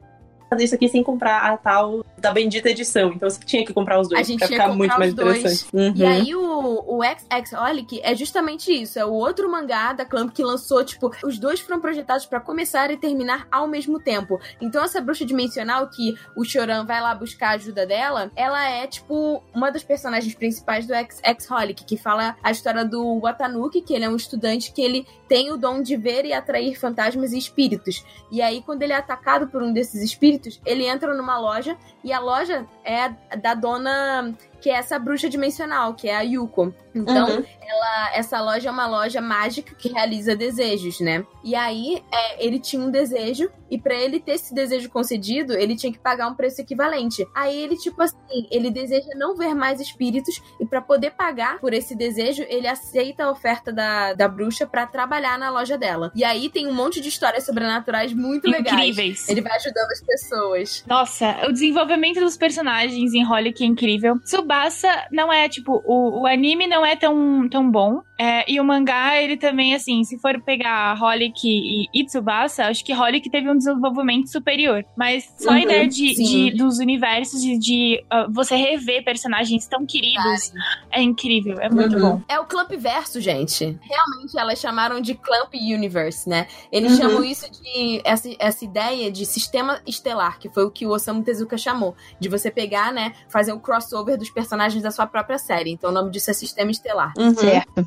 [0.48, 3.12] fazer isso aqui sem comprar a tal da bendita edição?
[3.12, 5.38] Então você tinha que comprar os dois A gente pra ficar muito mais dois.
[5.38, 5.68] interessante.
[5.72, 5.92] Uhum.
[5.94, 10.32] E aí o, o XX Holic é justamente isso, é o outro mangá da Clamp
[10.32, 14.40] que lançou, tipo, os dois foram projetados pra começar e terminar ao mesmo tempo.
[14.60, 18.86] Então essa bruxa dimensional que o Choran vai lá buscar a ajuda dela, ela é,
[18.86, 23.94] tipo, uma das personagens principais do XX Holic, que fala a história do Watanuki, que
[23.94, 27.38] ele é um estudante que ele tem o dom de ver e atrair fantasmas e
[27.38, 28.04] espíritos.
[28.30, 32.12] E aí, quando ele é atacado por um desses espíritos, ele entra numa loja e
[32.12, 36.74] a loja é da dona que é essa bruxa dimensional, que é a Yuko.
[36.94, 37.44] Então, Uhum.
[37.62, 41.24] ela- essa loja é uma loja mágica que realiza desejos, né?
[41.44, 45.76] E aí, é, ele tinha um desejo, e pra ele ter esse desejo concedido, ele
[45.76, 47.24] tinha que pagar um preço equivalente.
[47.34, 48.16] Aí ele, tipo assim,
[48.50, 53.24] ele deseja não ver mais espíritos, e pra poder pagar por esse desejo, ele aceita
[53.24, 56.10] a oferta da, da bruxa pra trabalhar na loja dela.
[56.16, 58.72] E aí tem um monte de histórias sobrenaturais muito legais.
[58.76, 59.28] Incríveis.
[59.28, 60.84] Ele vai ajudando as pessoas.
[60.86, 64.18] Nossa, o desenvolvimento dos personagens em Holic é incrível.
[64.52, 68.00] Tsubasa não é, tipo, o, o anime não é tão, tão bom.
[68.20, 72.84] É, e o mangá, ele também, assim, se for pegar Holic e, e Tsubasa, acho
[72.84, 74.84] que Holic teve um desenvolvimento superior.
[74.96, 79.68] Mas só a Uhum, ideia de, de- dos universos e de ah, você rever personagens
[79.68, 80.50] tão queridos
[80.90, 82.00] é incrível, é muito Uhum.
[82.00, 82.22] bom.
[82.28, 83.64] É o Clamp Verso, gente.
[83.64, 86.48] Realmente, elas chamaram de Clamp Universe, né?
[86.72, 86.98] Eles Uhum.
[86.98, 88.00] chamam isso de...
[88.04, 91.94] Essa, essa ideia de sistema estelar, que foi o que o Osamu Tezuka chamou.
[92.18, 93.12] De você pegar, né?
[93.28, 95.72] Fazer um crossover dos personagens da sua própria série.
[95.72, 97.12] Então, o nome disso é Sistema Estelar.
[97.18, 97.34] Uhum.
[97.34, 97.84] Certo.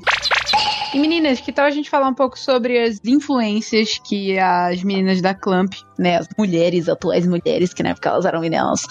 [0.94, 5.22] E meninas, que tal a gente falar um pouco sobre as influências que as meninas
[5.22, 8.86] da Clamp, né, as mulheres, atuais mulheres, que na época elas eram meninas,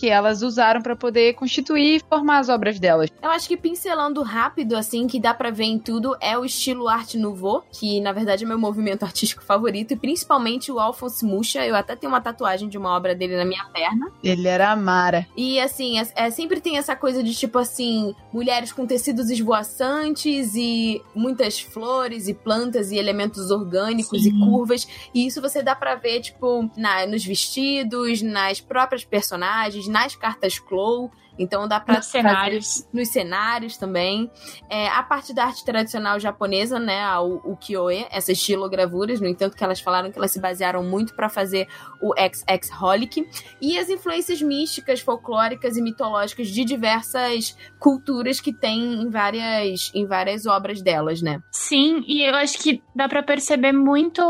[0.00, 3.08] que elas usaram pra poder constituir e formar as obras delas.
[3.22, 6.88] Eu acho que pincelando rápido, assim, que dá pra ver em tudo, é o estilo
[6.88, 11.64] Art Nouveau, que na verdade é meu movimento artístico favorito, e principalmente o Alphonse Mucha.
[11.64, 14.10] Eu até tenho uma tatuagem de uma obra dele na minha perna.
[14.24, 15.24] Ele era a Mara.
[15.36, 20.54] E assim, é, é- sempre tem essa coisa de tipo assim, mulheres com tecidos esvoaçantes
[20.54, 24.30] e muitas flores e plantas e elementos orgânicos Sim.
[24.30, 24.88] e curvas.
[25.12, 30.58] E isso você dá pra ver, tipo, na, nos vestidos, nas próprias personagens, nas cartas
[30.58, 31.10] Clow.
[31.38, 32.88] Então dá pra Nos cenários.
[32.92, 34.30] nos cenários também.
[34.68, 39.56] É, a parte da arte tradicional japonesa, né, o, o kyoe, essas estilogravuras, no entanto
[39.56, 41.68] que elas falaram que elas se basearam muito pra fazer
[42.00, 43.28] o XX Holic
[43.60, 50.06] e as influências místicas, folclóricas e mitológicas de diversas culturas que tem em várias em
[50.06, 51.40] várias obras delas, né?
[51.50, 54.22] Sim, e eu acho que dá pra perceber muito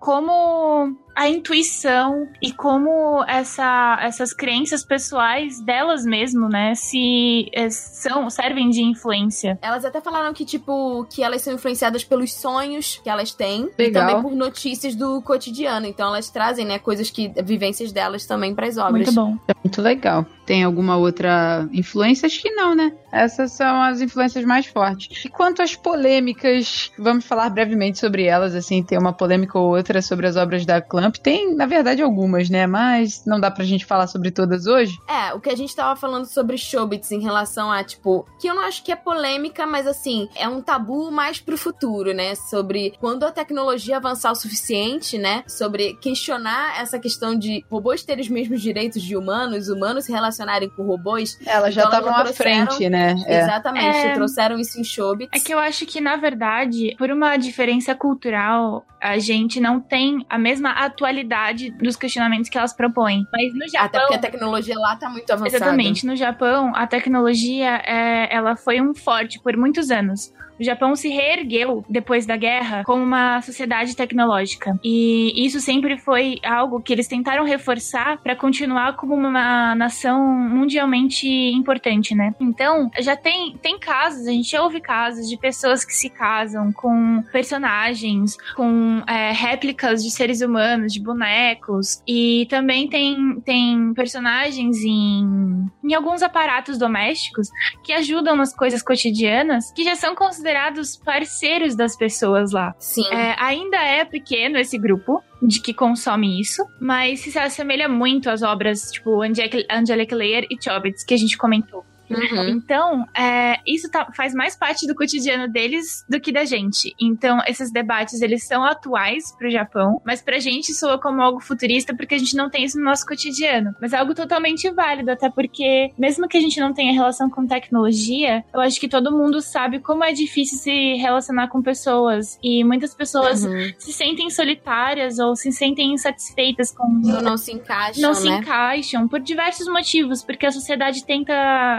[0.00, 8.28] como a intuição e como essa, essas crenças pessoais delas mesmo, né, se eh, são
[8.28, 9.58] servem de influência.
[9.62, 13.82] Elas até falaram que tipo que elas são influenciadas pelos sonhos que elas têm e
[13.82, 14.06] Legal.
[14.06, 15.86] também por notícias do cotidiano.
[15.86, 19.06] Então elas trazem, né, coisas que vivências delas também para as obras.
[19.06, 19.38] Muito bom.
[19.48, 20.26] É muito legal.
[20.46, 22.26] Tem alguma outra influência?
[22.26, 22.92] Acho que não, né?
[23.10, 25.24] Essas são as influências mais fortes.
[25.24, 30.02] E quanto às polêmicas, vamos falar brevemente sobre elas, assim, tem uma polêmica ou outra
[30.02, 31.16] sobre as obras da Clamp.
[31.16, 32.66] Tem, na verdade, algumas, né?
[32.66, 34.98] Mas não dá pra gente falar sobre todas hoje.
[35.08, 38.54] É, o que a gente tava falando sobre Showbits em relação a, tipo, que eu
[38.54, 42.34] não acho que é polêmica, mas assim, é um tabu mais pro futuro, né?
[42.34, 45.44] Sobre quando a tecnologia avançar o suficiente, né?
[45.46, 50.68] Sobre questionar essa questão de robôs terem os mesmos direitos de humanos, humanos se relacionarem
[50.68, 51.38] com robôs.
[51.46, 53.14] Elas já Então, estavam já à frente, né?
[53.26, 53.40] É.
[53.40, 54.12] Exatamente, É.
[54.14, 55.30] trouxeram isso em Showbits.
[55.32, 60.24] É que eu acho que, na verdade, por uma diferença cultural, a gente não tem
[60.28, 63.26] a mesma atualidade dos questionamentos que elas propõem.
[63.32, 63.86] Mas no Japão.
[63.86, 65.56] Até porque a tecnologia lá tá muito avançada.
[65.56, 66.06] Exatamente.
[66.06, 70.32] No Japão, a tecnologia é, ela foi um forte por muitos anos.
[70.58, 74.78] O Japão se reergueu depois da guerra como uma sociedade tecnológica.
[74.82, 81.28] E isso sempre foi algo que eles tentaram reforçar para continuar como uma nação mundialmente
[81.28, 82.34] importante, né?
[82.40, 87.22] Então, já tem, tem casos, a gente ouve casos de pessoas que se casam com
[87.32, 92.02] personagens, com é, réplicas de seres humanos, de bonecos.
[92.06, 97.48] E também tem, tem personagens em, em alguns aparatos domésticos
[97.82, 100.14] que ajudam nas coisas cotidianas, que já são
[100.44, 102.74] considerados parceiros das pessoas lá.
[102.78, 103.06] Sim.
[103.10, 108.42] É, ainda é pequeno esse grupo de que consome isso, mas se assemelha muito às
[108.42, 111.84] obras tipo Angelic, Layer e Chobits que a gente comentou.
[112.10, 112.48] Uhum.
[112.48, 116.94] Então, é, isso tá- faz mais parte do cotidiano deles do que da gente.
[117.00, 121.94] Então, esses debates, eles são atuais pro Japão, mas pra gente soa como algo futurista
[121.96, 123.74] porque a gente não tem isso no nosso cotidiano.
[123.80, 127.46] Mas é algo totalmente válido, até porque, mesmo que a gente não tenha relação com
[127.46, 132.38] tecnologia, eu acho que todo mundo sabe como é difícil se relacionar com pessoas.
[132.42, 133.72] E muitas pessoas Uhum.
[133.78, 138.14] se sentem solitárias ou se sentem insatisfeitas com Não, não se encaixam, não né?
[138.14, 141.32] se encaixam por diversos motivos, porque a sociedade tenta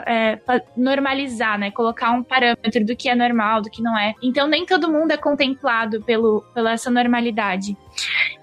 [0.07, 0.14] é,
[0.45, 1.71] fa- normalizar, né?
[1.71, 4.13] Colocar um parâmetro do que é normal, do que não é.
[4.21, 7.75] Então nem todo mundo é contemplado pelo, pela essa normalidade.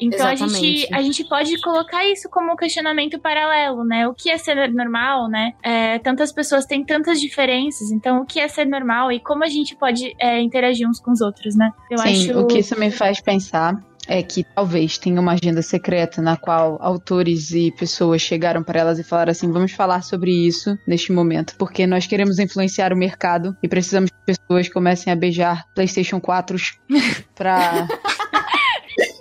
[0.00, 4.08] Então a gente, a gente pode colocar isso como um questionamento paralelo, né?
[4.08, 5.52] O que é ser normal, né?
[5.62, 9.48] É, tantas pessoas têm tantas diferenças, então o que é ser normal e como a
[9.48, 11.70] gente pode é, interagir uns com os outros, né?
[11.90, 15.62] Eu Sim, acho o que isso me faz pensar é que talvez tenha uma agenda
[15.62, 20.30] secreta na qual autores e pessoas chegaram para elas e falaram assim: vamos falar sobre
[20.30, 25.16] isso neste momento, porque nós queremos influenciar o mercado e precisamos que pessoas comecem a
[25.16, 26.56] beijar PlayStation 4
[27.34, 27.86] pra.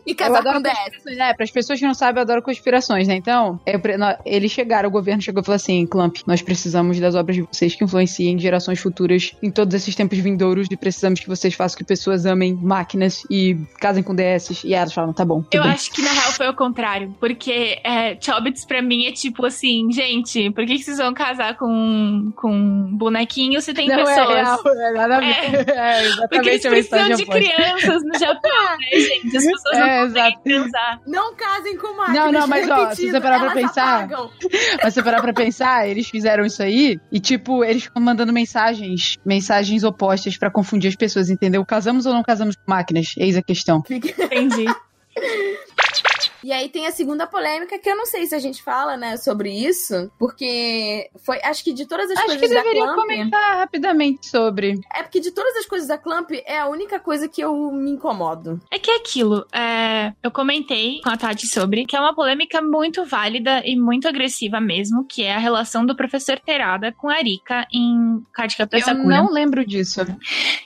[0.06, 1.16] E casar com DS.
[1.18, 1.34] né?
[1.34, 3.16] Para as pessoas que não sabem, eu adoro conspirações, né?
[3.16, 3.80] Então, eu
[4.26, 7.76] eles chegaram, o governo chegou e falou assim: Clamp, nós precisamos das obras de vocês
[7.76, 11.84] que influenciem gerações futuras em todos esses tempos vindouros e precisamos que vocês façam que
[11.84, 14.64] pessoas amem máquinas e casem com DS.
[14.64, 15.44] E elas falam: tá bom.
[15.52, 15.72] Eu bem.
[15.72, 17.16] acho que na real foi o contrário.
[17.20, 21.56] Porque é, Chobits pra mim é tipo assim, gente, por que, que vocês vão casar
[21.58, 24.18] com, com bonequinho se tem Não, pessoas?
[24.30, 25.32] é real, é nada ver.
[25.72, 29.38] É, Porque eles exatamente a precisam de crianças no Japão, né, gente?
[29.38, 31.02] As pessoas não É, exato.
[31.08, 34.30] Não casem com máquinas Não, não, mas, ó, se você parar pra pensar- apagam.
[34.84, 39.18] Mas você parar pra pensar, eles fizeram isso aí e, tipo, eles ficam mandando mensagens,
[39.26, 41.66] mensagens opostas pra confundir as pessoas, entendeu?
[41.66, 43.14] Casamos ou não casamos com máquinas?
[43.18, 43.84] Eis a questão.
[43.90, 44.66] Entendi.
[46.44, 49.18] E aí tem a segunda polêmica, que eu não sei se a gente fala, né,
[49.18, 52.96] sobre isso, porque foi, acho que de todas as Acho coisas que da deveria Clamp,
[53.00, 54.80] comentar rapidamente sobre.
[54.94, 57.92] é porque de todas as coisas da Clamp é a única coisa que eu me
[57.92, 58.60] incomodo.
[58.72, 62.62] É que é aquilo, é, eu comentei com a Tati sobre, que é uma polêmica
[62.62, 67.16] muito válida e muito agressiva mesmo, que é a relação do professor Terada com a
[67.16, 69.04] Arika em Card Captor Eu Sakura.
[69.18, 70.02] não lembro disso.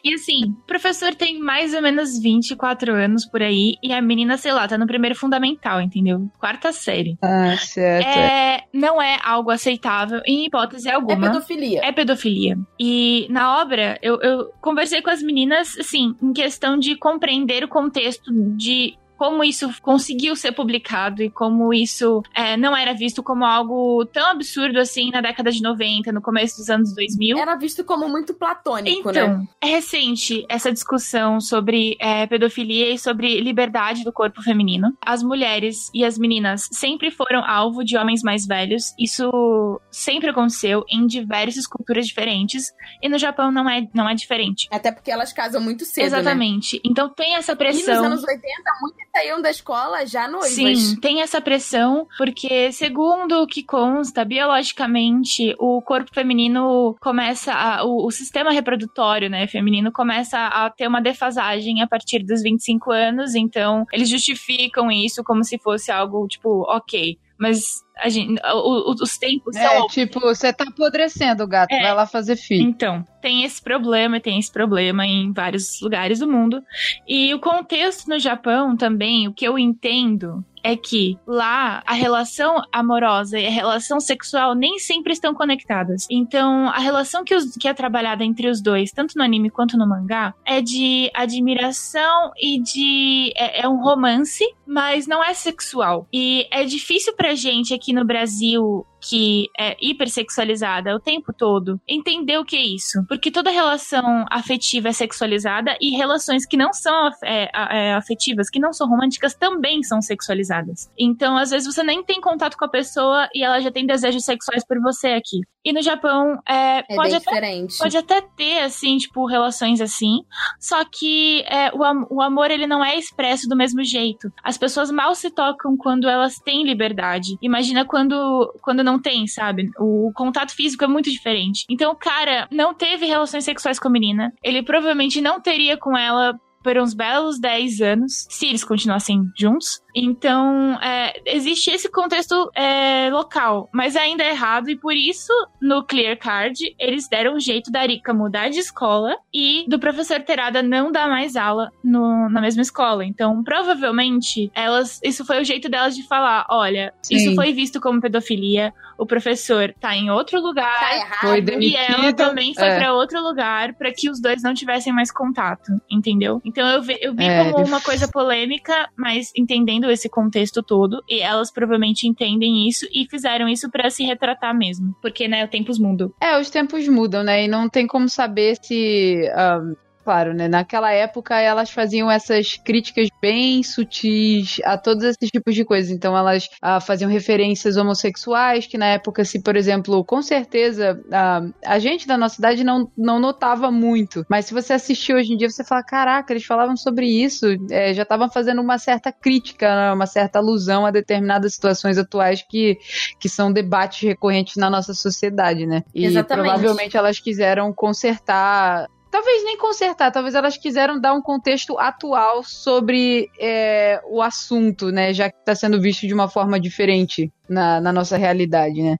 [0.03, 4.37] E assim, o professor tem mais ou menos 24 anos por aí, e a menina,
[4.37, 6.29] sei lá, tá no primeiro fundamental, entendeu?
[6.39, 7.17] Quarta série.
[7.21, 8.05] Ah, certo.
[8.07, 11.27] É, não é algo aceitável em hipótese É alguma.
[11.29, 11.81] pedofilia.
[11.83, 12.57] É pedofilia.
[12.79, 17.67] E na obra, eu, eu conversei com as meninas, assim, em questão de compreender o
[17.67, 23.45] contexto de como isso conseguiu ser publicado e como isso é, não era visto como
[23.45, 27.37] algo tão absurdo assim na década de 90, no começo dos anos 2000.
[27.37, 29.47] Era visto como muito platônico, então, né?
[29.61, 34.95] é recente essa discussão sobre é, pedofilia e sobre liberdade do corpo feminino.
[35.05, 38.93] As mulheres e as meninas sempre foram alvo de homens mais velhos.
[38.99, 42.73] Isso sempre aconteceu em diversas culturas diferentes.
[43.01, 44.67] E no Japão não é, não é diferente.
[44.71, 46.19] Até porque elas casam muito cedo, né?
[46.19, 46.81] Exatamente.
[46.83, 47.95] Então tem essa E pressão.
[47.95, 48.41] nos anos 80,
[48.81, 50.49] muitas saíam da escola já noivas.
[50.53, 57.83] Sim, tem essa pressão, porque segundo o que consta, biologicamente, o corpo feminino começa a,
[57.85, 62.91] o, o sistema reprodutório, né, feminino começa a ter uma defasagem a partir dos 25
[62.91, 68.91] anos, então eles justificam isso como se fosse algo tipo, ok, mas a gente, o-
[68.91, 71.71] o- os tempos É, são tipo, você tá apodrecendo, gato.
[71.71, 71.81] É.
[71.81, 72.63] Vai lá fazer filho.
[72.67, 76.61] então, tem esse problema, tem esse problema em vários lugares do mundo.
[77.07, 82.61] E o contexto no Japão também, o que eu entendo é que lá a relação
[82.71, 86.05] amorosa e a relação sexual nem sempre estão conectadas.
[86.09, 89.75] Então, a relação que, os- que é trabalhada entre os dois, tanto no anime quanto
[89.77, 93.31] no mangá, é de admiração e de.
[93.35, 96.07] É, é um romance, mas não é sexual.
[96.11, 102.37] E é difícil pra gente aqui no Brasil que é hipersexualizada o tempo todo, entender
[102.37, 103.03] o que é isso.
[103.07, 108.59] Porque toda relação afetiva é sexualizada e relações que não são é, é, afetivas, que
[108.59, 110.89] não são românticas, também são sexualizadas.
[110.97, 114.23] Então, às vezes, você nem tem contato com a pessoa e ela já tem desejos
[114.25, 115.41] sexuais por você aqui.
[115.63, 117.77] E no Japão, é, É pode até diferente.
[117.79, 120.23] Pode até ter, assim, tipo, relações assim.
[120.59, 124.31] Só que é, o, o amor, ele não é expresso do mesmo jeito.
[124.43, 127.35] As pessoas mal se tocam quando elas têm liberdade.
[127.41, 129.69] Imagina quando, quando não tem, sabe?
[129.79, 131.65] O, contato físico é muito diferente.
[131.69, 134.33] Então, o cara não teve relações sexuais com a menina.
[134.43, 139.81] Ele provavelmente não teria com ela por uns belos 10 anos, se eles continuassem juntos.
[139.95, 145.31] Então, é, existe esse contexto é, local, mas ainda é errado, e por isso,
[145.61, 150.19] no Clear Card, eles deram um jeito da Rika mudar de escola e do professor
[150.21, 153.05] Terada não dar mais aula no- na mesma escola.
[153.05, 157.15] Então, provavelmente, elas, isso foi o jeito delas de falar: olha, Sim.
[157.15, 160.77] isso foi visto como pedofilia, o professor tá em outro lugar.
[160.79, 161.19] Tá errado.
[161.21, 162.15] Foi E ela demitido.
[162.15, 162.77] também foi É.
[162.77, 166.41] pra outro lugar pra que os dois não tivessem mais contato, entendeu?
[166.45, 171.03] Então eu vi, eu vi É, como uma coisa polêmica, mas entendendo esse contexto todo,
[171.07, 175.49] e elas provavelmente entendem isso e fizeram isso pra se retratar mesmo, porque né, os
[175.49, 176.11] tempos mudam.
[176.21, 177.45] É, os tempos mudam, né?
[177.45, 179.29] E não tem como saber se.
[179.33, 179.61] ah,
[180.05, 180.47] claro, né?
[180.47, 185.89] Naquela época elas faziam essas críticas bem sutis a todos esses tipos de coisas.
[185.89, 191.41] Então elas ah, faziam referências homossexuais, que na época, se, por exemplo, com certeza ah,
[191.65, 194.23] a gente da nossa idade não, não notava muito.
[194.29, 197.91] Mas se você assistir hoje em dia, você fala: caraca, eles falavam sobre isso, é,
[197.93, 202.77] já estavam fazendo uma certa crítica, né, uma certa alusão a determinadas situações atuais que,
[203.19, 205.81] que são debates recorrentes na nossa sociedade, né?
[205.95, 206.45] E Exatamente.
[206.45, 208.87] provavelmente elas quiseram consertar.
[209.15, 215.13] Talvez nem consertar, talvez elas quiseram dar um contexto atual sobre é, o assunto, né?
[215.13, 218.97] Já que está sendo visto de uma forma diferente na, na nossa realidade, né?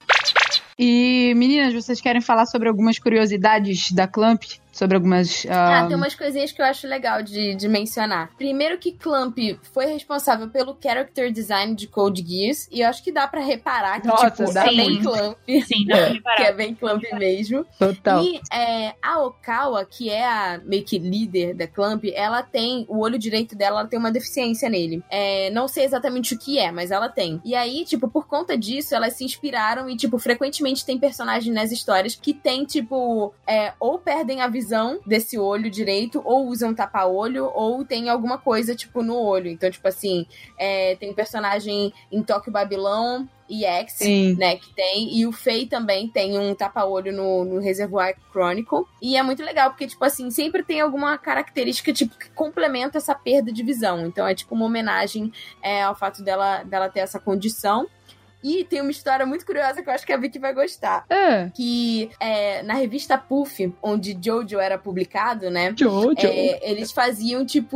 [0.80, 4.44] E, meninas, vocês querem falar sobre algumas curiosidades da Clamp?
[4.76, 5.46] Sobre algumas.
[5.50, 8.32] Ah, ah, tem umas coisinhas que eu acho legal de, de mencionar.
[8.38, 9.38] Primeiro que Clamp
[9.72, 14.02] foi responsável pelo character design de Code Geass, e eu acho que dá pra reparar
[14.02, 15.02] que, Nossa, tipo, dá é bem.
[15.02, 16.42] Clamp, Sim, dá pra que reparar.
[16.42, 17.66] é bem Clamp mesmo.
[17.80, 18.22] Total.
[18.22, 23.00] E é, a Okawa, que é a meio que líder da Clamp, ela tem, o
[23.00, 25.02] olho direito dela, ela tem uma deficiência nele.
[25.10, 27.40] É, não sei exatamente o que é, mas ela tem.
[27.46, 31.72] E aí, tipo, por conta disso, elas se inspiraram e, tipo, frequentemente tem personagens nas
[31.72, 34.65] histórias que tem, tipo, é, ou perdem a visão
[35.06, 39.50] desse olho direito, ou usam tapa-olho, ou tem alguma coisa, tipo, no olho.
[39.50, 40.26] Então, tipo assim,
[40.58, 44.36] é, tem um personagem em Tóquio Babilão e X, Sim.
[44.36, 45.16] né, que tem.
[45.16, 48.86] E o Fei também tem um tapa-olho no, no Reservoir Chronicle.
[49.02, 53.14] E é muito legal, porque, tipo assim, sempre tem alguma característica, tipo, que complementa essa
[53.14, 54.06] perda de visão.
[54.06, 55.32] Então é tipo uma homenagem
[55.62, 57.88] é, ao fato dela, dela ter essa condição.
[58.46, 61.04] E tem uma história muito curiosa que eu acho que a Vicky vai gostar.
[61.10, 61.50] É.
[61.50, 65.74] Que é, na revista Puff, onde Jojo era publicado, né?
[65.76, 66.16] Jojo.
[66.20, 67.76] É, eles faziam, tipo,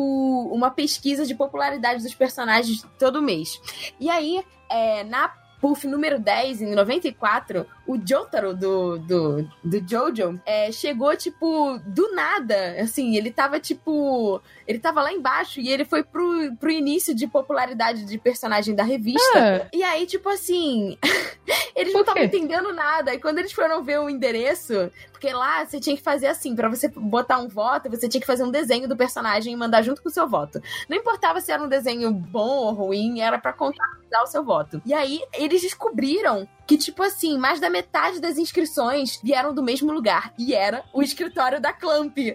[0.54, 3.60] uma pesquisa de popularidade dos personagens todo mês.
[4.00, 10.40] E aí, é, na Puff número 10, em 94, o Jotaro do, do, do Jojo
[10.46, 12.76] é, chegou, tipo, do nada.
[12.80, 14.40] Assim, ele tava, tipo.
[14.68, 18.84] Ele tava lá embaixo e ele foi pro, pro início de popularidade de personagem da
[18.84, 19.64] revista.
[19.64, 19.68] Ah.
[19.74, 21.00] E aí, tipo assim.
[21.76, 23.12] eles não estavam entendendo nada.
[23.12, 26.70] E quando eles foram ver o endereço, porque lá você tinha que fazer assim, pra
[26.70, 30.04] você botar um voto, você tinha que fazer um desenho do personagem e mandar junto
[30.04, 30.62] com o seu voto.
[30.88, 34.80] Não importava se era um desenho bom ou ruim, era pra contabilizar o seu voto.
[34.86, 39.92] E aí eles descobriram que, tipo assim, mais da metade das inscrições vieram do mesmo
[39.92, 40.32] lugar.
[40.38, 42.16] E era o escritório da Clamp.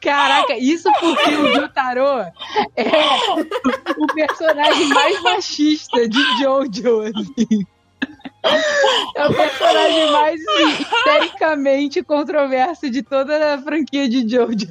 [0.00, 2.32] Caraca, isso porque o Jotaro
[2.74, 2.90] é
[3.98, 7.66] o personagem mais machista de Jojo, assim.
[9.16, 14.66] É o personagem mais assim, histericamente controverso de toda a franquia de Jojo.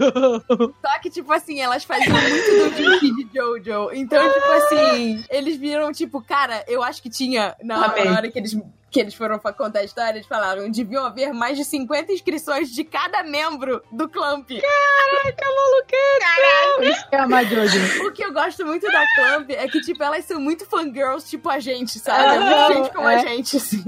[0.82, 3.92] Só que, tipo assim, elas faziam muito do Jinky de Jojo.
[3.94, 8.56] Então, tipo assim, eles viram, tipo, cara, eu acho que tinha, na hora que eles,
[8.94, 12.84] que eles foram contar a história, eles falaram, deviam haver mais de 50 inscrições de
[12.84, 14.48] cada membro do Clamp.
[14.48, 16.92] Caraca, maluqueta!
[16.92, 18.08] Isso que é amar Jojo.
[18.08, 21.50] O que eu gosto muito da Clamp é que, tipo, elas são muito fangirls, tipo
[21.50, 22.38] a gente, sabe?
[22.38, 23.16] Aham, gente como é.
[23.16, 23.84] a gente, assim.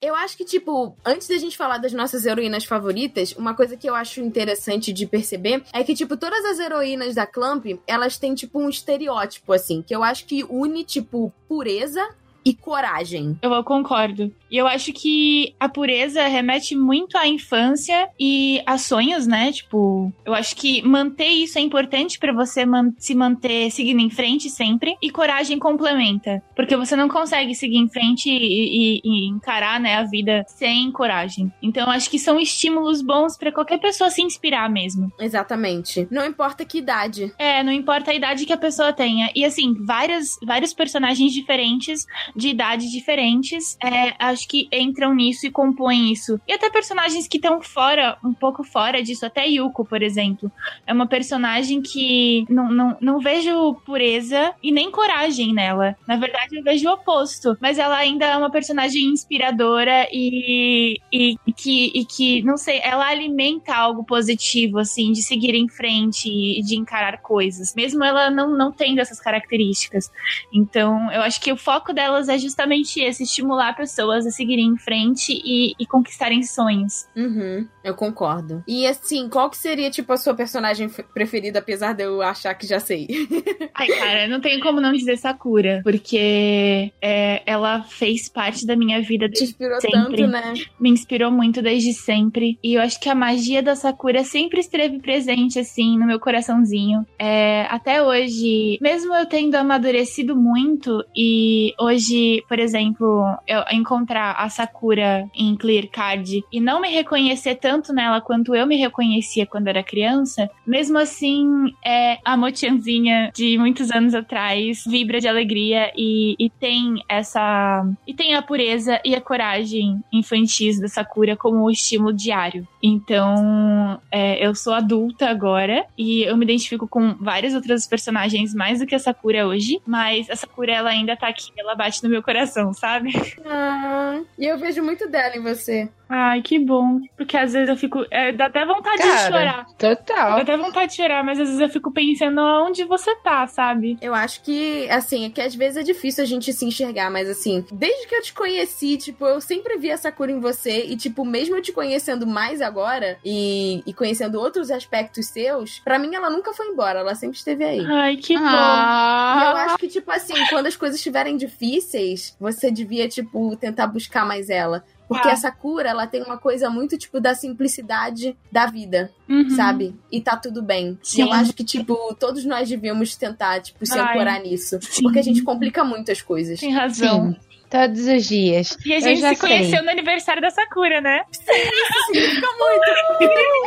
[0.00, 3.88] Eu acho que, tipo, antes da gente falar das nossas heroínas favoritas, uma coisa que
[3.88, 8.34] eu acho interessante de perceber é que, tipo, todas as heroínas da Clamp, elas têm,
[8.34, 12.08] tipo, um estereótipo, assim, que eu acho que une, tipo, pureza
[12.44, 13.38] e coragem.
[13.42, 14.32] Eu concordo.
[14.50, 19.50] E eu acho que a pureza remete muito à infância e a sonhos, né?
[19.52, 24.10] Tipo, eu acho que manter isso é importante pra você man- se manter seguindo em
[24.10, 24.96] frente sempre.
[25.02, 26.42] E coragem complementa.
[26.54, 30.90] Porque você não consegue seguir em frente e, e- e encarar, né, a vida sem
[30.92, 31.50] coragem.
[31.62, 35.10] Então, eu acho que são estímulos bons pra qualquer pessoa se inspirar mesmo.
[35.18, 36.06] Exatamente.
[36.10, 37.32] Não importa que idade.
[37.38, 39.30] É, não importa a idade que a pessoa tenha.
[39.34, 45.50] E assim, várias, vários personagens diferentes, de idades diferentes, é, acho que entram nisso e
[45.50, 46.40] compõem isso.
[46.46, 50.50] E até personagens que estão fora, um pouco fora disso, até Yuko, por exemplo.
[50.86, 55.96] É uma personagem que não, não, não vejo pureza e nem coragem nela.
[56.06, 57.56] Na verdade, eu vejo o oposto.
[57.60, 62.80] Mas ela ainda é uma personagem inspiradora e, e, e que, e que, não sei,
[62.82, 67.74] ela alimenta algo positivo, assim, de seguir em frente e de encarar coisas.
[67.74, 70.10] Mesmo ela não, não tendo essas características.
[70.52, 71.92] Então, eu acho que o foco
[72.22, 77.06] delas é justamente esse: estimular pessoas a seguirem em frente e, e conquistarem sonhos.
[77.16, 78.62] Uhum, eu concordo.
[78.66, 82.66] E assim, qual que seria, tipo, a sua personagem preferida, apesar de eu achar que
[82.66, 83.08] já sei?
[83.74, 89.00] Ai, cara, não tenho como não dizer Sakura, porque é, ela fez parte da minha
[89.02, 89.98] vida Te inspirou Sempre.
[89.98, 90.54] tanto, né?
[90.78, 92.58] me inspirou muito desde sempre.
[92.62, 97.06] E eu acho que a magia da Sakura sempre esteve presente, assim, no meu coraçãozinho.
[97.18, 102.11] É, até hoje, mesmo eu tendo amadurecido muito, e hoje,
[102.48, 108.20] por exemplo, eu encontrar a Sakura em Clear Card e não me reconhecer tanto nela
[108.20, 114.14] quanto eu me reconhecia quando era criança, mesmo assim, é, a Mochianzinha de muitos anos
[114.14, 117.86] atrás vibra de alegria e, e tem essa.
[118.06, 122.66] E tem a pureza e a coragem infantis da Sakura como estímulo diário.
[122.82, 128.80] Então, é, eu sou adulta agora e eu me identifico com vários outros personagens mais
[128.80, 132.10] do que a Sakura hoje, mas a Sakura ela ainda tá aqui, ela bate no
[132.10, 133.12] meu coração, sabe?
[133.44, 135.88] Ah, e eu vejo muito dela em você.
[136.14, 137.00] Ai, que bom.
[137.16, 138.04] Porque às vezes eu fico.
[138.10, 139.66] é, dá até vontade de Cara, chorar.
[139.78, 140.38] Dá Total.
[140.38, 143.96] até vontade de chorar, mas às vezes eu fico pensando onde você tá, sabe?
[144.02, 147.30] Eu acho que, assim, é que às vezes é difícil a gente se enxergar, mas
[147.30, 150.96] assim, desde que eu te conheci, tipo, eu sempre vi essa cura em você e,
[150.96, 156.14] tipo, mesmo eu te conhecendo mais agora e, e conhecendo outros aspectos seus, pra mim
[156.14, 157.80] ela nunca foi embora, ela sempre esteve aí.
[157.86, 158.42] Ai, que bom.
[158.42, 163.56] E eu Ah, acho que, tipo assim, quando as coisas estiverem difíceis, você devia, tipo,
[163.56, 164.84] tentar buscar mais ela.
[165.12, 165.32] Porque Ah.
[165.32, 169.50] essa cura, ela tem uma coisa muito, tipo, da simplicidade da vida, Uhum.
[169.50, 169.94] sabe?
[170.10, 170.98] E tá tudo bem.
[171.02, 171.22] E Sim.
[171.22, 174.78] eu acho que, tipo, todos nós devíamos tentar, tipo, se Ai, ancorar nisso.
[174.82, 175.02] sim.
[175.02, 176.60] Porque a gente complica muito as coisas.
[176.60, 177.32] Tem razão.
[177.32, 177.40] sim.
[177.72, 178.76] Todos os dias.
[178.84, 179.80] E a gente se conheceu sei.
[179.82, 181.22] no aniversário da Sakura, né?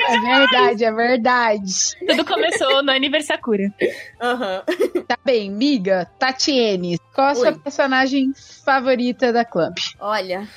[0.07, 1.73] É verdade, é verdade.
[2.07, 3.73] Tudo começou no aniversário Sakura.
[4.21, 4.61] Aham.
[5.07, 8.31] Tá bem, miga, Tatiene, qual a sua personagem
[8.63, 9.77] favorita da Clamp?
[9.99, 10.47] Olha,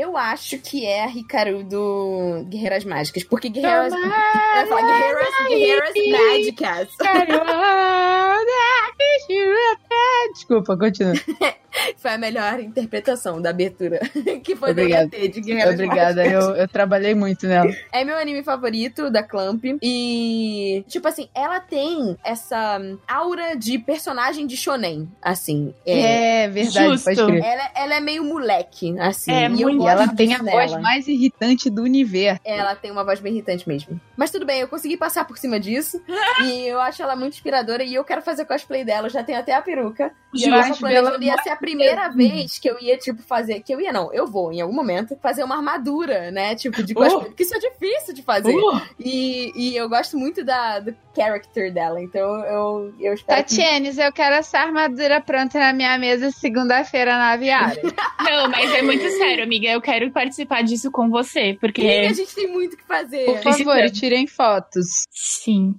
[0.00, 3.24] eu acho que é a Hikaru do Guerreiras Mágicas.
[3.24, 3.92] Porque Guerreiras.
[3.92, 6.88] Eu ia falar Guerreiras, Guerreiras Mágicas.
[10.34, 11.14] Desculpa, continua.
[11.96, 13.98] Foi a melhor interpretação da abertura
[14.44, 15.08] que foi Obrigada.
[15.08, 17.70] do de Guerreiras Obrigada, eu, eu trabalhei muito nela.
[17.92, 19.64] É meu anime favorito da Clamp.
[19.82, 25.74] E, tipo assim, ela tem essa aura de personagem de shonen, assim.
[25.84, 26.44] É.
[26.44, 27.10] É, verdade, Justo.
[27.10, 29.32] Ela, ela é meio moleque, assim.
[29.32, 29.83] É, muito.
[29.84, 32.40] E ela tem a voz mais irritante do universo.
[32.44, 34.00] Ela tem uma voz bem irritante mesmo.
[34.16, 36.00] Mas tudo bem, eu consegui passar por cima disso.
[36.44, 37.82] e eu acho ela muito inspiradora.
[37.84, 39.06] E eu quero fazer cosplay dela.
[39.06, 40.12] Eu já tenho até a peruca.
[40.32, 43.60] E eu tava planejando, ia ser a primeira vez que eu ia, tipo, fazer.
[43.60, 46.54] Que eu ia, não, eu vou, em algum momento, fazer uma armadura, né?
[46.56, 47.26] Tipo, de cosplay.
[47.26, 48.52] Porque isso é difícil de fazer.
[48.54, 52.00] Uh, E, e eu gosto muito da, do character dela.
[52.02, 53.44] Então eu, eu espero.
[53.44, 57.82] que- Tatianes, eu quero essa armadura pronta na minha mesa segunda-feira na aviária.
[58.20, 59.63] não, mas é muito sério, amiga.
[59.66, 61.82] Eu quero participar disso com você, porque.
[61.82, 63.24] Sim, a gente tem muito o que fazer.
[63.24, 65.04] Por favor, tirem fotos.
[65.10, 65.74] Sim.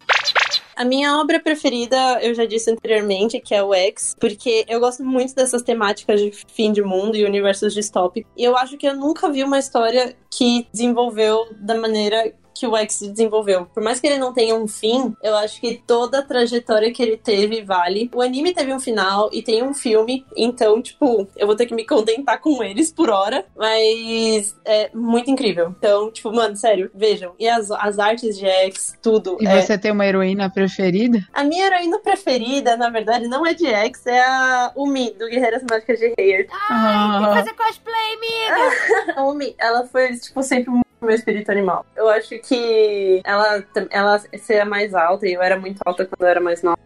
[0.76, 5.06] A minha obra preferida, eu já disse anteriormente, que é o X, porque eu gosto
[5.06, 8.30] muito dessas temáticas de fim de mundo e universos distópicos.
[8.36, 12.76] E eu acho que eu nunca vi uma história que desenvolveu da maneira que o
[12.78, 13.66] X desenvolveu.
[13.74, 17.04] Por mais que ele não tenha um fim, eu acho que toda a trajetória que
[17.04, 18.10] ele teve vale.
[18.16, 21.76] O anime teve um final e tem um filme, então, tipo, eu vou ter que
[21.76, 25.76] me contentar com eles por hora, mas é muito incrível.
[25.78, 27.34] Então, tipo, mano, sério, vejam.
[27.38, 29.38] E as, as artes de X, tudo.
[29.42, 31.26] E é, você tem uma heroína preferida?
[31.34, 35.64] a minha heroína preferida, na verdade, não é de X, é a Umi, do Guerreiras
[35.70, 36.48] Mágicas de Heyer.
[36.70, 37.36] Ai, tem que Ah.
[37.36, 39.16] fazer cosplay, amiga!
[39.20, 41.86] A Umi, ela foi, tipo, sempre muito meu espírito animal.
[41.96, 46.28] Eu acho que ela, ela ser mais alta, e eu era muito alta quando eu
[46.28, 46.80] era mais nova.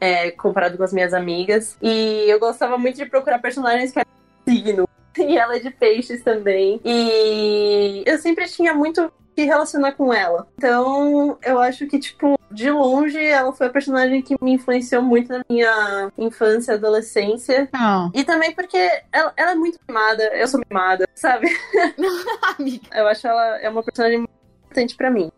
[0.00, 1.76] É, comparado com as minhas amigas.
[1.80, 4.10] E eu gostava muito de procurar personagens que eram
[4.48, 4.88] signo.
[5.18, 6.80] E ela é de peixes também.
[6.84, 10.46] E eu sempre tinha muito que relacionar com ela.
[10.56, 15.30] Então, eu acho que, tipo, de longe, ela foi a personagem que me influenciou muito
[15.30, 17.68] na minha infância e adolescência.
[17.72, 18.10] Não.
[18.14, 18.76] E também porque
[19.12, 21.48] ela, ela é muito mimada, eu sou mimada, sabe?
[22.92, 24.30] Eu acho ela é uma personagem muito
[24.64, 25.30] importante pra mim.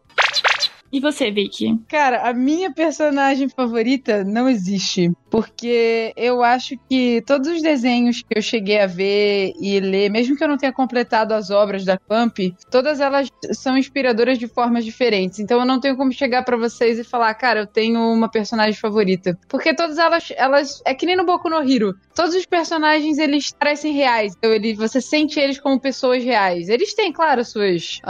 [0.92, 1.78] E você, Vicky?
[1.88, 5.10] Cara, a minha personagem favorita não existe.
[5.32, 10.36] Porque eu acho que todos os desenhos que eu cheguei a ver e ler, mesmo
[10.36, 12.36] que eu não tenha completado as obras da Camp,
[12.70, 15.38] todas elas são inspiradoras de formas diferentes.
[15.38, 18.78] Então eu não tenho como chegar pra vocês e falar, cara, eu tenho uma personagem
[18.78, 19.38] favorita.
[19.48, 21.94] Porque todas elas, elas é que nem no Boku no Hero.
[22.14, 24.34] Todos os personagens eles parecem reais.
[24.36, 26.68] Então, ele, você sente eles como pessoas reais.
[26.68, 28.00] Eles têm, claro, suas,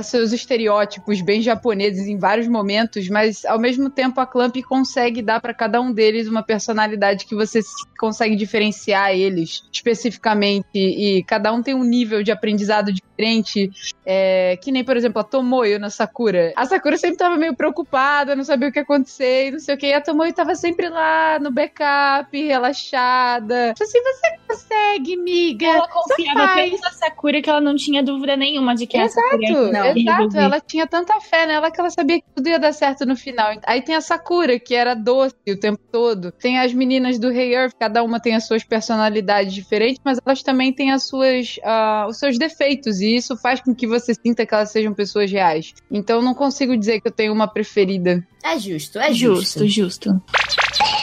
[0.00, 5.20] os seus estereótipos bem japoneses em vários momentos, mas ao mesmo tempo a Clamp consegue
[5.20, 7.60] dar pra cada um deles uma personalidade que você
[7.98, 13.70] consegue diferenciar eles especificamente e cada um tem um nível de aprendizado diferente.
[14.04, 16.52] É, que nem, por exemplo, a Tomoyo na Sakura.
[16.56, 19.78] A Sakura sempre tava meio preocupada, não sabia o que ia acontecer, não sei o
[19.78, 19.86] que.
[19.86, 23.74] E a Tomoyo tava sempre lá no backup, relaxada.
[23.74, 25.66] Tipo Assim, você consegue, miga.
[25.66, 29.42] Ela confiava tanto na Sakura que ela não tinha dúvida nenhuma de que a Sakura
[29.42, 29.86] Exato, Não.
[29.96, 30.38] exato.
[30.38, 33.52] Ela tinha tanta fé nela que ela sabia que tudo ia dar certo no final.
[33.66, 36.32] Aí tem a Sakura, que era doce o tempo todo.
[36.32, 40.42] Tem as meninas do Hey Earth, cada uma tem as suas personalidades diferentes, mas elas
[40.42, 43.00] também têm as suas, ah, os seus defeitos.
[43.00, 45.74] E isso faz com que você sinta que elas sejam pessoas reais.
[45.90, 48.24] Então não consigo dizer que eu tenho uma preferida.
[48.42, 49.66] É justo, é justo.
[49.66, 50.22] Justo, justo.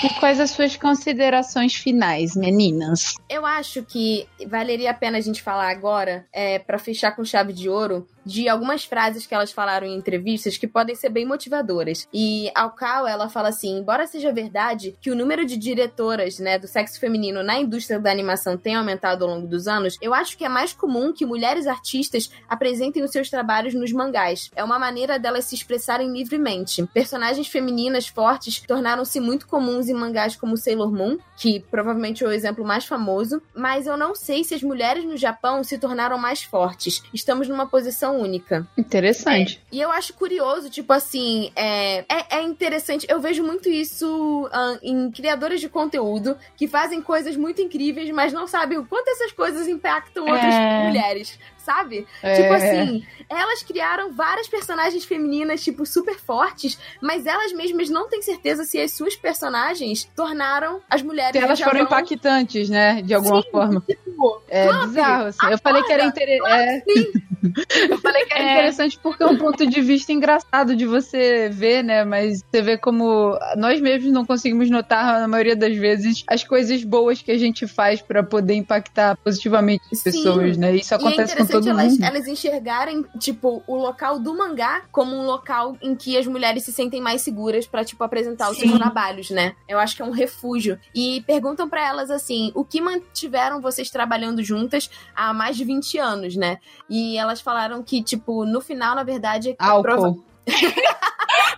[0.04, 3.16] E quais as suas considerações finais, meninas?
[3.28, 7.52] Eu acho que valeria a pena a gente falar agora, é, para fechar com chave
[7.52, 12.08] de ouro, de algumas frases que elas falaram em entrevistas que podem ser bem motivadoras.
[12.14, 16.60] E ao Cal, ela fala assim: embora seja verdade que o número de diretoras, né,
[16.60, 20.38] do sexo feminino na indústria da animação tem aumentado ao longo dos anos, eu acho
[20.38, 24.52] que é mais comum que mulheres artistas apresentem os seus trabalhos nos mangás.
[24.56, 26.86] É uma maneira delas se expressarem livremente.
[26.94, 32.32] Personagens femininas fortes tornaram-se muito comuns em mangás como Sailor Moon, que provavelmente é o
[32.32, 36.44] exemplo mais famoso, mas eu não sei se as mulheres no Japão se tornaram mais
[36.44, 37.04] fortes.
[37.14, 38.66] Estamos numa posição única.
[38.78, 39.62] Interessante.
[39.72, 43.06] E eu acho curioso, tipo assim, é, é, é interessante.
[43.10, 48.32] Eu vejo muito isso ah, em criadores de conteúdo que fazem coisas muito incríveis, mas
[48.32, 50.88] não sabem o quanto essas coisas impactam outras É.
[50.88, 52.08] mulheres, sabe?
[52.24, 52.34] É.
[52.34, 58.22] Tipo assim, elas criaram várias personagens femininas, tipo, super fortes, mas elas mesmas não têm
[58.22, 61.34] certeza se as suas personagens tornaram as mulheres.
[61.38, 63.02] Se elas foram Japão, impactantes, né?
[63.02, 63.84] De alguma Sim, forma.
[63.86, 65.46] tipo, É bizarro, assim.
[65.52, 66.84] Eu falei que era interessante.
[66.88, 67.28] É,
[67.90, 68.52] Eu falei que era É.
[68.54, 72.04] interessante porque é um ponto de vista engraçado de você ver, né?
[72.04, 76.84] Mas você vê como nós mesmos não conseguimos notar, na maioria das vezes, as coisas
[76.84, 80.76] boas que a gente faz pra poder impactar positivamente as pessoas, né?
[80.76, 85.24] Isso E é acontece com elas, elas enxergarem, tipo, o local do mangá como um
[85.26, 88.78] local em que as mulheres se sentem mais seguras pra, tipo, apresentar os seus Sim.
[88.78, 89.56] trabalhos, né?
[89.68, 90.80] Eu acho que é um refúgio.
[90.94, 95.98] E perguntam pra elas assim: o que mantiveram vocês trabalhando juntas há mais de 20
[95.98, 96.58] anos, né?
[96.90, 100.24] E elas falaram que, tipo, no final, na verdade, Álcool.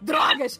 [0.01, 0.59] drogas!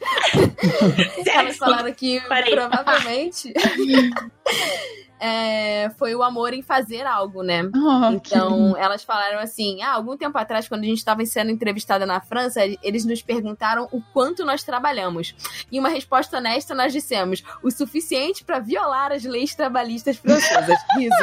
[1.25, 2.53] Elas falaram que Parei.
[2.53, 3.53] provavelmente
[5.19, 7.69] é, foi o amor em fazer algo, né?
[7.75, 12.05] Ah, Então, elas falaram assim: ah, algum tempo atrás, quando a gente estava sendo entrevistada
[12.05, 15.35] na França, eles nos perguntaram o quanto nós trabalhamos.
[15.71, 20.77] E uma resposta honesta, nós dissemos: o suficiente para violar as leis trabalhistas francesas.
[20.97, 21.19] Risos.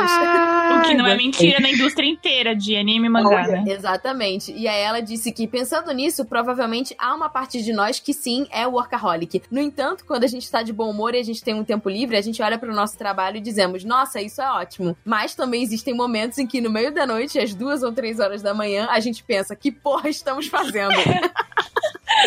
[0.79, 3.65] O que não é mentira na indústria inteira de anime e mangá, né?
[3.67, 4.53] Exatamente.
[4.53, 8.47] E aí ela disse que, pensando nisso, provavelmente há uma parte de nós que sim
[8.51, 9.43] é workaholic.
[9.51, 11.89] No entanto, quando a gente tá de bom humor e a gente tem um tempo
[11.89, 14.97] livre, a gente olha pro nosso trabalho e dizemos, nossa, isso é ótimo.
[15.05, 18.43] Mas também existem momentos em que no meio da noite, às duas ou três horas
[18.43, 20.95] da manhã, a gente pensa, que porra estamos fazendo?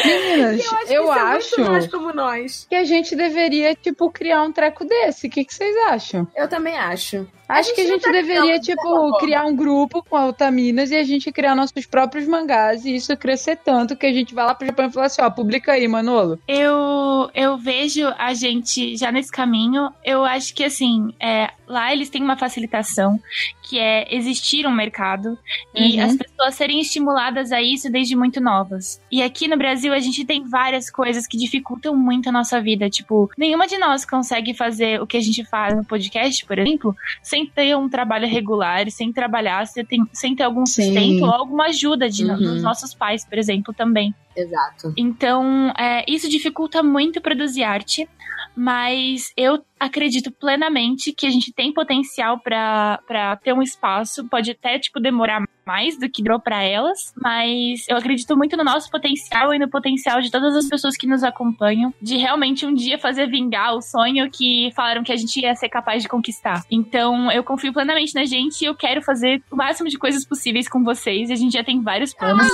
[0.05, 2.67] Meninas, eu acho, que eu é acho nós.
[2.69, 5.27] que a gente deveria, tipo, criar um treco desse.
[5.27, 6.27] O que, que vocês acham?
[6.35, 7.27] Eu também acho.
[7.49, 11.03] Acho que a gente tá deveria, tipo, criar um grupo com a Otaminas e a
[11.03, 14.67] gente criar nossos próprios mangás e isso crescer tanto que a gente vai lá pro
[14.67, 16.39] Japão e fala assim, ó, publica aí, Manolo.
[16.47, 19.89] Eu, eu vejo a gente já nesse caminho.
[20.05, 23.19] Eu acho que, assim, é, lá eles têm uma facilitação,
[23.63, 25.37] que é existir um mercado
[25.75, 26.05] e Uhum.
[26.05, 29.01] as pessoas serem estimuladas a isso desde muito novas.
[29.11, 32.89] E aqui no Brasil a gente tem várias coisas que dificultam muito a nossa vida.
[32.89, 36.95] Tipo, nenhuma de nós consegue fazer o que a gente faz no podcast, por exemplo,
[37.23, 40.83] sem ter um trabalho regular, e sem trabalhar, sem ter, sem ter algum Sim.
[40.83, 42.37] sustento ou alguma ajuda de, Uhum.
[42.37, 44.13] dos nossos pais, por exemplo, também.
[44.35, 44.93] Exato.
[44.97, 48.07] Então, é, isso dificulta muito produzir arte,
[48.55, 54.27] mas eu acredito plenamente que a gente tem potencial pra pra ter um espaço.
[54.27, 58.63] Pode até, tipo, demorar mais do que durou pra elas, mas eu acredito muito no
[58.63, 62.73] nosso potencial e no potencial de todas as pessoas que nos acompanham de realmente um
[62.73, 66.63] dia fazer vingar o sonho que falaram que a gente ia ser capaz de conquistar.
[66.71, 70.67] Então, eu confio plenamente na gente e eu quero fazer o máximo de coisas possíveis
[70.67, 71.29] com vocês.
[71.29, 72.47] E a gente já tem vários planos.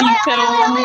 [0.00, 0.76] Então,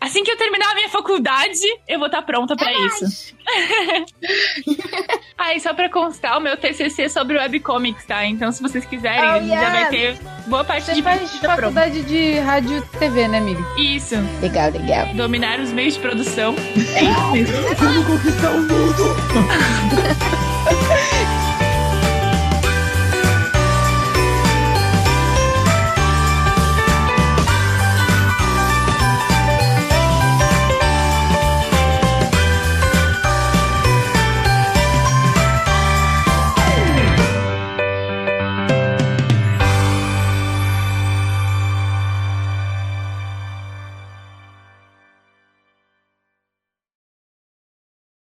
[0.00, 3.34] assim que eu terminar a minha faculdade, eu vou estar pronta pra isso.
[5.38, 8.24] ah, e só pra constar, o meu TCC é sobre webcomics, tá?
[8.24, 11.30] Então, se vocês quiserem, Oh, a gente já vai ter boa parte Você de faz
[11.38, 13.62] faculdade de rádio e TV, né, amiga?
[13.78, 14.16] Isso.
[14.40, 15.06] Legal, legal.
[15.14, 16.54] Dominar os meios de produção.
[16.94, 17.76] É isso mesmo.
[17.76, 19.16] Como conquistar o mundo?